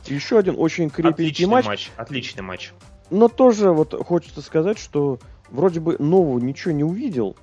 [0.06, 1.66] Еще один очень крепкий отличный матч.
[1.66, 1.90] матч.
[1.96, 2.72] Отличный матч.
[3.10, 5.18] Но тоже вот хочется сказать, что
[5.50, 7.36] вроде бы нового ничего не увидел.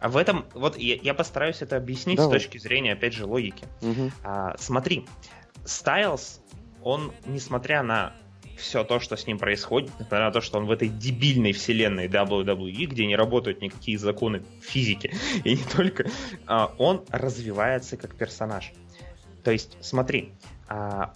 [0.00, 2.40] А в этом, вот я, я постараюсь это объяснить Давай.
[2.40, 3.66] с точки зрения, опять же, логики.
[3.82, 4.10] Угу.
[4.24, 5.06] А, смотри,
[5.64, 6.40] Стайлз,
[6.82, 8.12] он, несмотря на
[8.62, 12.06] все то, что с ним происходит, несмотря на то, что он в этой дебильной вселенной
[12.06, 15.12] WWE, где не работают никакие законы физики,
[15.44, 16.06] и не только,
[16.46, 18.72] а, он развивается как персонаж.
[19.44, 20.32] То есть, смотри,
[20.68, 21.12] а,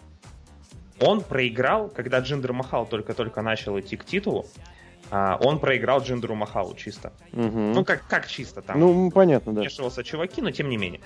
[1.01, 4.47] он проиграл, когда Джиндер Махал только-только начал идти к титулу,
[5.11, 7.13] а, он проиграл Джиндеру Махалу чисто.
[7.33, 7.59] Угу.
[7.75, 8.81] Ну, как, как чисто там.
[8.81, 9.61] Ну, понятно, да.
[9.61, 11.01] Вмешивался чуваки, но тем не менее.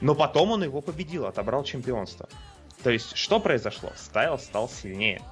[0.00, 2.28] Но потом он его победил, отобрал чемпионство.
[2.82, 3.92] То есть, что произошло?
[3.94, 5.22] Стайл стал сильнее.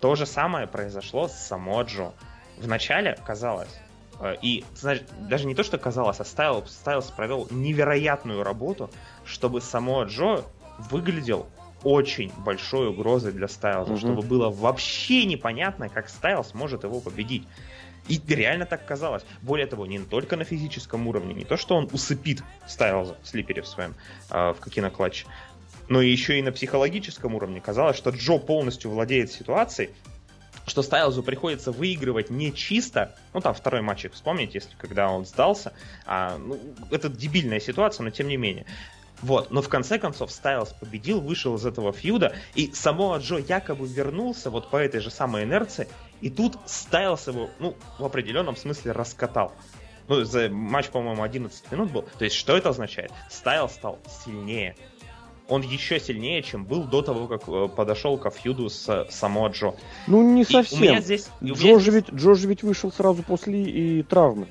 [0.00, 2.12] То же самое произошло с Само Джо.
[2.58, 3.80] Вначале казалось,
[4.20, 8.90] э, и значит, даже не то, что казалось, а Стайлс, Стайлс провел невероятную работу,
[9.24, 10.44] чтобы Само Джо
[10.90, 11.46] выглядел
[11.82, 17.46] очень большой угрозой для Стайлза, mm чтобы было вообще непонятно, как Стайлс может его победить.
[18.08, 19.24] И реально так казалось.
[19.42, 23.62] Более того, не только на физическом уровне, не то, что он усыпит Стайлза в слипере
[23.62, 23.94] в своем,
[24.30, 25.26] э, в Кокино-клатче,
[25.90, 29.90] но еще и на психологическом уровне казалось, что Джо полностью владеет ситуацией,
[30.66, 35.72] что Стайлзу приходится выигрывать не чисто, ну там второй матчик вспомните, если когда он сдался,
[36.06, 36.60] а, ну,
[36.92, 38.66] это дебильная ситуация, но тем не менее.
[39.20, 43.86] Вот, но в конце концов Стайлз победил, вышел из этого фьюда, и Самоа Джо якобы
[43.88, 45.88] вернулся вот по этой же самой инерции,
[46.20, 49.52] и тут Стайлз его, ну, в определенном смысле раскатал.
[50.06, 52.02] Ну, за матч, по-моему, 11 минут был.
[52.18, 53.12] То есть, что это означает?
[53.28, 54.74] Стайлз стал сильнее,
[55.50, 59.74] он еще сильнее, чем был до того, как э, подошел ко фьюду с Само Джо.
[60.06, 60.96] Ну, не совсем.
[60.96, 61.78] И здесь, Джо.
[61.80, 64.46] Же ведь, Джо же ведь вышел сразу после и травмы.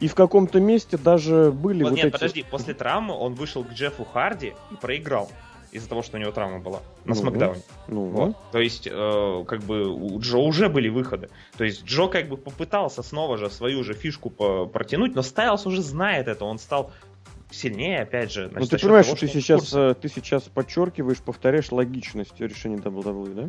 [0.00, 2.12] И в каком-то месте даже были вот, вот нет, эти...
[2.12, 5.30] подожди, после травмы он вышел к Джеффу Харди и проиграл
[5.70, 7.62] из-за того, что у него травма была на ну, Смакдауне.
[7.88, 8.36] Ну, вот.
[8.50, 11.30] То есть, э, как бы у Джо уже были выходы.
[11.56, 15.82] То есть Джо как бы попытался снова же свою же фишку протянуть, но Стайлс уже
[15.82, 16.92] знает это, он стал
[17.52, 18.50] сильнее, опять же.
[18.54, 23.34] Ну ты понимаешь, того, что ты сейчас, э, ты сейчас подчеркиваешь, повторяешь логичность решения WWE,
[23.34, 23.48] да?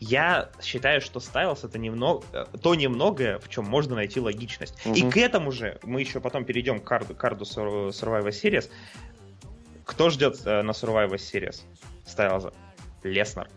[0.00, 4.74] Я считаю, что Стайлс это немного, э, то немногое, в чем можно найти логичность.
[4.86, 4.94] Угу.
[4.94, 8.70] И к этому же мы еще потом перейдем к карду, карду Survivor Series.
[9.84, 11.62] Кто ждет э, на Survivor Series
[12.06, 12.52] Стайлза?
[13.02, 13.48] Леснер.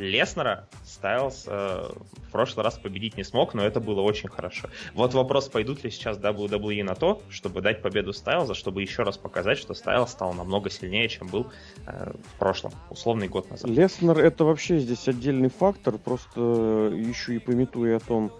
[0.00, 1.90] Леснера Стайлз э,
[2.28, 4.68] в прошлый раз победить не смог, но это было очень хорошо.
[4.94, 9.18] Вот вопрос, пойдут ли сейчас WWE на то, чтобы дать победу Стайлза, чтобы еще раз
[9.18, 11.46] показать, что Стайлз стал намного сильнее, чем был
[11.86, 13.70] э, в прошлом, условный год назад.
[13.70, 18.32] Леснер это вообще здесь отдельный фактор, просто э, еще и пометуя о том,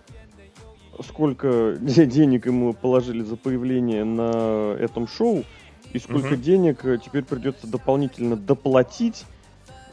[1.02, 5.44] сколько денег ему положили за появление на этом шоу,
[5.92, 6.36] и сколько угу.
[6.36, 9.24] денег э, теперь придется дополнительно доплатить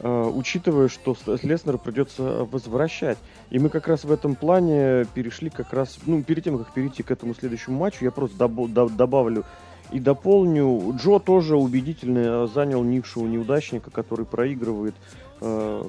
[0.00, 3.18] учитывая, что Леснеру придется возвращать.
[3.50, 7.02] И мы как раз в этом плане перешли как раз, ну, перед тем, как перейти
[7.02, 9.44] к этому следующему матчу, я просто доб- доб- добавлю
[9.90, 10.94] и дополню.
[10.96, 14.94] Джо тоже убедительно занял нишу неудачника, который проигрывает,
[15.40, 15.82] э,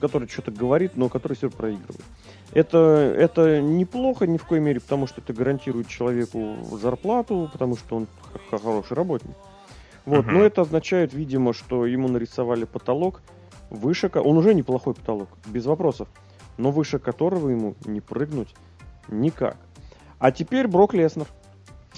[0.00, 2.04] который что-то говорит, но который все проигрывает.
[2.52, 7.96] Это, это неплохо ни в коей мере, потому что это гарантирует человеку зарплату, потому что
[7.96, 8.06] он
[8.50, 9.36] хороший работник.
[10.04, 10.30] Вот, uh-huh.
[10.32, 13.20] но это означает, видимо, что ему нарисовали потолок
[13.70, 16.08] выше, он уже неплохой потолок, без вопросов,
[16.58, 18.54] но выше которого ему не прыгнуть
[19.08, 19.56] никак.
[20.18, 21.26] А теперь Брок Леснер.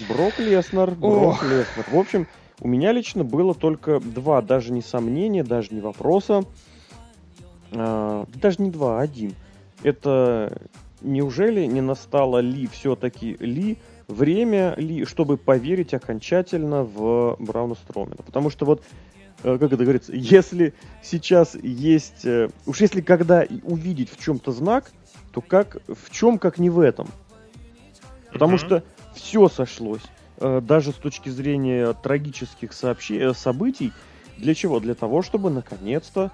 [0.08, 1.84] Брок Леснер, Брок Леснер.
[1.90, 2.26] В общем,
[2.60, 6.44] у меня лично было только два, даже не сомнения, даже не вопроса,
[7.72, 9.34] а, даже не два, а один.
[9.82, 10.62] Это
[11.00, 18.22] неужели не настало ли все-таки ли время ли, чтобы поверить окончательно в Брауна Стромена?
[18.24, 24.10] Потому что вот э, как это говорится, если сейчас есть, э, уж если когда увидеть
[24.10, 24.92] в чем-то знак,
[25.32, 27.08] то как, в чем, как не в этом.
[28.32, 28.66] Потому mm-hmm.
[28.66, 28.84] что
[29.14, 30.02] все сошлось,
[30.38, 33.92] э, даже с точки зрения трагических сообщений, событий.
[34.38, 34.80] Для чего?
[34.80, 36.30] Для того, чтобы наконец-то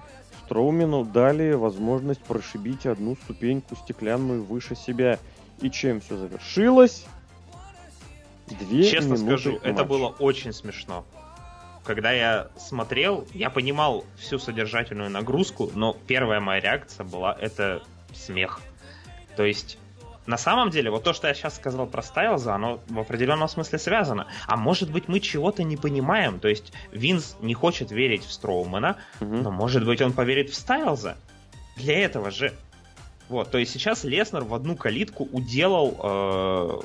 [0.49, 5.19] Строумену дали возможность прошибить одну ступеньку стеклянную выше себя.
[5.61, 7.05] И чем все завершилось?
[8.47, 9.67] Две Честно скажу, матча.
[9.67, 11.05] это было очень смешно.
[11.83, 17.81] Когда я смотрел, я понимал всю содержательную нагрузку, но первая моя реакция была это
[18.13, 18.59] смех.
[19.35, 19.77] То есть
[20.29, 23.79] на самом деле, вот то, что я сейчас сказал про Стайлза, оно в определенном смысле
[23.79, 24.27] связано.
[24.45, 26.39] А может быть, мы чего-то не понимаем.
[26.39, 29.37] То есть Винс не хочет верить в Строумана, угу.
[29.37, 31.17] но может быть, он поверит в Стайлза.
[31.77, 32.53] Для этого же.
[33.29, 36.79] Вот, то есть сейчас Леснер в одну калитку уделал, э,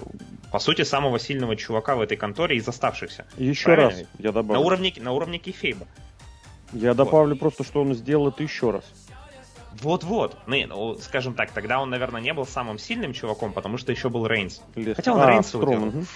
[0.52, 3.24] по сути, самого сильного чувака в этой конторе из оставшихся.
[3.38, 3.90] Еще Правильно?
[3.90, 4.60] раз, я добавлю.
[4.60, 5.86] На уровне, на уровне Кейфейба.
[6.74, 6.98] Я вот.
[6.98, 8.84] добавлю просто, что он сделал это еще раз.
[9.80, 10.36] Вот-вот.
[10.46, 14.08] Ну, ну, скажем так, тогда он, наверное, не был самым сильным чуваком, потому что еще
[14.08, 14.62] был Рейнс.
[14.74, 16.06] Хотя он а, Рейнса Строман.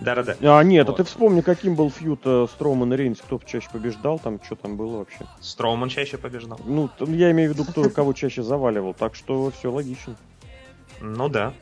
[0.00, 0.36] Да-да-да.
[0.58, 0.94] А, нет, вот.
[0.94, 4.56] а ты вспомни, каким был фьют э, Строуман и Рейнс, кто чаще побеждал, там что
[4.56, 5.26] там было вообще?
[5.40, 6.60] Строуман чаще побеждал.
[6.64, 10.16] Ну, я имею в виду, кто кого чаще заваливал, так что все логично.
[11.00, 11.54] Ну да.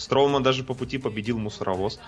[0.00, 2.00] Строуман даже по пути победил мусоровоз.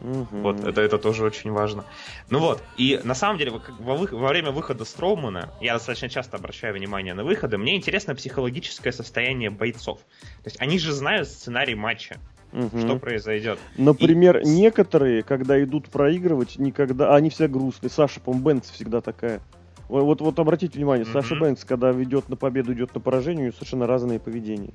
[0.00, 0.26] Угу.
[0.30, 1.84] Вот, это, это тоже очень важно.
[2.30, 6.74] Ну вот, и на самом деле, во, во время выхода Строумана, я достаточно часто обращаю
[6.74, 9.98] внимание на выходы, мне интересно психологическое состояние бойцов.
[10.42, 12.18] То есть они же знают сценарий матча.
[12.54, 12.78] Угу.
[12.78, 13.58] Что произойдет?
[13.76, 14.46] Например, и...
[14.46, 17.14] некоторые, когда идут проигрывать, никогда.
[17.14, 17.90] Они все грустные.
[17.90, 19.40] Саша Помбенц всегда такая.
[19.88, 23.46] Вот, вот обратите внимание, mm Саша Бэнкс, когда ведет на победу, идет на поражение, у
[23.46, 24.72] него совершенно разные поведения.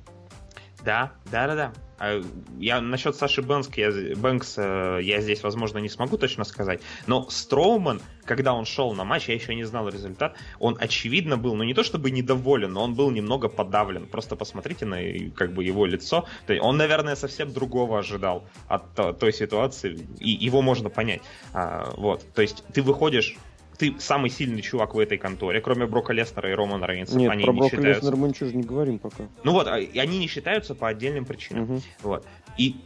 [0.84, 1.72] Да, да, да, да.
[2.58, 8.00] Я насчет Саши Бэнкс, я, Бэнкс я здесь, возможно, не смогу точно сказать, но Строуман,
[8.24, 11.74] когда он шел на матч, я еще не знал результат, он очевидно был, ну не
[11.74, 14.06] то чтобы недоволен, но он был немного подавлен.
[14.06, 14.98] Просто посмотрите на
[15.36, 16.24] как бы его лицо.
[16.60, 21.20] Он, наверное, совсем другого ожидал от той ситуации, и его можно понять.
[21.52, 23.36] А, вот, то есть ты выходишь
[23.80, 27.16] ты самый сильный чувак в этой конторе, кроме Брока Леснера и Романа Рейнса.
[27.16, 28.02] Нет, они про не Брока считаются.
[28.02, 29.24] Леснера мы ничего же не говорим пока.
[29.42, 31.64] Ну вот, а, они не считаются по отдельным причинам.
[31.64, 31.80] Угу.
[32.02, 32.26] Вот.
[32.58, 32.76] И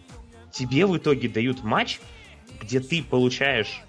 [0.53, 2.01] тебе в итоге дают матч,
[2.63, 3.83] где ты получаешь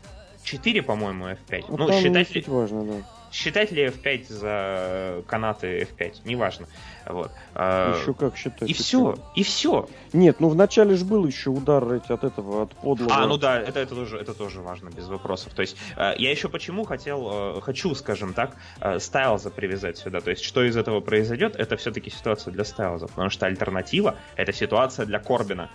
[0.43, 1.65] 4, по-моему, F5.
[1.67, 6.67] Вот ну, считать важно, да считать ли F5 за канаты F5, неважно.
[7.05, 7.31] Вот.
[7.53, 8.69] А, еще как считать?
[8.69, 9.87] И все, и все.
[10.13, 13.13] Нет, ну вначале же был еще удар от этого, от подлого.
[13.13, 15.53] А, ну да, это, это, тоже, это тоже важно, без вопросов.
[15.53, 20.21] То есть э, я еще почему хотел, э, хочу, скажем так, э, Стайлза привязать сюда.
[20.21, 24.53] То есть что из этого произойдет, это все-таки ситуация для Стайлза, потому что альтернатива это
[24.53, 25.69] ситуация для Корбина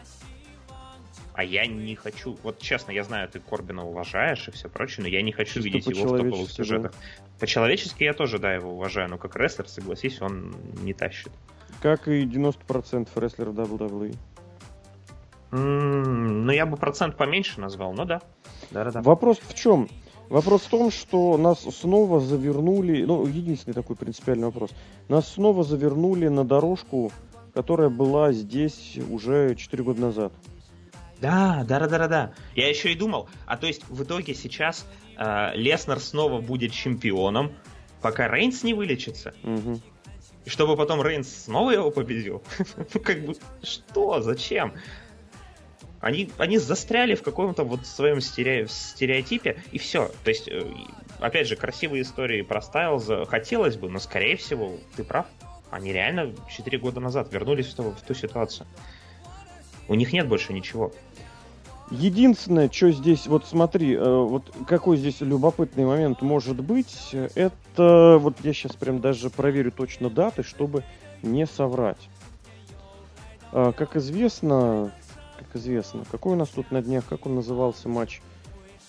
[1.41, 5.09] а я не хочу, вот честно, я знаю, ты Корбина уважаешь и все прочее, но
[5.09, 6.93] я не хочу Чисто видеть его в топовых сюжетах.
[6.93, 6.99] Да.
[7.38, 11.32] По-человечески я тоже, да, его уважаю, но как рестлер, согласись, он не тащит.
[11.80, 14.14] Как и 90% рестлеров WWE.
[15.53, 18.20] Mm, ну, я бы процент поменьше назвал, но да.
[18.70, 19.01] Да-да-да.
[19.01, 19.88] Вопрос в чем?
[20.28, 24.72] Вопрос в том, что нас снова завернули, ну, единственный такой принципиальный вопрос.
[25.09, 27.11] Нас снова завернули на дорожку,
[27.55, 30.34] которая была здесь уже 4 года назад.
[31.20, 32.32] Да, да, да, да, да.
[32.54, 37.52] Я еще и думал, а то есть в итоге сейчас э, Леснер снова будет чемпионом,
[38.00, 39.34] пока Рейнс не вылечится.
[39.42, 39.80] Угу.
[40.46, 42.42] И чтобы потом Рейнс снова его победил.
[42.94, 44.74] ну как бы, что, зачем?
[46.00, 50.10] Они, они застряли в каком-то вот своем стереотипе, и все.
[50.24, 50.62] То есть, э,
[51.18, 55.26] опять же, красивые истории про Стайлза хотелось бы, но, скорее всего, ты прав.
[55.70, 58.66] Они реально 4 года назад вернулись в ту, в ту ситуацию.
[59.91, 60.93] У них нет больше ничего.
[61.91, 68.36] Единственное, что здесь, вот смотри, э, вот какой здесь любопытный момент может быть, это вот
[68.45, 70.84] я сейчас прям даже проверю точно даты, чтобы
[71.22, 72.09] не соврать.
[73.51, 74.93] А, как известно,
[75.36, 78.22] как известно, какой у нас тут на днях, как он назывался матч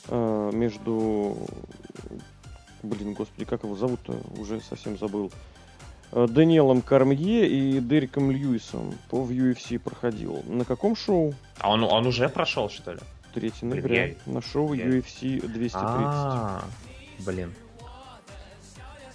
[0.08, 1.36] а, между,
[2.84, 5.32] блин, господи, как его зовут-то, уже совсем забыл,
[6.12, 10.43] Даниэлом Кармье и Дериком Льюисом по в UFC проходил.
[10.47, 11.34] На каком шоу?
[11.59, 12.99] А он, он уже прошел, что ли?
[13.34, 14.05] 3 ноября.
[14.07, 14.16] Я...
[14.26, 14.86] На шоу я...
[14.86, 15.76] UFC 230.
[15.76, 16.64] А,
[17.26, 17.53] блин.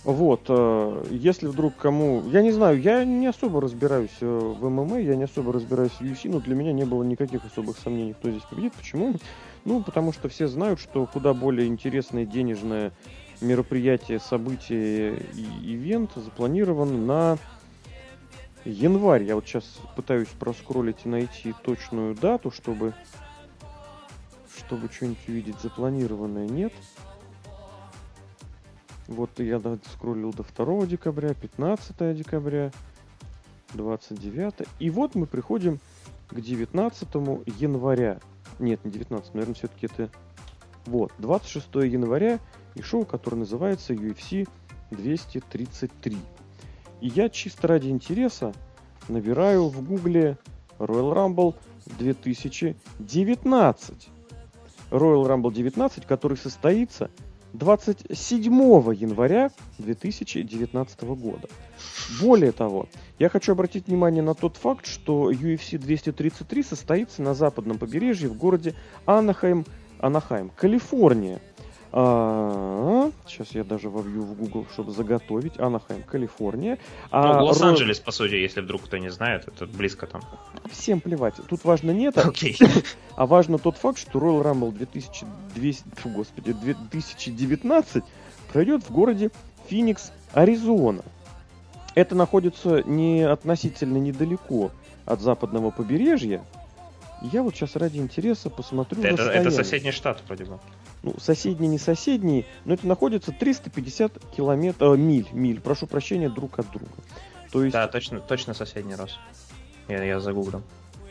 [0.07, 2.23] Вот, э, если вдруг кому...
[2.31, 6.01] Я не знаю, я не особо разбираюсь э, в ММА, я не особо разбираюсь в
[6.01, 8.73] UFC, но для меня не было никаких особых сомнений, кто здесь победит.
[8.75, 9.17] Почему?
[9.65, 12.93] Ну, потому что все знают, что куда более интересное денежное
[13.41, 17.39] мероприятие, событие и ивент запланирован на
[18.65, 19.25] январь.
[19.25, 19.65] Я вот сейчас
[19.95, 22.95] пытаюсь проскролить и найти точную дату, чтобы
[24.67, 26.49] чтобы что-нибудь увидеть запланированное.
[26.49, 26.73] Нет.
[29.07, 29.61] Вот я
[29.93, 32.73] скроллил до 2 декабря, 15 декабря,
[33.75, 34.67] 29.
[34.81, 35.79] И вот мы приходим
[36.27, 37.09] к 19
[37.61, 38.19] января.
[38.59, 40.11] Нет, не 19, наверное, все-таки это...
[40.87, 42.39] Вот, 26 января
[42.77, 44.49] и шоу, которое называется UFC
[44.91, 46.17] 233.
[47.01, 48.53] И я чисто ради интереса
[49.09, 50.39] набираю в гугле
[50.79, 51.55] Royal Rumble
[51.99, 54.09] 2019.
[54.91, 57.11] Royal Rumble 19, который состоится
[57.55, 58.53] 27
[58.95, 61.49] января 2019 года.
[62.21, 67.79] Более того, я хочу обратить внимание на тот факт, что UFC 233 состоится на западном
[67.79, 68.75] побережье в городе
[69.07, 69.65] Анахайм,
[69.99, 71.41] Анахайм, Калифорния–
[71.93, 75.59] а, сейчас я даже вобью в Google, чтобы заготовить.
[75.59, 76.79] Анахайм, Калифорния.
[77.11, 78.05] А, ну, Лос-Анджелес, Ро...
[78.05, 80.23] по сути, если вдруг кто не знает, это близко там.
[80.71, 81.35] Всем плевать.
[81.49, 82.85] Тут важно не это, okay.
[83.17, 88.05] а важно тот факт, что Royal Rumble 2200, фу, господи, 2019
[88.53, 89.31] пройдет в городе
[89.69, 91.03] Феникс, Аризона.
[91.95, 94.71] Это находится не относительно недалеко
[95.07, 96.45] от западного побережья.
[97.23, 100.59] Я вот сейчас ради интереса посмотрю это, это соседний штат, вроде бы
[101.07, 106.59] ну, соседний, не соседний, но это находится 350 километров, э, миль, миль, прошу прощения, друг
[106.59, 106.91] от друга.
[107.53, 107.73] То есть...
[107.73, 109.17] Да, точно, точно соседний раз.
[109.87, 110.63] Я, я загуглил.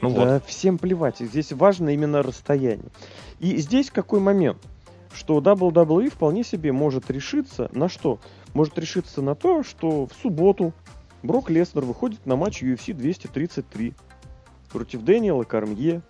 [0.01, 0.45] Ну да, вот.
[0.47, 2.89] всем плевать, здесь важно именно расстояние.
[3.39, 4.57] И здесь какой момент?
[5.13, 8.19] Что WWE вполне себе может решиться на что?
[8.53, 10.73] Может решиться на то, что в субботу
[11.23, 13.93] Брок Леснер выходит на матч UFC 233
[14.73, 16.01] против Дэниела Кармье,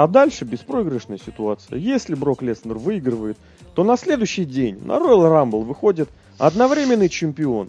[0.00, 1.76] а дальше беспроигрышная ситуация.
[1.76, 3.36] Если Брок Леснер выигрывает,
[3.74, 7.68] то на следующий день на Royal Rumble выходит одновременный чемпион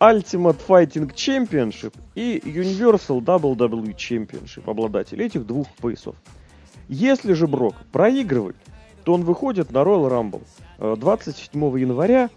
[0.00, 6.16] Ultimate Fighting Championship и Universal WWE Championship, обладатель этих двух поясов.
[6.88, 8.56] Если же Брок проигрывает,
[9.04, 10.10] то он выходит на Royal
[10.80, 12.28] Rumble 27 э, января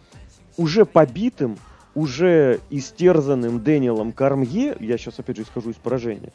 [0.55, 1.57] уже побитым,
[1.95, 6.31] уже истерзанным Дэниелом Кармье, я сейчас опять же исхожу из поражения,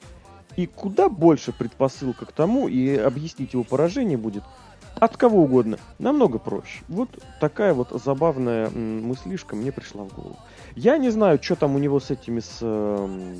[0.56, 4.44] и куда больше предпосылка к тому, и объяснить его поражение будет
[4.98, 5.78] от кого угодно.
[5.98, 6.82] Намного проще.
[6.88, 7.08] Вот
[7.40, 10.36] такая вот забавная мыслишка мне пришла в голову.
[10.76, 13.36] Я не знаю, что там у него с этими с, э,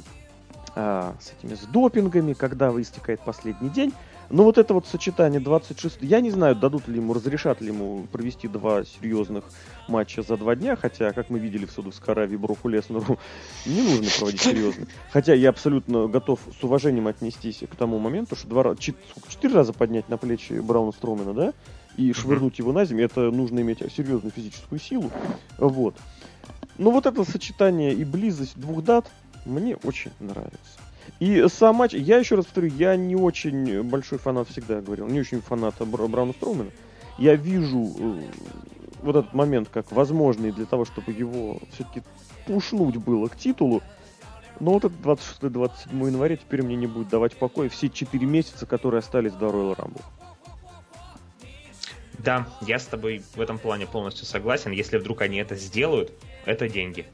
[0.76, 3.92] э, с этими с допингами, когда истекает последний день.
[4.31, 5.99] Но вот это вот сочетание 26...
[6.03, 9.45] Я не знаю, дадут ли ему, разрешат ли ему провести два серьезных
[9.89, 13.18] матча за два дня, хотя, как мы видели в Саудовской Аравии, Броку Леснеру
[13.66, 14.87] не нужно проводить серьезно.
[15.11, 20.09] Хотя я абсолютно готов с уважением отнестись к тому моменту, что два, четыре раза поднять
[20.09, 21.53] на плечи Брауна Стромена, да,
[21.97, 25.11] и швырнуть его на землю, это нужно иметь серьезную физическую силу.
[25.59, 25.97] Вот.
[26.78, 29.11] Но вот это сочетание и близость двух дат
[29.45, 30.78] мне очень нравится.
[31.20, 35.20] И сам матч, я еще раз повторю, я не очень большой фанат, всегда говорил, не
[35.20, 36.70] очень фанат Брауна Строумена.
[37.18, 38.22] Я вижу э,
[39.02, 42.02] вот этот момент как возможный для того, чтобы его все-таки
[42.46, 43.82] пушнуть было к титулу.
[44.60, 49.00] Но вот этот 26-27 января теперь мне не будет давать покоя все 4 месяца, которые
[49.00, 50.02] остались до Royal Rumble.
[52.14, 54.70] Да, я с тобой в этом плане полностью согласен.
[54.70, 56.12] Если вдруг они это сделают,
[56.46, 57.04] это деньги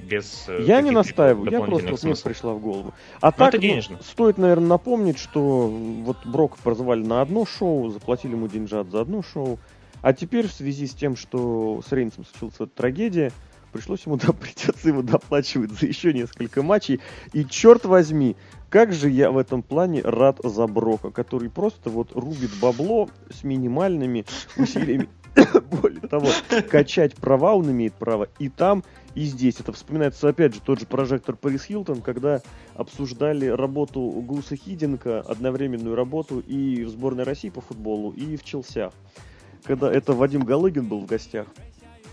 [0.00, 2.94] без э, Я не настаиваю, я просто вот мне пришла в голову.
[3.20, 3.96] А Но так, это денежно.
[3.98, 9.00] Ну, стоит, наверное, напомнить, что вот Брок прозвали на одно шоу, заплатили ему деньжат за
[9.00, 9.58] одно шоу,
[10.02, 13.32] а теперь в связи с тем, что с Рейнсом случилась эта трагедия,
[13.72, 17.00] пришлось ему, да, придется ему доплачивать за еще несколько матчей.
[17.32, 18.36] И черт возьми,
[18.68, 23.44] как же я в этом плане рад за Брока, который просто вот рубит бабло с
[23.44, 24.24] минимальными
[24.56, 25.08] усилиями.
[25.82, 26.28] Более того,
[26.68, 28.82] качать права он имеет право и там,
[29.14, 29.60] и здесь.
[29.60, 32.42] Это вспоминается, опять же, тот же прожектор Парис Хилтон, когда
[32.74, 38.92] обсуждали работу Гуса Хиденко, одновременную работу и в сборной России по футболу, и в Челсях.
[39.64, 41.46] Когда это Вадим Галыгин был в гостях.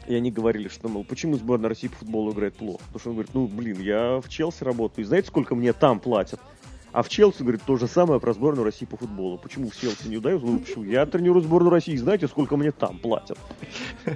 [0.08, 2.80] И они говорили, что, мол, почему сборная России по футболу играет плохо?
[2.86, 6.00] Потому что он говорит, ну, блин, я в Челси работаю, и знаете, сколько мне там
[6.00, 6.40] платят?
[6.92, 9.38] А в Челси говорит то же самое про сборную России по футболу.
[9.38, 10.48] Почему в Челси не удается?
[10.48, 10.84] Ну, почему?
[10.86, 13.38] Я тренирую сборную России, знаете, сколько мне там платят?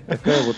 [0.07, 0.55] Такая вот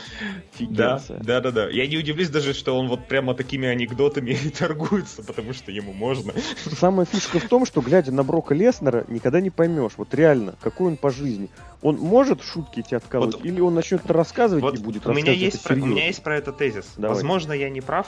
[0.53, 1.19] фигенция.
[1.23, 1.69] Да, да, да.
[1.69, 5.93] Я не удивлюсь даже, что он вот прямо такими анекдотами и торгуется, потому что ему
[5.93, 6.33] можно.
[6.79, 10.87] Самая фишка в том, что, глядя на Брока Леснера, никогда не поймешь, вот реально, какой
[10.87, 11.49] он по жизни.
[11.81, 15.33] Он может шутки эти откалывать, вот, или он начнет рассказывать вот и будет у меня
[15.33, 16.85] есть про, У меня есть про это тезис.
[16.95, 17.15] Давай.
[17.15, 18.07] Возможно, я не прав,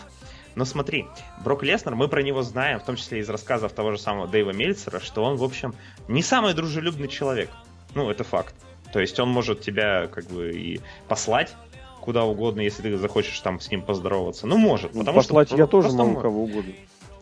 [0.56, 1.06] но смотри,
[1.44, 4.52] Брок Леснер, мы про него знаем, в том числе из рассказов того же самого Дэйва
[4.52, 5.76] Мельцера, что он, в общем,
[6.08, 7.50] не самый дружелюбный человек.
[7.94, 8.56] Ну, это факт.
[8.94, 11.54] То есть он может тебя как бы и послать
[12.00, 14.48] куда угодно, если ты захочешь там с ним поздороваться.
[14.48, 14.94] Ну, может.
[14.94, 16.72] Ну, потому послать что, я тоже могу кого угодно.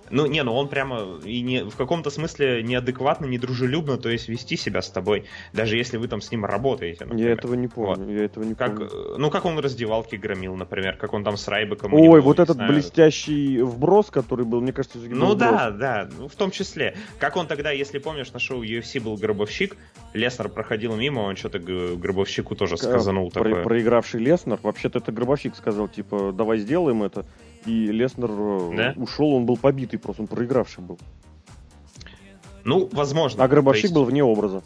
[0.10, 4.58] Ну, не, ну он прямо и не, в каком-то смысле неадекватно, недружелюбно, то есть вести
[4.58, 7.06] себя с тобой, даже если вы там с ним работаете.
[7.06, 7.28] Например.
[7.28, 8.14] Я этого не помню, вот.
[8.14, 9.18] я этого не как, помню.
[9.18, 11.94] Ну, как он раздевалки громил, например, как он там с Райбеком...
[11.94, 12.72] Ой, вот этот знаю.
[12.72, 16.96] блестящий вброс, который был, мне кажется, Ну да, да, ну, в том числе.
[17.20, 19.78] Как он тогда, если помнишь, на шоу UFC был Гробовщик,
[20.14, 23.64] Леснер проходил мимо, он что-то Гробовщику тоже сказанул Про, такое.
[23.64, 27.26] Проигравший Леснер, вообще-то это Гробовщик сказал, типа, давай сделаем это
[27.66, 28.94] и Леснер э, да?
[28.96, 31.00] ушел, он был побитый просто, он проигравший был.
[32.64, 33.44] Ну, возможно.
[33.44, 33.94] А Гробовщик есть...
[33.94, 34.64] был вне образа.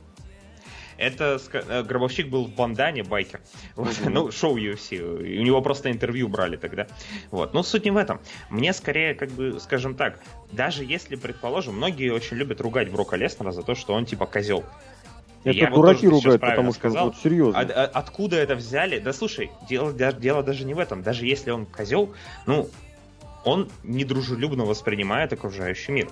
[0.97, 3.41] Это э, Гробовщик был в бандане, байкер.
[3.75, 3.95] Вот.
[4.05, 4.99] Ну, шоу UFC.
[4.99, 6.87] У него просто интервью брали тогда.
[7.31, 7.53] Вот.
[7.53, 8.19] Но суть не в этом.
[8.49, 10.19] Мне скорее, как бы, скажем так,
[10.51, 14.63] даже если, предположим, многие очень любят ругать Брока Леснера за то, что он типа козел.
[15.43, 17.05] Это я дураки ругают, потому что сказал.
[17.05, 17.59] вот серьезно.
[17.59, 18.99] А, откуда это взяли?
[18.99, 21.03] Да слушай, дело, дело даже не в этом.
[21.03, 22.13] Даже если он козел,
[22.45, 22.69] ну,
[23.47, 26.09] он недружелюбно воспринимает окружающий мир.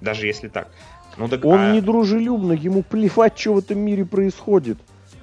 [0.00, 0.68] Даже если так.
[1.16, 1.72] Ну, так он а...
[1.72, 4.78] недружелюбно, ему плевать, что в этом мире происходит.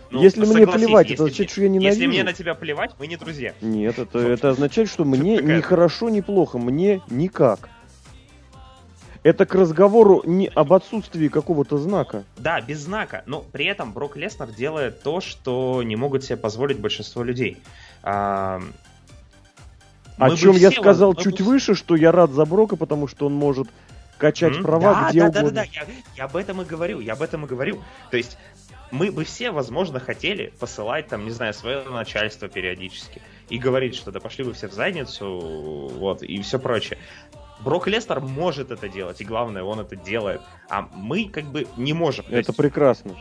[0.10, 1.96] Ну, если мне плевать, если, это означает, что я ненавижу.
[1.96, 3.54] Если мне на тебя плевать, мы не друзья.
[3.62, 7.70] Нет, это, это означает, что мне ни хорошо, ни плохо, мне никак.
[9.24, 12.24] Это к разговору не об отсутствии какого-то знака.
[12.38, 13.24] Да, без знака.
[13.28, 17.58] Но при этом Брок Леснер делает то, что не могут себе позволить большинство людей.
[18.02, 18.62] А,
[20.22, 23.68] о чем я сказал чуть выше, что я рад за Брока, потому что он может
[24.18, 24.62] качать mm-hmm.
[24.62, 25.52] права да, где да, угодно.
[25.52, 27.82] Да, да, да, я, я об этом и говорю, я об этом и говорю.
[28.12, 28.38] То есть
[28.92, 34.12] мы бы все, возможно, хотели посылать там, не знаю, свое начальство периодически и говорить, что
[34.12, 35.28] да пошли вы все в задницу,
[35.96, 37.00] вот, и все прочее.
[37.62, 40.42] Брок Лестер может это делать, и главное, он это делает.
[40.70, 42.26] А мы как бы не можем.
[42.28, 42.56] Это есть...
[42.56, 43.16] прекрасно.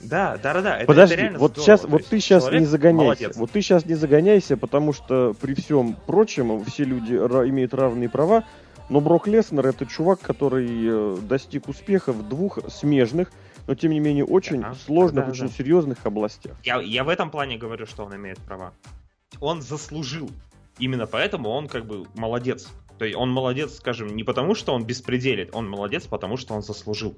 [0.00, 0.76] Да, да, да, да.
[0.78, 1.64] Это, Подожди, это вот здорово.
[1.64, 3.04] сейчас, вот ты сейчас не загоняйся.
[3.04, 3.36] Молодец.
[3.36, 8.44] Вот ты сейчас не загоняйся, потому что при всем прочем все люди имеют равные права.
[8.88, 13.30] Но Брок Леснер это чувак, который э, достиг успеха в двух смежных,
[13.66, 15.52] но тем не менее очень ага, сложных, да, очень да.
[15.52, 16.56] серьезных областях.
[16.64, 18.72] Я, я в этом плане говорю, что он имеет права.
[19.40, 20.30] Он заслужил.
[20.78, 22.68] Именно поэтому он как бы молодец.
[22.98, 26.62] То есть он молодец, скажем, не потому, что он беспределит, он молодец, потому что он
[26.62, 27.14] заслужил.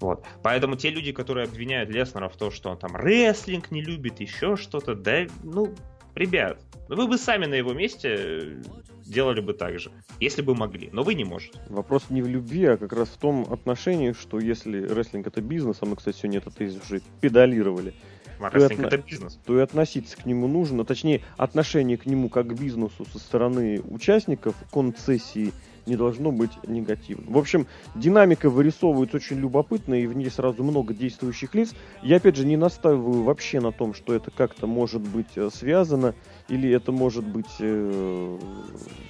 [0.00, 0.24] Вот.
[0.42, 4.56] Поэтому те люди, которые обвиняют Леснера в том, что он там рестлинг не любит, еще
[4.56, 5.74] что-то, да, ну,
[6.14, 8.58] ребят, вы бы сами на его месте
[9.04, 9.90] делали бы так же,
[10.20, 11.60] если бы могли, но вы не можете.
[11.68, 15.78] Вопрос не в любви, а как раз в том отношении, что если рестлинг это бизнес,
[15.80, 17.94] а мы, кстати, сегодня это тезис уже педалировали,
[18.40, 18.86] а то, отно...
[18.86, 19.38] это бизнес.
[19.44, 23.80] то и относиться к нему нужно, точнее, отношение к нему как к бизнесу со стороны
[23.80, 25.52] участников концессии
[25.86, 27.32] не должно быть негативным.
[27.32, 31.74] В общем, динамика вырисовывается очень любопытно, и в ней сразу много действующих лиц.
[32.02, 36.14] Я, опять же, не настаиваю вообще на том, что это как-то может быть э, связано,
[36.48, 38.38] или это может быть э,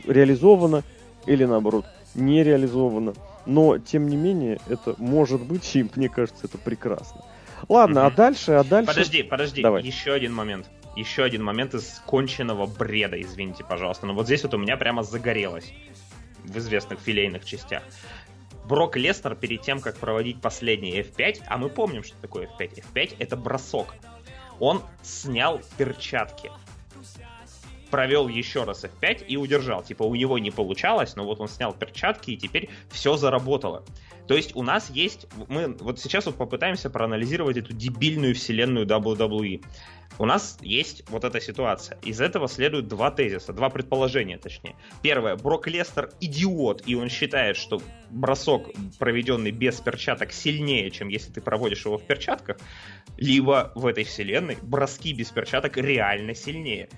[0.06, 0.82] реализовано,
[1.26, 3.14] или наоборот, не реализовано.
[3.46, 7.22] Но, тем не менее, это может быть, и мне кажется, это прекрасно.
[7.68, 8.08] Ладно, угу.
[8.08, 8.88] а дальше, а дальше...
[8.88, 9.82] Подожди, подожди, Давай.
[9.82, 10.66] еще один момент.
[10.94, 14.06] Еще один момент из конченного бреда, извините, пожалуйста.
[14.06, 15.72] Но вот здесь вот у меня прямо загорелось
[16.46, 17.82] в известных филейных частях.
[18.66, 22.82] Брок Леснер перед тем, как проводить последний F5, а мы помним, что такое F5.
[22.92, 23.94] F5 это бросок.
[24.58, 26.50] Он снял перчатки.
[27.96, 29.82] Провел еще раз F5 и удержал.
[29.82, 33.86] Типа у него не получалось, но вот он снял перчатки и теперь все заработало.
[34.28, 35.26] То есть у нас есть...
[35.48, 39.64] Мы вот сейчас вот попытаемся проанализировать эту дебильную вселенную WWE.
[40.18, 41.98] У нас есть вот эта ситуация.
[42.02, 44.76] Из этого следуют два тезиса, два предположения, точнее.
[45.02, 45.36] Первое.
[45.36, 47.80] Брок Лестер идиот, и он считает, что
[48.10, 48.68] бросок,
[48.98, 52.58] проведенный без перчаток, сильнее, чем если ты проводишь его в перчатках.
[53.16, 56.90] Либо в этой вселенной броски без перчаток реально сильнее.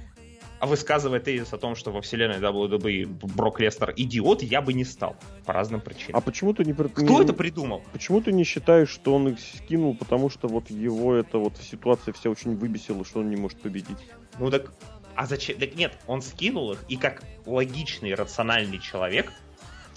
[0.60, 4.84] А высказывать тезис о том, что во вселенной WWE Брок Лестер идиот, я бы не
[4.84, 5.16] стал.
[5.44, 6.16] По разным причинам.
[6.16, 6.72] А почему ты не...
[6.72, 7.22] Кто не...
[7.22, 7.82] это придумал?
[7.92, 12.12] Почему ты не считаешь, что он их скинул, потому что вот его это вот ситуация
[12.12, 13.98] вся очень выбесила, что он не может победить?
[14.38, 14.72] Ну так...
[15.14, 15.58] А зачем?
[15.58, 19.32] Так нет, он скинул их, и как логичный, рациональный человек,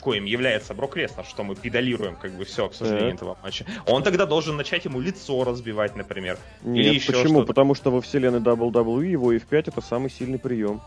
[0.01, 3.65] коим является Брок Леснер, что мы педалируем как бы все, к сожалению, этого матча.
[3.85, 6.37] Он тогда должен начать ему лицо разбивать, например.
[6.63, 7.45] Нет, Или еще почему?
[7.45, 10.81] Потому что во вселенной WWE его F5 это самый сильный прием.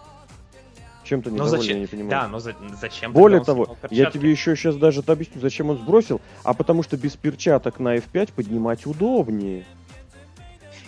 [1.04, 1.76] Чем ты недоволен, зачем?
[1.76, 2.10] я не понимаю.
[2.10, 2.54] Да, но за...
[2.80, 3.12] зачем?
[3.12, 7.12] Более того, я тебе еще сейчас даже объясню, зачем он сбросил, а потому что без
[7.12, 9.64] перчаток на F5 поднимать удобнее.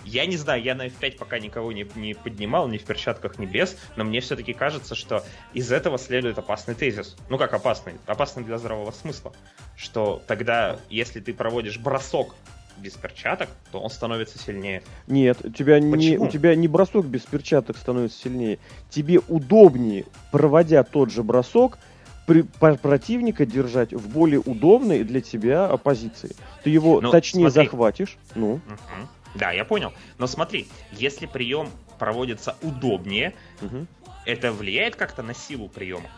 [0.07, 3.45] Я не знаю, я на F5 пока никого не, не поднимал, ни в перчатках, ни
[3.45, 7.17] без, но мне все-таки кажется, что из этого следует опасный тезис.
[7.29, 7.93] Ну как опасный?
[8.05, 9.33] Опасный для здравого смысла.
[9.75, 12.35] Что тогда, если ты проводишь бросок
[12.77, 14.81] без перчаток, то он становится сильнее.
[15.07, 18.59] Нет, у тебя, не, у тебя не бросок без перчаток становится сильнее.
[18.89, 21.79] Тебе удобнее, проводя тот же бросок,
[22.27, 26.35] при, противника держать в более удобной для тебя позиции.
[26.63, 27.65] Ты его ну, точнее смотри.
[27.69, 28.17] захватишь.
[28.35, 28.55] Ну.
[28.55, 29.07] Угу.
[29.37, 29.93] Да, я понял.
[30.17, 33.85] Но смотри, если прием проводится удобнее, угу.
[34.25, 36.09] это влияет как-то на силу приема?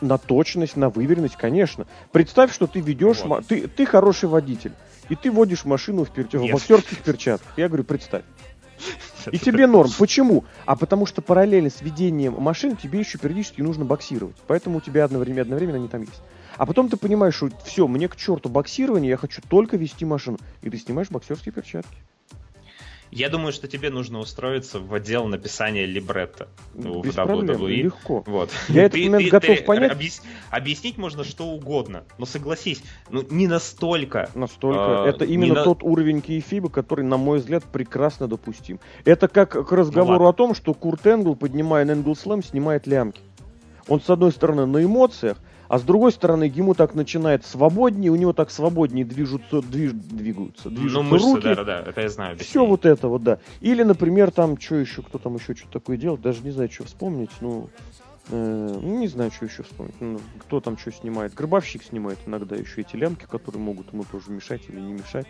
[0.00, 1.86] На точность, на выверенность, конечно.
[2.12, 3.46] Представь, что ты ведешь, вот.
[3.46, 4.72] ты, ты хороший водитель,
[5.08, 6.26] и ты водишь машину в, пер...
[6.30, 7.50] в боксерских перчатках.
[7.56, 8.22] Я говорю, представь.
[9.32, 9.90] И тебе норм.
[9.98, 10.44] Почему?
[10.66, 14.36] А потому что параллельно с ведением машин тебе еще периодически нужно боксировать.
[14.46, 16.22] Поэтому у тебя одновременно, одновременно они там есть.
[16.56, 20.38] А потом ты понимаешь, что все, мне к черту боксирование, я хочу только вести машину.
[20.62, 21.96] И ты снимаешь боксерские перчатки.
[23.10, 27.68] Я думаю, что тебе нужно устроиться в отдел написания либретто Без в проблем, WWE.
[27.68, 28.22] легко.
[28.26, 28.50] Вот.
[28.68, 29.92] Я этот момент ты, готов ты, понять.
[29.92, 30.22] Объяс...
[30.50, 34.30] Объяснить можно что угодно, но согласись, ну не настолько.
[34.34, 35.04] Настолько.
[35.04, 35.64] А, Это именно на...
[35.64, 38.80] тот уровень кейфиба, который, на мой взгляд, прекрасно допустим.
[39.04, 42.86] Это как к разговору ну, о том, что Курт Энгл, поднимая на Энгл Слэм, снимает
[42.86, 43.20] лямки.
[43.88, 45.38] Он, с одной стороны, на эмоциях,
[45.68, 50.70] а с другой стороны, ему так начинает свободнее, у него так свободнее движутся, движ, двигаются,
[50.70, 51.42] движутся ну, мышцы, руки.
[51.42, 52.38] да, да, да, это я знаю.
[52.38, 53.38] Все вот это вот, да.
[53.60, 56.84] Или, например, там, что еще, кто там еще что такое делает, даже не знаю, что
[56.84, 57.68] вспомнить, ну,
[58.30, 59.94] э, ну, не знаю, что еще вспомнить.
[60.00, 61.34] Ну, кто там что снимает.
[61.34, 65.26] Гробовщик снимает иногда еще эти лямки, которые могут ему тоже мешать или не мешать.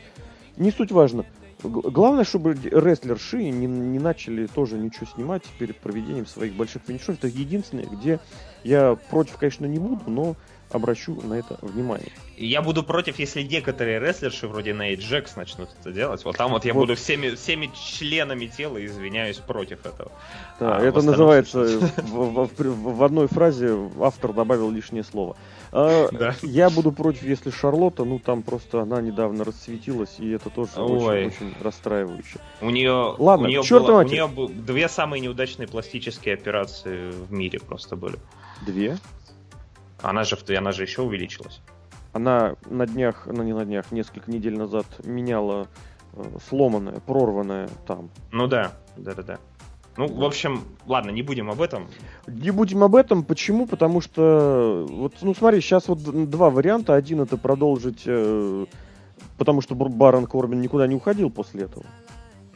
[0.57, 1.27] Не суть важно.
[1.63, 7.17] Главное, чтобы рестлерши не, не начали тоже ничего снимать перед проведением своих больших финишов.
[7.17, 8.21] Это единственное, где
[8.67, 10.37] я против, конечно, не буду, но
[10.71, 12.13] обращу на это внимание.
[12.37, 16.25] Я буду против, если некоторые рестлерши вроде Нейт Джекс начнут это делать.
[16.25, 16.81] Вот там вот я вот.
[16.81, 20.13] буду всеми, всеми членами тела извиняюсь против этого.
[20.61, 25.37] Да, а, это называется в, в, в, в одной фразе автор добавил лишнее слово.
[25.73, 26.35] А, да.
[26.43, 31.29] Я буду против, если Шарлотта, ну там просто она недавно расцветилась, и это тоже очень,
[31.29, 32.39] очень расстраивающе.
[32.61, 37.61] У нее, Ладно, у нее, было, у нее две самые неудачные пластические операции в мире
[37.61, 38.17] просто были.
[38.65, 38.97] Две?
[40.03, 41.61] Она же, она же еще увеличилась.
[42.13, 45.69] Она на днях, ну не на днях, несколько недель назад меняла
[46.15, 48.11] э, сломанное, прорванное там.
[48.33, 49.39] Ну да, да-да-да.
[49.97, 51.89] Ну, в общем, ладно, не будем об этом.
[52.27, 53.25] Не будем об этом.
[53.25, 53.67] Почему?
[53.67, 56.95] Потому что, вот, ну смотри, сейчас вот два варианта.
[56.95, 58.67] Один это продолжить, э,
[59.39, 61.87] потому что Барон Корбин никуда не уходил после этого.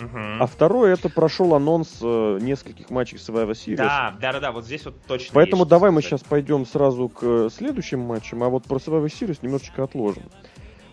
[0.00, 0.18] Угу.
[0.40, 3.76] А второй это прошел анонс э, нескольких матчей Survivor Series.
[3.76, 5.30] Да, да, да, да, вот здесь вот точно.
[5.34, 9.84] Поэтому давай мы сейчас пойдем сразу к следующим матчам, а вот про Survivor Series немножечко
[9.84, 10.24] отложим.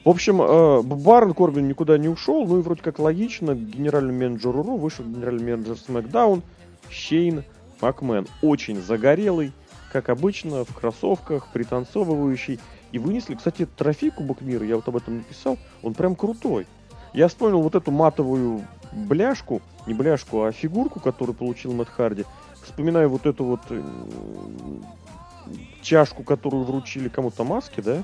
[0.04, 4.52] В общем, э, Барон Корбин никуда не ушел, ну и вроде как логично, генеральный менеджер
[4.52, 6.44] РУ вышел генеральный менеджер SmackDown
[6.90, 7.44] Шейн
[7.82, 8.28] Макмен.
[8.42, 9.52] Очень загорелый,
[9.92, 12.60] как обычно, в кроссовках, пританцовывающий.
[12.94, 16.68] И вынесли, кстати, трофей Кубок Мира, я вот об этом написал, он прям крутой.
[17.14, 22.26] Я вспомнил вот эту матовую бляшку, не бляшку, а фигурку, которую получил Мэтт Харди.
[22.64, 23.82] Вспоминаю вот эту вот э,
[25.82, 28.04] чашку, которую вручили кому-то маске, да?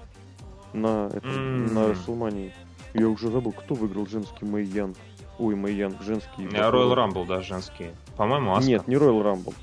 [0.74, 1.74] На, это, mm-hmm.
[1.74, 2.54] на Расселмании.
[2.94, 4.98] Я уже забыл, кто выиграл женский Мэй Янг.
[5.40, 6.46] Ой, Мэй Янг, женский.
[6.46, 7.94] Роyal Rumble, да, женские.
[8.16, 8.70] По-моему, Аска.
[8.70, 9.54] Нет, не Royal Rumble.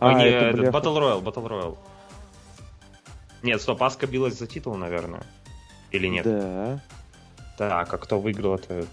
[0.00, 1.78] А, а не, это, это Battle Royale, Battle Royale.
[3.42, 5.22] Нет, стоп, Аска билась за титул, наверное.
[5.90, 6.24] Или нет?
[6.24, 6.82] Да.
[7.56, 8.86] Так, а кто выиграл, это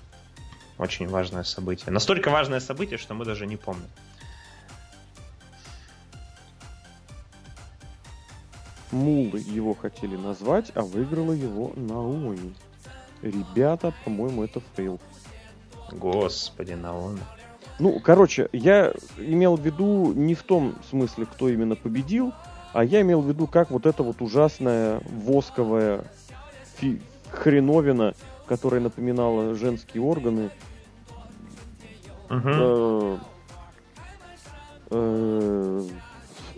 [0.81, 1.91] очень важное событие.
[1.91, 3.87] Настолько важное событие, что мы даже не помним.
[8.91, 12.53] Мулы его хотели назвать, а выиграла его Наоми.
[13.21, 14.99] Ребята, по-моему, это fail.
[15.91, 17.21] Господи, Наоми.
[17.79, 22.33] Ну, короче, я имел в виду не в том смысле, кто именно победил,
[22.73, 26.05] а я имел в виду, как вот эта вот ужасная восковая
[26.77, 28.13] фи- хреновина,
[28.47, 30.49] которая напоминала женские органы,
[32.31, 33.19] Угу.
[34.91, 35.81] э,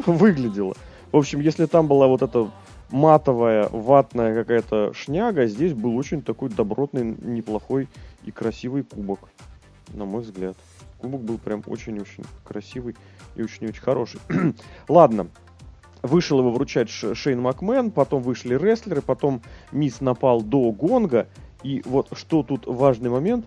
[0.05, 0.75] выглядело.
[1.11, 2.51] В общем, если там была вот эта
[2.91, 7.87] матовая, ватная какая-то шняга, здесь был очень такой добротный, неплохой
[8.23, 9.29] и красивый кубок,
[9.93, 10.55] на мой взгляд.
[10.99, 12.95] Кубок был прям очень-очень красивый
[13.35, 14.19] и очень-очень хороший.
[14.87, 15.27] Ладно,
[16.03, 19.41] вышел его вручать Шейн Макмен, потом вышли рестлеры, потом
[19.71, 21.27] Мисс напал до гонга.
[21.63, 23.45] И вот что тут важный момент.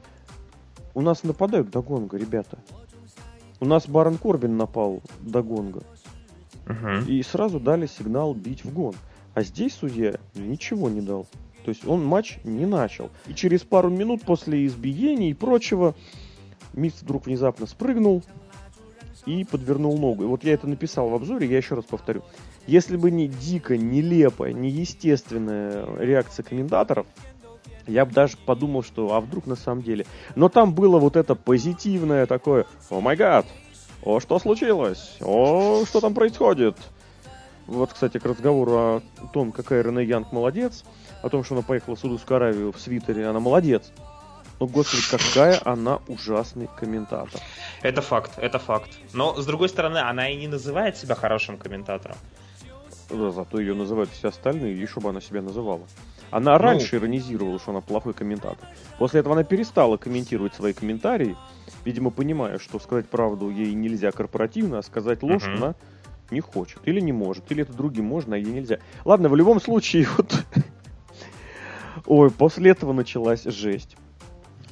[0.97, 2.59] У нас нападают до гонга, ребята.
[3.61, 5.83] У нас Барон Корбин напал до гонга.
[6.65, 7.07] Uh-huh.
[7.07, 8.95] И сразу дали сигнал бить в гон.
[9.35, 11.27] А здесь судья ничего не дал.
[11.67, 13.11] То есть он матч не начал.
[13.27, 15.95] И через пару минут после избиения и прочего
[16.73, 18.23] Мисс вдруг внезапно спрыгнул
[19.27, 20.23] и подвернул ногу.
[20.23, 22.23] И вот я это написал в обзоре, я еще раз повторю.
[22.67, 27.07] Если бы не дико, нелепая, неестественная реакция комментаторов,
[27.87, 30.07] я бы даже подумал, что а вдруг на самом деле.
[30.35, 33.47] Но там было вот это позитивное такое, о май гад,
[34.03, 36.77] о, что случилось, о, что там происходит.
[37.67, 39.03] Вот, кстати, к разговору о
[39.33, 40.85] том, какая Рене Янг молодец,
[41.23, 43.91] о том, что она поехала в Судовскую Аравию в свитере, она молодец.
[44.61, 47.41] Но, господи, какая она ужасный комментатор.
[47.83, 48.91] Это факт, это факт.
[49.13, 52.17] Но, с другой стороны, она и не называет себя хорошим комментатором.
[53.11, 55.83] Да, зато ее называют все остальные, и чтобы она себя называла.
[56.31, 56.59] Она ну...
[56.59, 58.69] раньше иронизировала, что она плохой комментатор.
[58.99, 61.37] После этого она перестала комментировать свои комментарии,
[61.85, 65.57] видимо, понимая, что сказать правду ей нельзя корпоративно, а сказать ложь uh-huh.
[65.57, 65.75] она
[66.31, 68.79] не хочет, или не может, или это другим можно, а ей нельзя.
[69.05, 70.45] Ладно, в любом случае, вот...
[72.07, 73.97] Ой, после этого началась жесть.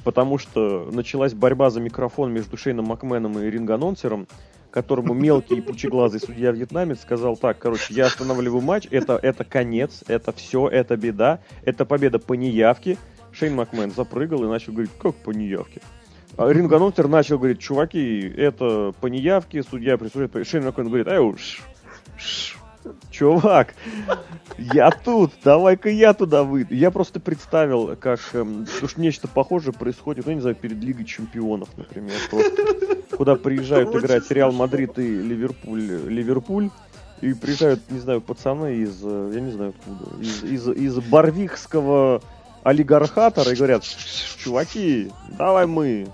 [0.03, 4.27] Потому что началась борьба за микрофон между Шейном Макменом и ринг-анонсером,
[4.75, 10.03] которому мелкий и пучеглазый судья вьетнамец сказал так, короче, я останавливаю матч, это, это конец,
[10.09, 12.97] это все, это беда, это победа по неявке.
[13.31, 15.79] Шейн Макмен запрыгал и начал говорить, как по неявке?
[16.35, 20.45] А ринг-анонсер начал говорить, чуваки, это по неявке, судья присутствует.
[20.45, 21.61] Шейн Макмен говорит, эй, уж,
[23.11, 23.73] чувак,
[24.57, 26.73] я тут, давай-ка я туда выйду.
[26.73, 31.69] Я просто представил, как эм, уж нечто похожее происходит, ну, не знаю, перед Лигой Чемпионов,
[31.77, 32.65] например, просто,
[33.17, 36.69] куда приезжают играть Реал Мадрид и Ливерпуль, Ливерпуль,
[37.21, 42.21] и приезжают, не знаю, пацаны из, э, я не знаю откуда, из, из, из Барвикского
[42.63, 43.83] олигархатора и говорят,
[44.37, 46.07] чуваки, давай мы,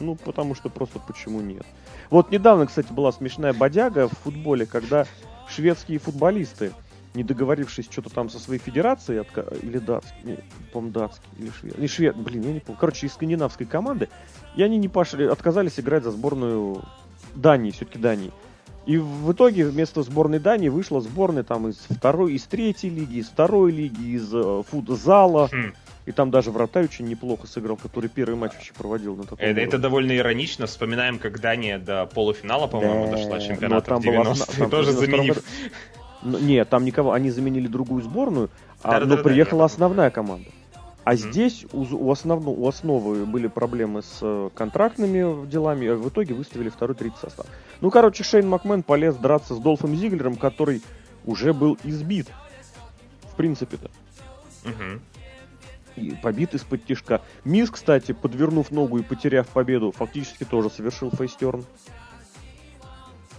[0.00, 1.64] ну, потому что просто почему нет.
[2.10, 5.06] Вот недавно, кстати, была смешная бодяга в футболе, когда
[5.48, 6.72] шведские футболисты,
[7.14, 9.46] не договорившись что-то там со своей федерацией, отка...
[9.62, 10.38] или датский,
[10.72, 14.08] по-моему, датский, или швед, не швед, блин, я не помню, короче, из скандинавской команды,
[14.54, 16.82] и они не пошли, отказались играть за сборную
[17.34, 18.32] Дании, все-таки Дании.
[18.86, 23.26] И в итоге вместо сборной Дании вышла сборная там из второй, из третьей лиги, из
[23.26, 25.48] второй лиги, из э, футзала.
[25.52, 25.72] Хм.
[26.06, 29.60] И там даже Вратарь очень неплохо сыграл, который первый матч вообще проводил на таком это,
[29.60, 30.66] это довольно иронично.
[30.66, 35.42] Вспоминаем, как Дания до полуфинала, по-моему, да, дошла чемпионата там в 90 тоже заменив...
[36.22, 38.50] Ну, нет, там никого, они заменили другую сборную,
[38.82, 40.48] а, но приехала основная команда.
[41.04, 41.16] А mm-hmm.
[41.16, 46.34] здесь у, у, основно, у основы были проблемы с э, контрактными делами, а в итоге
[46.34, 47.46] выставили второй, третий состав.
[47.80, 50.82] Ну, короче, Шейн Макмен полез драться с Долфом Зиглером, который
[51.24, 52.28] уже был избит.
[53.30, 53.88] В принципе-то.
[54.64, 55.00] Mm-hmm
[56.22, 57.22] побит из-под тишка.
[57.44, 61.64] Мисс, кстати, подвернув ногу и потеряв победу, фактически тоже совершил фейстерн.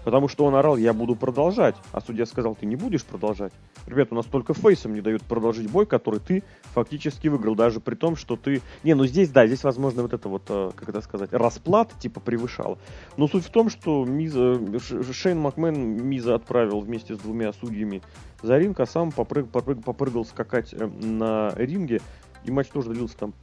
[0.08, 1.76] Потому что он орал, я буду продолжать.
[1.92, 3.52] А судья сказал, ты не будешь продолжать.
[3.88, 7.56] Ребята, у нас только фейсом не дают продолжить бой, который ты фактически выиграл.
[7.56, 8.62] Даже при том, что ты...
[8.86, 12.22] Не, ну здесь, да, здесь, возможно, вот это вот, э, как это сказать, расплата типа
[12.22, 12.78] превышала.
[13.18, 14.62] Но суть в том, что Миза,
[15.12, 15.76] Шейн Макмен
[16.08, 18.02] Миза отправил вместе с двумя судьями
[18.42, 22.00] за ринг, а сам попрыг, попрыг, попрыгал скакать э, на ринге.
[22.48, 23.34] И матч тоже длился там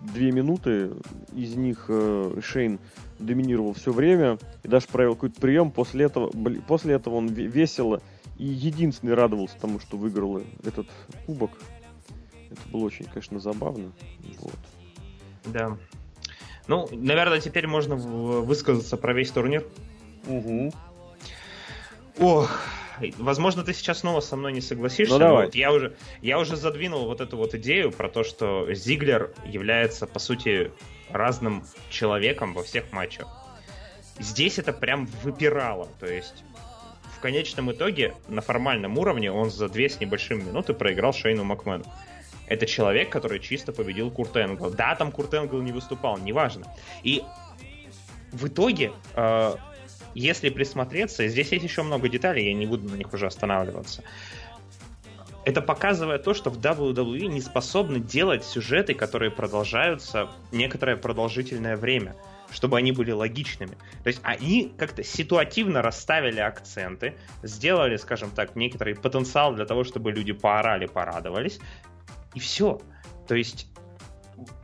[0.00, 0.90] две минуты.
[1.34, 2.80] Из них э, Шейн
[3.18, 5.70] доминировал все время и даже провел какой-то прием.
[5.70, 6.30] После этого,
[6.66, 8.02] после этого он весело
[8.38, 10.86] и единственный радовался тому, что выиграл этот
[11.26, 11.50] кубок.
[12.50, 13.92] Это было очень, конечно, забавно.
[14.40, 14.58] Вот.
[15.44, 15.76] Да.
[16.66, 19.66] Ну, наверное, теперь можно высказаться про весь турнир.
[20.26, 20.72] Угу.
[22.20, 22.50] Ох,
[23.18, 25.14] возможно, ты сейчас снова со мной не согласишься.
[25.14, 25.46] Ну, давай.
[25.46, 30.06] Вот я, уже, я уже задвинул вот эту вот идею про то, что Зиглер является,
[30.06, 30.72] по сути,
[31.10, 33.28] разным человеком во всех матчах.
[34.18, 35.88] Здесь это прям выпирало.
[35.98, 36.44] То есть
[37.16, 41.84] в конечном итоге на формальном уровне он за две с небольшим минуты проиграл Шейну Макмену.
[42.46, 44.70] Это человек, который чисто победил Курт Энгл.
[44.70, 46.66] Да, там Курт Энгл не выступал, неважно.
[47.02, 47.22] И
[48.32, 49.54] в итоге э,
[50.14, 54.02] если присмотреться, здесь есть еще много деталей, я не буду на них уже останавливаться.
[55.44, 62.14] это показывает то, что в WWE не способны делать сюжеты, которые продолжаются некоторое продолжительное время
[62.54, 63.76] чтобы они были логичными.
[64.04, 70.12] То есть они как-то ситуативно расставили акценты, сделали, скажем так, некоторый потенциал для того, чтобы
[70.12, 71.58] люди поорали, порадовались,
[72.34, 72.80] и все.
[73.26, 73.66] То есть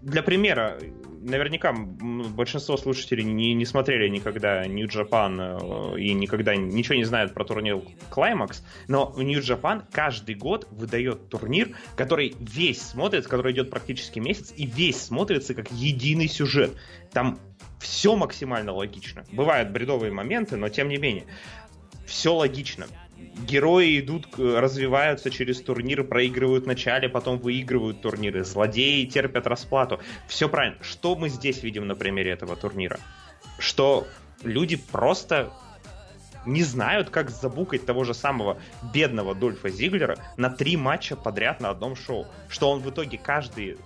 [0.00, 0.78] для примера,
[1.20, 7.34] наверняка большинство слушателей не, не смотрели никогда New Japan э, и никогда ничего не знают
[7.34, 7.80] про турнир
[8.10, 14.52] Climax, но New Japan каждый год выдает турнир, который весь смотрится, который идет практически месяц,
[14.56, 16.76] и весь смотрится как единый сюжет.
[17.12, 17.38] Там
[17.78, 19.24] все максимально логично.
[19.32, 21.24] Бывают бредовые моменты, но тем не менее.
[22.06, 22.86] Все логично
[23.46, 28.44] герои идут, развиваются через турниры, проигрывают в начале, потом выигрывают турниры.
[28.44, 30.00] Злодеи терпят расплату.
[30.28, 30.78] Все правильно.
[30.82, 32.98] Что мы здесь видим на примере этого турнира?
[33.58, 34.06] Что
[34.42, 35.52] люди просто
[36.46, 38.58] не знают, как забукать того же самого
[38.94, 42.26] бедного Дольфа Зиглера на три матча подряд на одном шоу.
[42.48, 43.76] Что он в итоге каждый,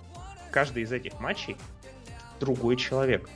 [0.51, 1.57] каждый из этих матчей
[2.39, 3.29] другой человек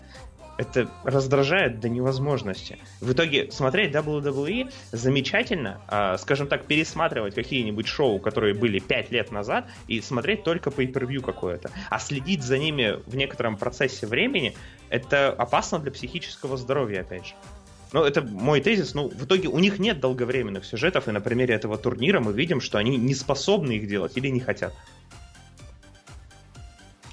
[0.60, 2.80] это раздражает до невозможности.
[3.00, 9.32] В итоге смотреть WWE замечательно, э, скажем так, пересматривать какие-нибудь шоу, которые были 5 лет
[9.32, 11.72] назад, и смотреть только по per какое-то.
[11.90, 14.54] А следить за ними в некотором процессе времени,
[14.90, 17.34] это опасно для психического здоровья, опять же.
[17.94, 18.94] Ну, это мой тезис.
[18.94, 22.60] Ну, в итоге у них нет долговременных сюжетов, и на примере этого турнира мы видим,
[22.60, 24.74] что они не способны их делать или не хотят.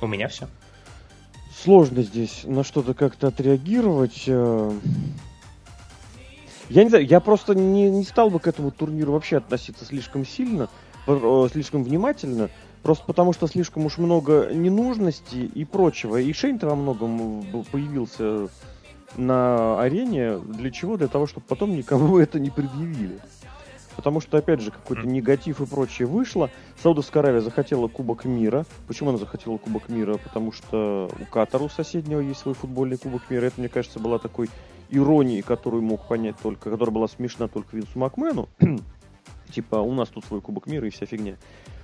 [0.01, 0.48] У меня все
[1.66, 4.22] сложно здесь на что-то как-то отреагировать.
[4.28, 4.70] Э.
[6.68, 10.24] Я не знаю, я просто не, не стал бы к этому турниру вообще относиться слишком
[10.24, 10.68] сильно,
[11.52, 12.51] слишком внимательно,
[12.84, 16.18] просто потому что слишком уж много ненужности и прочего.
[16.18, 18.48] И Шейн-то во многом появился
[19.16, 20.38] на арене.
[20.38, 20.97] Для чего?
[20.97, 23.18] Для того, чтобы потом никому это не предъявили.
[23.97, 26.51] Потому что, опять же, какой-то негатив и прочее вышло.
[26.82, 28.66] Саудовская Аравия захотела Кубок мира.
[28.86, 30.18] Почему она захотела Кубок мира?
[30.18, 33.47] Потому что у Катару соседнего есть свой футбольный Кубок мира.
[33.47, 34.51] Это, мне кажется, была такой
[34.90, 38.48] иронией, которую мог понять только, которая была смешна только Винсу Макмену.
[39.52, 41.36] типа, у нас тут свой Кубок мира и вся фигня.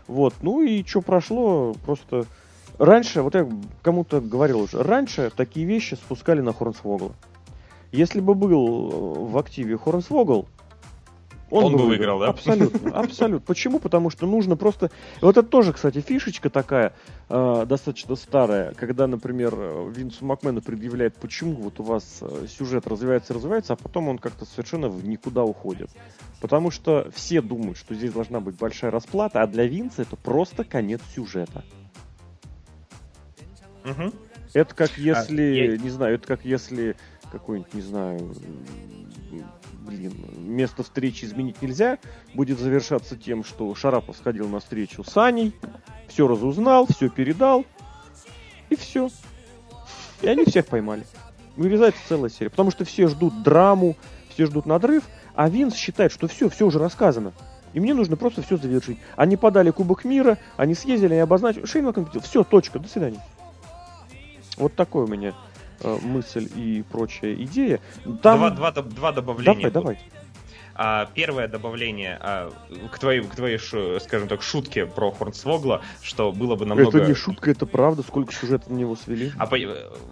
[0.06, 2.26] Вот, ну и что прошло, просто...
[2.78, 3.48] Раньше, вот я
[3.82, 7.12] кому-то говорил уже, раньше такие вещи спускали на Хорнсвогла.
[7.92, 10.48] Если бы был в активе Хорнсвогл,
[11.52, 12.28] он, он бы выиграл, да?
[12.30, 13.46] Абсолютно, абсолютно.
[13.46, 13.78] Почему?
[13.78, 14.90] Потому что нужно просто...
[15.20, 16.94] Вот это тоже, кстати, фишечка такая,
[17.28, 19.54] э, достаточно старая, когда, например,
[19.90, 24.46] Винсу Макмену предъявляет, почему вот у вас э, сюжет развивается, развивается, а потом он как-то
[24.46, 25.90] совершенно в никуда уходит.
[26.40, 30.64] Потому что все думают, что здесь должна быть большая расплата, а для Винса это просто
[30.64, 31.64] конец сюжета.
[33.84, 34.12] Угу.
[34.54, 35.76] Это как если, а, я...
[35.76, 36.96] не знаю, это как если
[37.30, 38.34] какой-нибудь, не знаю,
[39.82, 41.98] блин, место встречи изменить нельзя,
[42.34, 45.54] будет завершаться тем, что Шарапов сходил на встречу с Аней,
[46.08, 47.64] все разузнал, все передал,
[48.70, 49.10] и все.
[50.20, 51.04] И они всех поймали.
[51.56, 52.50] Вырезается целая серия.
[52.50, 53.96] Потому что все ждут драму,
[54.30, 55.04] все ждут надрыв,
[55.34, 57.32] а Винс считает, что все, все уже рассказано.
[57.74, 58.98] И мне нужно просто все завершить.
[59.16, 61.64] Они подали Кубок мира, они съездили, они обозначили.
[61.64, 63.20] Шейн Макмен Все, точка, до свидания.
[64.56, 65.34] Вот такой у меня
[65.82, 67.80] мысль и прочая идея.
[68.22, 68.54] Там...
[68.54, 69.70] Два, два, два добавления.
[69.70, 69.98] Давай, давай.
[70.74, 72.50] А, первое добавление а,
[72.90, 76.98] к твоей, к твоей, скажем так, шутке про Хорнсвогла, что было бы намного...
[76.98, 79.32] Это не шутка, это правда, сколько сюжета на него свели.
[79.38, 79.56] А по...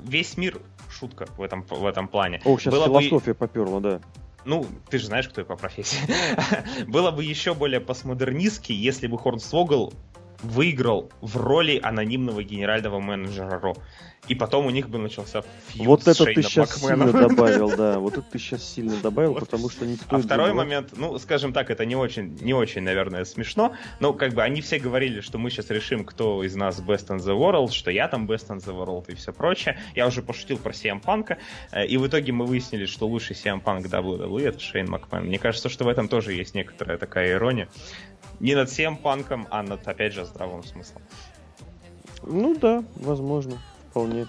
[0.05, 0.61] весь мир
[0.91, 2.43] шутка в этом, в этом плане.
[2.45, 3.39] О, сейчас было философия бы...
[3.39, 4.01] поперла, да.
[4.45, 5.99] Ну, ты же знаешь, кто я по профессии.
[6.87, 9.93] было бы еще более постмодернистски, если бы Хорнсвогл
[10.43, 13.75] выиграл в роли анонимного генерального менеджера Ро.
[14.29, 17.99] И потом у них бы начался фьюз Вот это ты сейчас сильно добавил, да.
[17.99, 20.01] Вот это ты сейчас сильно добавил, потому что стоит...
[20.09, 24.35] А второй момент, ну, скажем так, это не очень, не очень, наверное, смешно, но как
[24.35, 27.73] бы они все говорили, что мы сейчас решим, кто из нас best in the world,
[27.73, 29.79] что я там best in the world и все прочее.
[29.95, 31.37] Я уже пошутил про CM Punk,
[31.73, 35.25] э, и в итоге мы выяснили, что лучший CM Punk WWE это Шейн Макмен.
[35.25, 37.69] Мне кажется, что в этом тоже есть некоторая такая ирония.
[38.41, 41.03] Не над CM Панком, а над, опять же, здравым смыслом.
[42.23, 43.59] Ну да, возможно.
[43.91, 44.27] Вполне,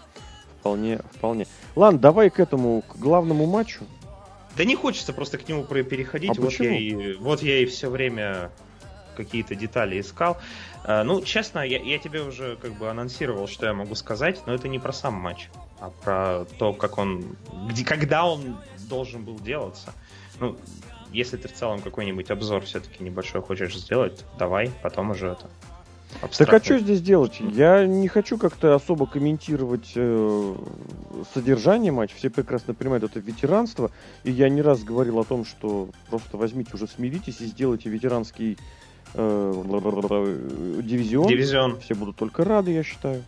[0.59, 1.47] вполне, вполне.
[1.75, 3.85] Ладно, давай к этому, к главному матчу.
[4.57, 6.31] Да не хочется просто к нему переходить.
[6.31, 6.69] А вот, почему?
[6.69, 8.51] я и, вот я и все время
[9.15, 10.37] какие-то детали искал.
[10.83, 14.53] А, ну, честно, я, я тебе уже как бы анонсировал, что я могу сказать, но
[14.53, 17.37] это не про сам матч, а про то, как он,
[17.69, 18.57] где, когда он
[18.89, 19.93] должен был делаться.
[20.39, 20.57] Ну,
[21.11, 25.49] если ты в целом какой-нибудь обзор все-таки небольшой хочешь сделать, давай, потом уже это
[26.37, 27.39] так а что здесь делать?
[27.39, 30.55] Я не хочу как-то особо комментировать э,
[31.33, 32.15] содержание матча.
[32.15, 33.91] Все прекрасно понимают, это ветеранство.
[34.23, 38.57] И я не раз говорил о том, что просто возьмите уже смиритесь и сделайте ветеранский
[39.13, 39.63] э,
[40.83, 41.27] дивизион.
[41.27, 41.79] Дивизион.
[41.79, 43.23] Все будут только рады, я считаю.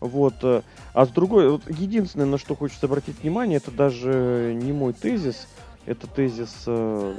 [0.00, 0.34] Вот.
[0.42, 0.62] Э,
[0.94, 5.48] а с другой, вот единственное, на что хочется обратить внимание, это даже не мой тезис,
[5.86, 7.14] это тезис, э,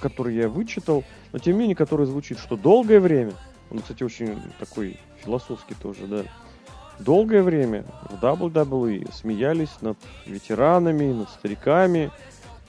[0.00, 3.32] который я вычитал, но тем не менее, который звучит, что долгое время,
[3.70, 6.22] он, кстати, очень такой философский тоже, да,
[6.98, 12.10] долгое время в WWE смеялись над ветеранами, над стариками.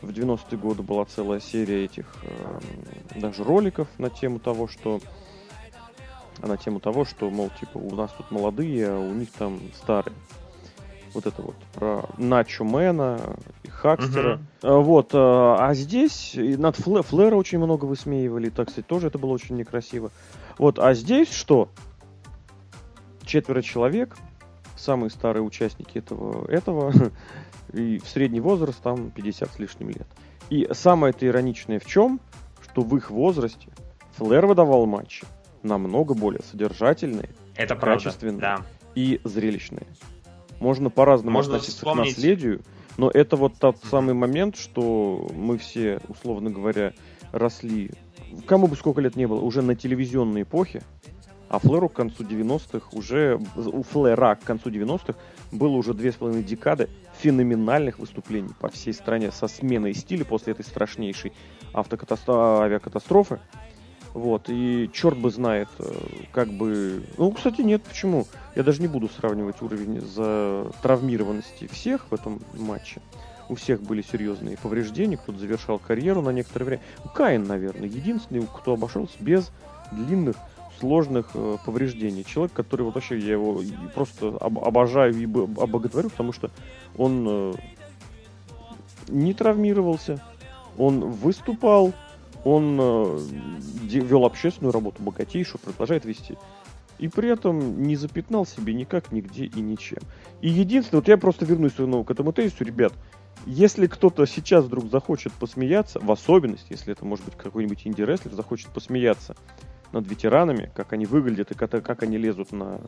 [0.02, 5.00] В 90-е годы была целая серия этих э, даже роликов на тему того, что
[6.40, 10.16] на тему того, что, мол, типа, у нас тут молодые, а у них там старые.
[11.14, 13.20] Вот это вот про Начо Мэна
[13.64, 14.40] и Хакстера.
[14.62, 14.82] Uh-huh.
[14.82, 19.32] Вот, а, а здесь над Флэ, Флэра очень много высмеивали, так сказать, тоже это было
[19.32, 20.12] очень некрасиво.
[20.58, 21.70] Вот, а здесь что?
[23.28, 24.16] четверо человек,
[24.76, 26.92] самые старые участники этого, этого
[27.74, 30.08] и в средний возраст там 50 с лишним лет.
[30.50, 32.20] И самое это ироничное в чем,
[32.64, 33.68] что в их возрасте
[34.16, 35.26] Флэр выдавал матчи
[35.62, 38.62] намного более содержательные, это качественные да.
[38.96, 39.86] и зрелищные.
[40.60, 42.14] Можно по-разному Можно относиться вспомнить...
[42.14, 42.62] к наследию,
[42.98, 46.94] но это вот тот самый момент, что мы все, условно говоря,
[47.32, 47.92] росли,
[48.46, 50.82] кому бы сколько лет не было, уже на телевизионной эпохе,
[51.50, 55.16] а Флэру к концу 90-х уже, у Флэра к концу 90-х
[55.52, 56.90] было уже две с половиной декады
[57.20, 61.32] феноменальных выступлений по всей стране со сменой стиля после этой страшнейшей
[61.74, 62.62] автокатастро...
[62.62, 63.40] авиакатастрофы.
[64.18, 65.86] Вот, и черт бы знает, э,
[66.32, 67.04] как бы...
[67.20, 68.26] Ну, кстати, нет, почему?
[68.56, 73.00] Я даже не буду сравнивать уровень за травмированности всех в этом матче.
[73.48, 76.84] У всех были серьезные повреждения, кто-то завершал карьеру на некоторое время.
[77.14, 79.52] Каин, наверное, единственный, кто обошелся без
[79.92, 80.36] длинных
[80.80, 82.24] сложных э, повреждений.
[82.24, 83.62] Человек, который вот вообще я его
[83.94, 86.50] просто об, обожаю и обоготворю, потому что
[86.98, 87.54] он э,
[89.10, 90.20] не травмировался,
[90.76, 91.94] он выступал,
[92.48, 93.20] он э,
[93.84, 96.38] вел общественную работу богатейшую, продолжает вести.
[96.98, 100.00] И при этом не запятнал себе никак, нигде и ничем.
[100.42, 102.94] И единственное, вот я просто вернусь снова к этому тезису, ребят,
[103.46, 108.70] если кто-то сейчас вдруг захочет посмеяться, в особенности, если это может быть какой-нибудь инди-рестлер, захочет
[108.70, 109.36] посмеяться
[109.92, 112.80] над ветеранами, как они выглядят и как, как они лезут на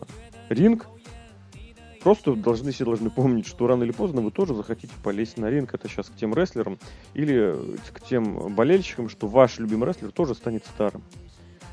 [0.47, 0.87] ринг.
[2.01, 5.73] Просто должны все должны помнить, что рано или поздно вы тоже захотите полезть на ринг.
[5.73, 6.77] Это сейчас к тем рестлерам
[7.13, 7.55] или
[7.93, 11.03] к тем болельщикам, что ваш любимый рестлер тоже станет старым.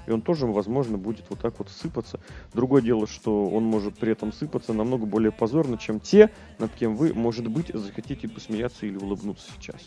[0.06, 2.20] И он тоже, возможно, будет вот так вот сыпаться.
[2.54, 6.96] Другое дело, что он может при этом сыпаться намного более позорно, чем те, над кем
[6.96, 9.80] вы, может быть, захотите посмеяться или улыбнуться сейчас.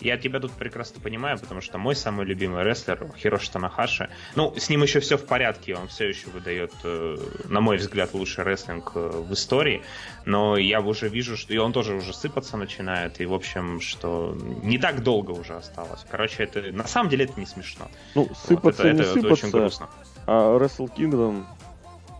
[0.00, 4.68] Я тебя тут прекрасно понимаю, потому что мой самый любимый рестлер Хироши Танахаши, ну, с
[4.68, 8.92] ним еще все в порядке, он все еще выдает, э, на мой взгляд, лучший рестлинг
[8.94, 9.82] э, в истории,
[10.24, 14.36] но я уже вижу, что и он тоже уже сыпаться начинает, и, в общем, что
[14.62, 16.04] не так долго уже осталось.
[16.10, 17.88] Короче, это на самом деле это не смешно.
[18.14, 19.90] Ну, сыпаться вот, это, не это, сыпаться, это очень грустно.
[20.26, 21.44] а Wrestle Kingdom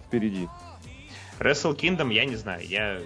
[0.06, 0.48] впереди.
[1.40, 3.00] Wrestle Kingdom, я не знаю, я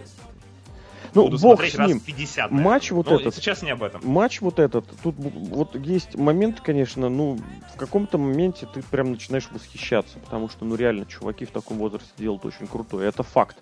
[1.14, 2.00] ну, Буду бог с ним.
[2.00, 3.34] 50, матч вот ну, этот.
[3.34, 4.00] Сейчас не об этом.
[4.04, 4.84] Матч вот этот.
[5.02, 7.38] Тут вот есть момент, конечно, ну,
[7.74, 12.10] в каком-то моменте ты прям начинаешь восхищаться, потому что, ну, реально, чуваки в таком возрасте
[12.18, 13.08] делают очень крутое.
[13.08, 13.56] Это факт.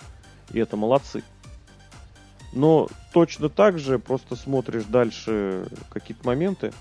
[0.53, 1.23] И это молодцы.
[2.53, 6.73] Но точно так же просто смотришь дальше какие-то моменты,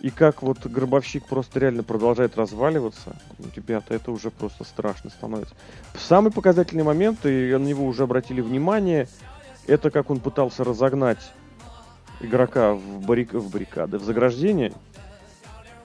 [0.00, 5.54] и как вот гробовщик просто реально продолжает разваливаться, ну, ребята, это уже просто страшно становится.
[5.98, 9.08] Самый показательный момент, и на него уже обратили внимание,
[9.66, 11.32] это как он пытался разогнать
[12.20, 13.34] игрока в, баррик...
[13.34, 14.72] в баррикады, в заграждение,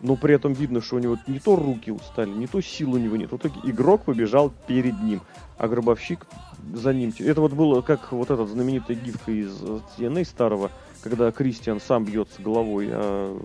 [0.01, 2.97] но при этом видно, что у него не то руки устали, не то сил у
[2.97, 3.31] него нет.
[3.31, 5.21] В итоге игрок побежал перед ним,
[5.57, 6.25] а гробовщик
[6.73, 7.13] за ним.
[7.19, 9.51] Это вот было как вот эта знаменитая гифка из
[9.97, 10.71] TNA старого,
[11.03, 13.39] когда Кристиан сам бьется головой а,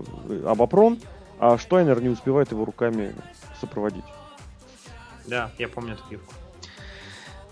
[0.46, 0.98] об опрон,
[1.38, 3.14] а Штайнер не успевает его руками
[3.60, 4.04] сопроводить.
[5.26, 6.32] Да, я помню эту гифку.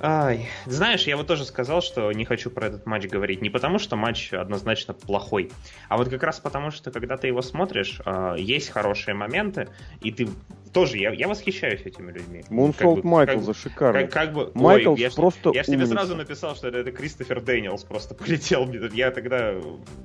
[0.00, 3.42] Ай, знаешь, я вот тоже сказал, что не хочу про этот матч говорить.
[3.42, 5.50] Не потому, что матч однозначно плохой,
[5.88, 9.68] а вот как раз потому, что когда ты его смотришь, э, есть хорошие моменты,
[10.00, 10.28] и ты
[10.74, 12.44] тоже, я, я восхищаюсь этими людьми.
[12.50, 14.02] Moonsault как бы, Майклза шикарно.
[14.02, 17.40] Как, как бы, Майклс ой, просто Я, я тебе сразу написал, что это, это Кристофер
[17.40, 18.70] Дэниелс просто полетел.
[18.92, 19.54] Я тогда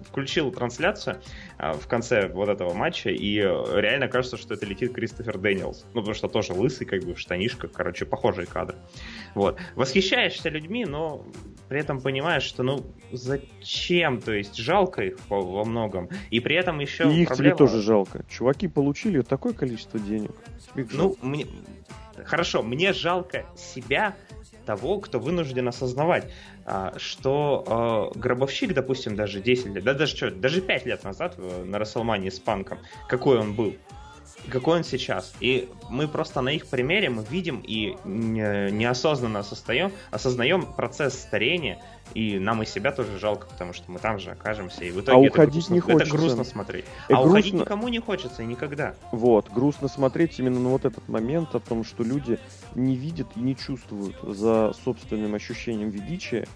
[0.08, 1.18] включил трансляцию
[1.58, 5.86] а, в конце вот этого матча, и реально кажется, что это летит Кристофер Дэниелс.
[5.94, 8.78] Ну, потому что тоже лысый, как бы в штанишках, короче, похожие кадры.
[9.34, 9.58] Вот.
[9.80, 11.26] Восхищаешься людьми, но
[11.70, 12.84] при этом понимаешь, что ну
[13.14, 16.10] зачем, то есть жалко их во многом.
[16.32, 17.56] И при этом еще И их проблема...
[17.56, 18.26] тебе тоже жалко.
[18.30, 20.32] Чуваки получили такое количество денег.
[20.76, 21.48] Ну, мне...
[22.26, 24.18] Хорошо, мне жалко себя,
[24.66, 26.30] того, кто вынужден осознавать,
[26.66, 31.38] а, что э, гробовщик, допустим, даже 10 лет, да даже что, даже 5 лет назад
[31.40, 32.78] на Расселмании с Панком,
[33.08, 33.74] какой он был,
[34.50, 35.34] какой он сейчас.
[35.40, 41.80] И мы просто на их примере мы видим и неосознанно осознаем, осознаем процесс старения,
[42.14, 45.18] и нам и себя тоже жалко, потому что мы там же окажемся, и в итоге
[45.18, 46.04] а это, уходить грустно, не хочется.
[46.04, 46.86] это грустно смотреть.
[47.08, 47.30] И а грустно...
[47.30, 48.96] уходить никому не хочется, и никогда.
[49.12, 52.40] Вот, грустно смотреть именно на вот этот момент о том, что люди
[52.76, 56.48] не видят и не чувствуют за собственным ощущением величия,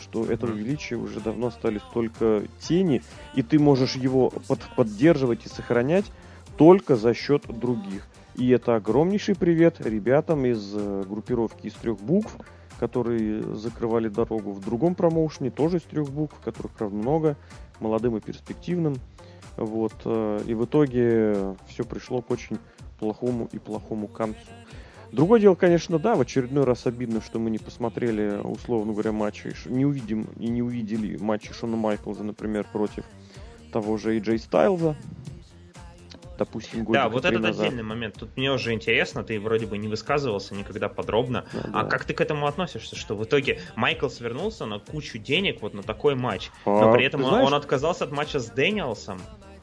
[0.00, 3.02] что этого величия уже давно стали только тени,
[3.34, 6.06] и ты можешь его под, поддерживать и сохранять
[6.60, 8.06] только за счет других.
[8.36, 12.36] И это огромнейший привет ребятам из э, группировки из трех букв,
[12.78, 17.36] которые закрывали дорогу в другом промоушене, тоже из трех букв, которых, правда, много,
[17.80, 18.96] молодым и перспективным.
[19.56, 19.94] Вот.
[20.04, 22.58] Э, и в итоге все пришло к очень
[22.98, 24.38] плохому и плохому концу.
[25.12, 29.54] Другое дело, конечно, да, в очередной раз обидно, что мы не посмотрели, условно говоря, матчи,
[29.64, 33.04] не увидим и не увидели матчи Шона Майклза, например, против
[33.72, 34.94] того же AJ Стайлза,
[36.40, 37.66] допустим, Да, вот этот назад.
[37.66, 38.14] отдельный момент.
[38.18, 41.44] Тут мне уже интересно, ты вроде бы не высказывался никогда подробно.
[41.52, 41.88] Да, а да.
[41.88, 45.82] как ты к этому относишься, что в итоге Майкл свернулся на кучу денег вот на
[45.82, 49.20] такой матч, а, но при этом он, он отказался от матча с Дэниелсом,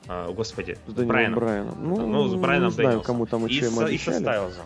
[0.08, 1.40] а, господи, с, с Брайаном.
[1.40, 1.76] Брайаном.
[1.82, 3.96] Ну, ну, с Брайаном не знаю, кому там и, и обещали.
[3.96, 4.66] И со Стайлзом.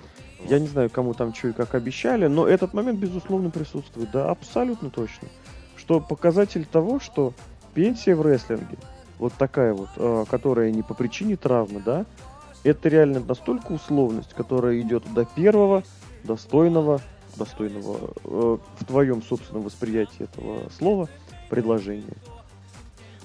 [0.50, 4.12] Я не знаю, кому там что и как обещали, но этот момент, безусловно, присутствует.
[4.12, 5.30] Да, абсолютно точно.
[5.78, 7.34] Что показатель того, что
[7.74, 8.78] пенсия в рестлинге,
[9.22, 12.06] вот такая вот, э, которая не по причине травмы, да,
[12.64, 15.84] это реально настолько условность, которая идет до первого,
[16.24, 17.02] достойного,
[17.38, 21.08] достойного э, в твоем собственном восприятии этого слова
[21.52, 22.16] предложения.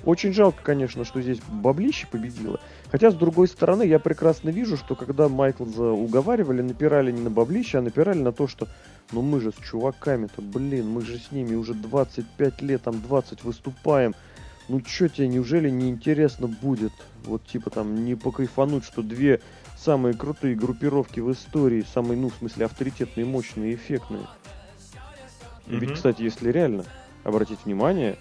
[0.05, 2.61] Очень жалко, конечно, что здесь баблище победило.
[2.93, 7.79] Хотя, с другой стороны, я прекрасно вижу, что когда Майклза уговаривали, напирали не на баблище,
[7.79, 8.69] а напирали на то, что
[9.13, 13.45] ну мы же с чуваками-то, блин, мы же с ними уже 25 лет, там 20
[13.45, 14.15] выступаем.
[14.69, 16.93] Ну чё тебе, неужели не интересно будет?
[17.25, 19.41] Вот типа там не покайфануть, что две
[19.77, 24.23] самые крутые группировки в истории, самые, ну, в смысле, авторитетные, мощные, эффектные.
[25.67, 25.79] Mm-hmm.
[25.79, 26.85] Ведь, кстати, если реально
[27.25, 28.17] обратить внимание,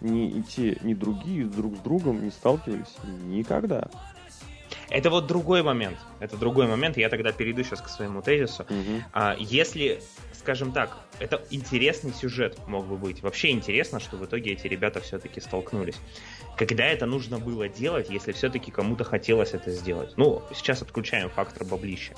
[0.00, 3.88] ни те, ни другие друг с другом не сталкивались никогда.
[4.90, 5.98] Это вот другой момент.
[6.20, 6.96] Это другой момент.
[6.96, 8.62] Я тогда перейду сейчас к своему тезису.
[8.62, 9.02] Угу.
[9.12, 10.00] А, если,
[10.32, 13.22] скажем так, это интересный сюжет мог бы быть.
[13.22, 15.96] Вообще интересно, что в итоге эти ребята все-таки столкнулись.
[16.56, 20.14] Когда это нужно было делать, если все-таки кому-то хотелось это сделать?
[20.16, 22.14] Ну, сейчас отключаем фактор баблища.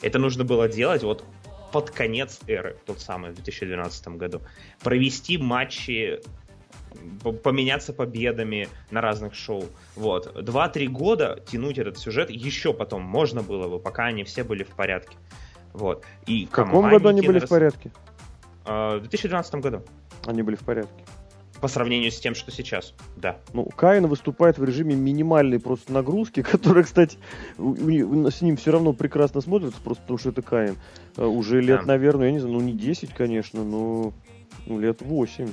[0.00, 1.24] Это нужно было делать вот
[1.72, 4.40] под конец эры, тот самый, в 2012 году.
[4.80, 6.20] Провести матчи
[7.42, 9.64] поменяться победами на разных шоу.
[9.96, 10.44] Вот.
[10.44, 14.70] Два-три года тянуть этот сюжет еще потом можно было бы, пока они все были в
[14.70, 15.16] порядке.
[15.72, 16.04] Вот.
[16.26, 17.90] И в каком году они были в порядке?
[18.64, 19.82] А, в 2012 году.
[20.24, 21.04] Они были в порядке.
[21.60, 23.38] По сравнению с тем, что сейчас, да.
[23.52, 27.18] Ну, Каин выступает в режиме минимальной просто нагрузки, которая, кстати,
[27.56, 30.76] с ним все равно прекрасно смотрится, просто потому что это Каин.
[31.16, 31.86] А, уже лет, да.
[31.86, 34.12] наверное, я не знаю, ну не 10, конечно, но
[34.66, 35.48] ну, лет 8.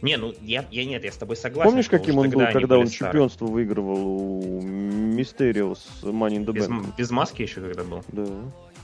[0.00, 1.70] Не, ну я, я нет, я с тобой согласен.
[1.70, 7.10] Помнишь, каким он был, когда он чемпионство выигрывал у Мистериус Money in the без, Без
[7.10, 8.02] маски еще когда был?
[8.08, 8.26] Да.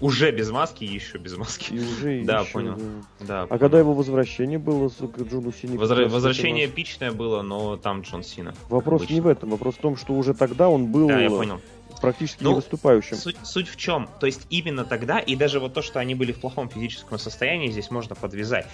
[0.01, 1.73] Уже без маски и еще без маски.
[1.73, 2.77] И уже да, еще, понял.
[3.21, 3.27] Да.
[3.27, 3.61] да а понял.
[3.61, 5.77] когда его возвращение было к Джону Сине?
[5.77, 8.55] Возра- возвращение эпичное было, но там Джон Сина.
[8.69, 11.09] Вопрос не в этом, вопрос в том, что уже тогда он был...
[11.09, 11.61] Да, я понял
[12.01, 13.17] практически ну, не выступающим.
[13.17, 14.09] Суть, суть в чем?
[14.21, 17.71] То есть именно тогда, и даже вот то, что они были в плохом физическом состоянии,
[17.71, 18.67] здесь можно подвязать.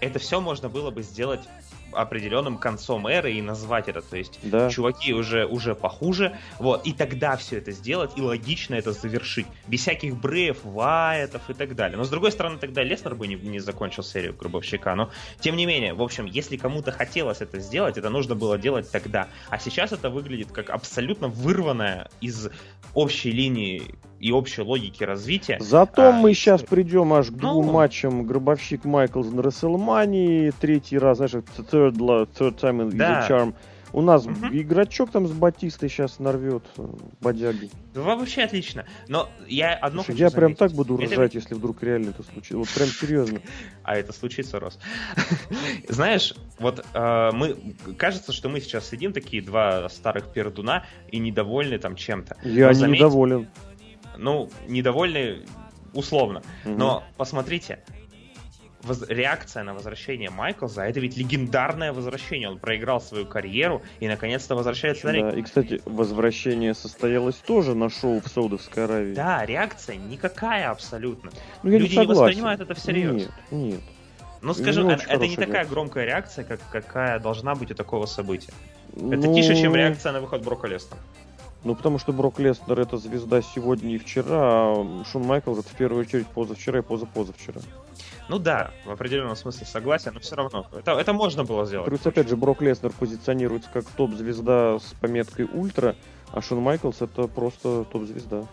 [0.00, 1.40] Это все можно было бы сделать
[1.92, 4.02] определенным концом эры и назвать это.
[4.02, 4.70] То есть да.
[4.70, 6.36] чуваки уже, уже похуже.
[6.58, 6.86] Вот.
[6.86, 9.46] И тогда все это сделать, и логично это завершить.
[9.66, 11.96] Без всяких бреев, вайтов и так далее.
[11.96, 14.94] Но с другой стороны, тогда Леснер бы не, не закончил серию Гробовщика.
[14.94, 15.10] Но
[15.40, 19.28] тем не менее, в общем, если кому-то хотелось это сделать, это нужно было делать тогда.
[19.48, 22.48] А сейчас это выглядит как абсолютно вырванное из
[22.94, 23.82] общей линии
[24.20, 25.58] и общей логики развития.
[25.60, 30.98] Зато а, мы сейчас придем аж к ну, двум матчам Гробовщик Майклс на Расселмании, третий
[30.98, 33.20] раз, знаешь, third, third time in да.
[33.20, 33.54] the charm.
[33.92, 34.48] У нас угу.
[34.52, 36.86] игрочок там с Батистой сейчас нарвет э,
[37.20, 37.70] бодяги.
[37.94, 38.84] Вообще отлично.
[39.08, 41.36] Но я одно Слушай, я прям так буду ржать, это...
[41.38, 42.58] если вдруг реально это случится.
[42.58, 43.40] Вот прям серьезно.
[43.84, 44.78] А это случится, Рос.
[45.88, 47.56] Знаешь, вот э, мы
[47.96, 52.36] кажется, что мы сейчас сидим такие два старых пердуна и недовольны там чем-то.
[52.42, 53.48] Я не недоволен.
[54.16, 55.44] Ну, недовольны
[55.92, 56.42] условно.
[56.64, 57.80] Но посмотрите,
[58.82, 59.02] воз...
[59.08, 62.48] реакция на возвращение Майклза, это ведь легендарное возвращение.
[62.48, 65.32] Он проиграл свою карьеру и наконец-то возвращается на ринг.
[65.32, 69.14] Да, и, кстати, возвращение состоялось тоже на шоу в Саудовской Аравии.
[69.14, 71.30] Да, реакция никакая абсолютно.
[71.62, 73.14] Ну, я Люди не, не воспринимают это всерьез.
[73.14, 73.80] Нет, нет.
[74.42, 78.52] Ну, скажем, это, это не такая громкая реакция, как, какая должна быть у такого события.
[78.94, 79.34] Это ну...
[79.34, 81.00] тише, чем реакция на выход Брока Леснера.
[81.66, 85.72] Ну, потому что Брок Леснер это звезда сегодня и вчера, а Шон Майклс это в
[85.72, 87.60] первую очередь позавчера и позапозавчера.
[88.28, 90.64] Ну да, в определенном смысле согласен, но все равно.
[90.72, 91.88] Это, это можно было сделать.
[91.88, 95.96] Плюс, опять же, Брок Леснер позиционируется как топ-звезда с пометкой ультра,
[96.30, 98.46] а Шон Майклс это просто топ-звезда.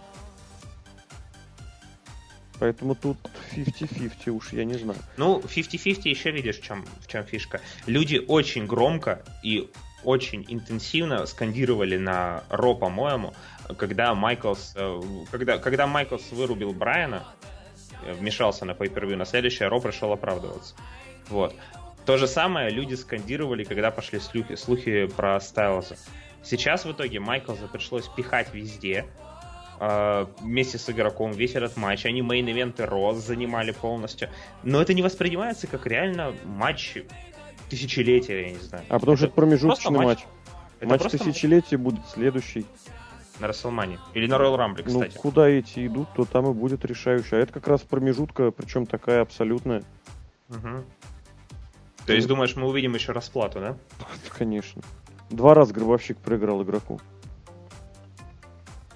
[2.60, 3.18] Поэтому тут
[3.56, 4.98] 50-50 уж, я не знаю.
[5.18, 7.62] Ну, 50-50 еще видишь, в чем, в чем фишка.
[7.86, 9.70] Люди очень громко и
[10.04, 13.34] очень интенсивно скандировали на Ро, по-моему,
[13.78, 15.02] когда Майклс, э,
[15.32, 17.24] когда, когда Майклс вырубил Брайана,
[18.12, 20.76] вмешался на pay-per-view, на следующее Ро пришел оправдываться.
[21.30, 21.56] Вот.
[22.06, 25.96] То же самое люди скандировали, когда пошли слухи, слухи про Стайлза.
[26.44, 29.06] Сейчас в итоге Майклза пришлось пихать везде,
[29.80, 32.06] э, вместе с игроком весь этот матч.
[32.06, 34.30] Они main event ы Raw занимали полностью.
[34.64, 36.98] Но это не воспринимается как реально матч
[37.70, 38.86] тысячелетия, я не знаю.
[38.90, 40.06] А потому это что это промежуточный матч.
[40.06, 40.26] матч.
[40.80, 41.84] Это матч тысячелетия матч.
[41.86, 42.66] будет следующий.
[43.40, 44.00] На Рестлмании.
[44.14, 45.16] Или на Royal Rumble, ну, кстати.
[45.16, 47.36] Ну, куда эти идут, то там и будет решающий.
[47.36, 49.84] А это как раз промежутка, причем такая абсолютная.
[50.50, 50.84] Угу.
[52.06, 53.78] То есть, думаешь, мы увидим еще расплату, да?
[54.38, 54.82] Конечно.
[55.30, 57.00] Два раза Гробовщик проиграл игроку.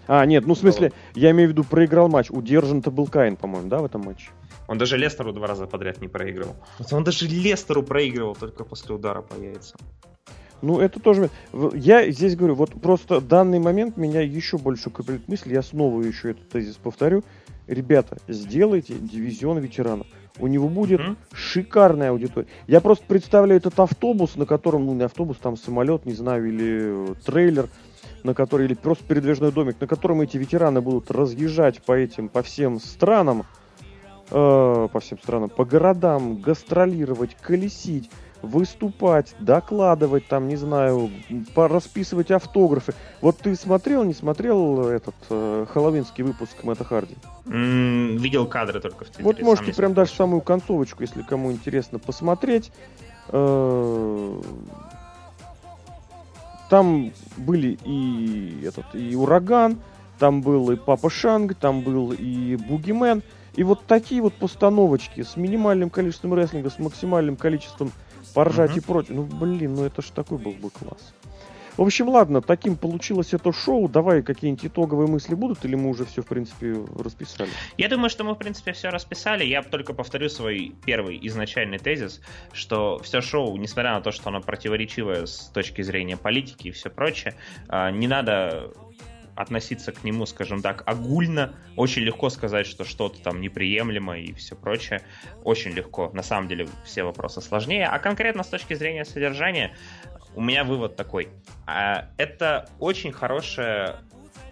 [0.07, 2.30] А, нет, ну в смысле, я имею в виду, проиграл матч.
[2.30, 4.30] Удержан-то был Кайн, по-моему, да, в этом матче?
[4.68, 6.56] Он даже Лестеру два раза подряд не проигрывал.
[6.91, 9.80] Он даже Лестеру проигрывал только после удара по яйцам.
[10.61, 11.30] Ну, это тоже...
[11.73, 16.31] Я здесь говорю, вот просто данный момент меня еще больше укрепляет мысль, я снова еще
[16.31, 17.23] этот тезис повторю.
[17.68, 20.07] Ребята, сделайте дивизион ветеранов.
[20.39, 21.18] У него будет mm-hmm.
[21.34, 22.48] шикарная аудитория.
[22.68, 27.14] Я просто представляю этот автобус, на котором, ну, не автобус, там самолет, не знаю, или
[27.26, 27.69] трейлер,
[28.23, 32.44] на который, или просто передвижной домик, на котором эти ветераны будут разъезжать по этим, по
[32.44, 33.45] всем странам,
[34.29, 38.09] э, по всем странам, по городам, гастролировать, колесить,
[38.41, 41.09] выступать, докладывать, там, не знаю,
[41.55, 42.93] расписывать автографы.
[43.21, 47.15] Вот ты смотрел, не смотрел этот э, хэллоуинский выпуск Мэтта Харди?
[47.45, 49.25] Mm, видел кадры только в Твиттере.
[49.25, 52.71] Вот можете прям даже самую концовочку, если кому интересно, посмотреть.
[53.29, 54.41] Э,
[56.69, 59.79] там были и этот, и ураган,
[60.19, 63.23] там был и Папа Шанг, там был и Бугимен.
[63.57, 67.91] И вот такие вот постановочки с минимальным количеством рестлинга, с максимальным количеством
[68.34, 68.77] поржать uh-huh.
[68.77, 69.15] и прочее.
[69.17, 71.13] Ну, блин, ну это ж такой был бы класс.
[71.75, 73.88] В общем, ладно, таким получилось это шоу.
[73.88, 77.49] Давай какие-нибудь итоговые мысли будут, или мы уже все, в принципе, расписали?
[77.77, 79.45] Я думаю, что мы, в принципе, все расписали.
[79.45, 82.19] Я только повторю свой первый изначальный тезис,
[82.51, 86.89] что все шоу, несмотря на то, что оно противоречивое с точки зрения политики и все
[86.89, 87.35] прочее,
[87.67, 88.71] а, не надо
[89.38, 91.53] относиться к нему, скажем так, огульно.
[91.76, 95.01] Очень легко сказать, что что-то там неприемлемо и все прочее.
[95.43, 96.09] Очень легко.
[96.14, 97.88] На самом деле все вопросы сложнее.
[97.88, 99.76] А конкретно с точки зрения содержания,
[100.35, 101.30] у меня вывод такой.
[101.65, 103.95] А, это очень хорошее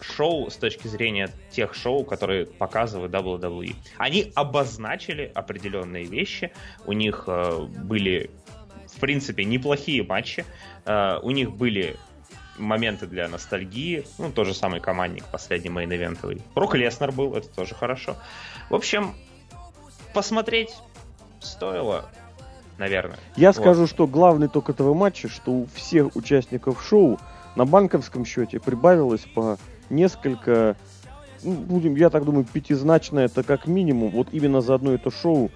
[0.02, 3.76] шоу с точки зрения тех шоу, которые показывают WWE.
[3.98, 6.52] Они обозначили определенные вещи,
[6.86, 8.30] у них э, были,
[8.88, 10.46] в принципе, неплохие матчи,
[10.86, 11.96] э, у них были
[12.58, 14.06] моменты для ностальгии.
[14.18, 16.42] Ну, тот же самый командник, последний мейн-ивентовый.
[16.54, 18.16] Брок Леснер был, это тоже хорошо.
[18.70, 19.14] В общем,
[20.14, 20.76] посмотреть
[21.40, 22.06] стоило,
[22.78, 23.18] наверное.
[23.36, 23.58] Я вот.
[23.58, 27.20] скажу, что главный ток этого матча, что у всех участников шоу
[27.56, 29.58] на банковском счете прибавилось по
[29.90, 30.76] несколько,
[31.44, 34.12] ну, будем, я так думаю, пятизначное это как минимум.
[34.12, 35.52] Вот именно за одно это шоу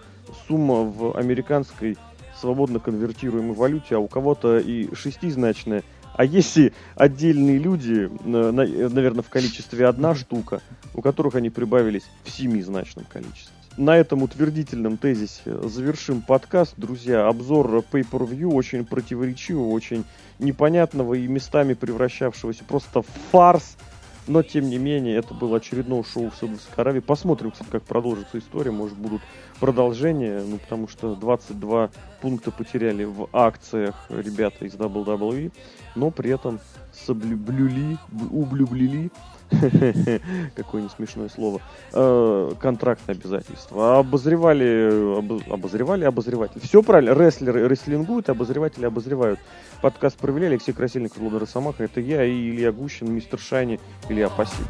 [0.48, 1.98] сумма в американской
[2.40, 5.84] свободно конвертируемой валюте, а у кого-то и шестизначная–
[6.20, 10.62] а если отдельные люди, наверное, в количестве одна штука,
[10.94, 13.56] у которых они прибавились в семизначном количестве?
[13.78, 16.74] На этом утвердительном тезисе завершим подкаст.
[16.76, 20.04] Друзья, обзор Pay-Per-View очень противоречивого, очень
[20.40, 23.78] непонятного и местами превращавшегося просто в фарс–
[24.28, 27.00] но, тем не менее, это было очередное шоу в Саудовской Аравии.
[27.00, 28.72] Посмотрим, кстати, как продолжится история.
[28.72, 29.22] Может, будут
[29.60, 30.42] продолжения.
[30.46, 31.90] Ну, потому что 22
[32.22, 35.52] пункта потеряли в акциях ребята из WWE.
[35.96, 36.60] Но при этом
[36.94, 37.98] соблюли,
[38.32, 39.12] ублюблили
[40.56, 41.62] какое не смешное слово,
[41.94, 44.00] э, контрактное обязательство.
[44.00, 45.20] Обозревали,
[45.52, 46.60] обозревали обозреватели.
[46.60, 49.40] Все правильно, рестлеры рестлингуют, обозреватели обозревают.
[49.82, 51.84] Подкаст провели Алексей Красильников, Владимир Росомаха.
[51.84, 53.80] Это я и Илья Гущин, мистер Шайни.
[54.10, 54.68] Илья, спасибо.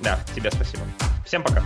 [0.00, 0.82] Да, тебе спасибо.
[1.24, 1.62] Всем пока.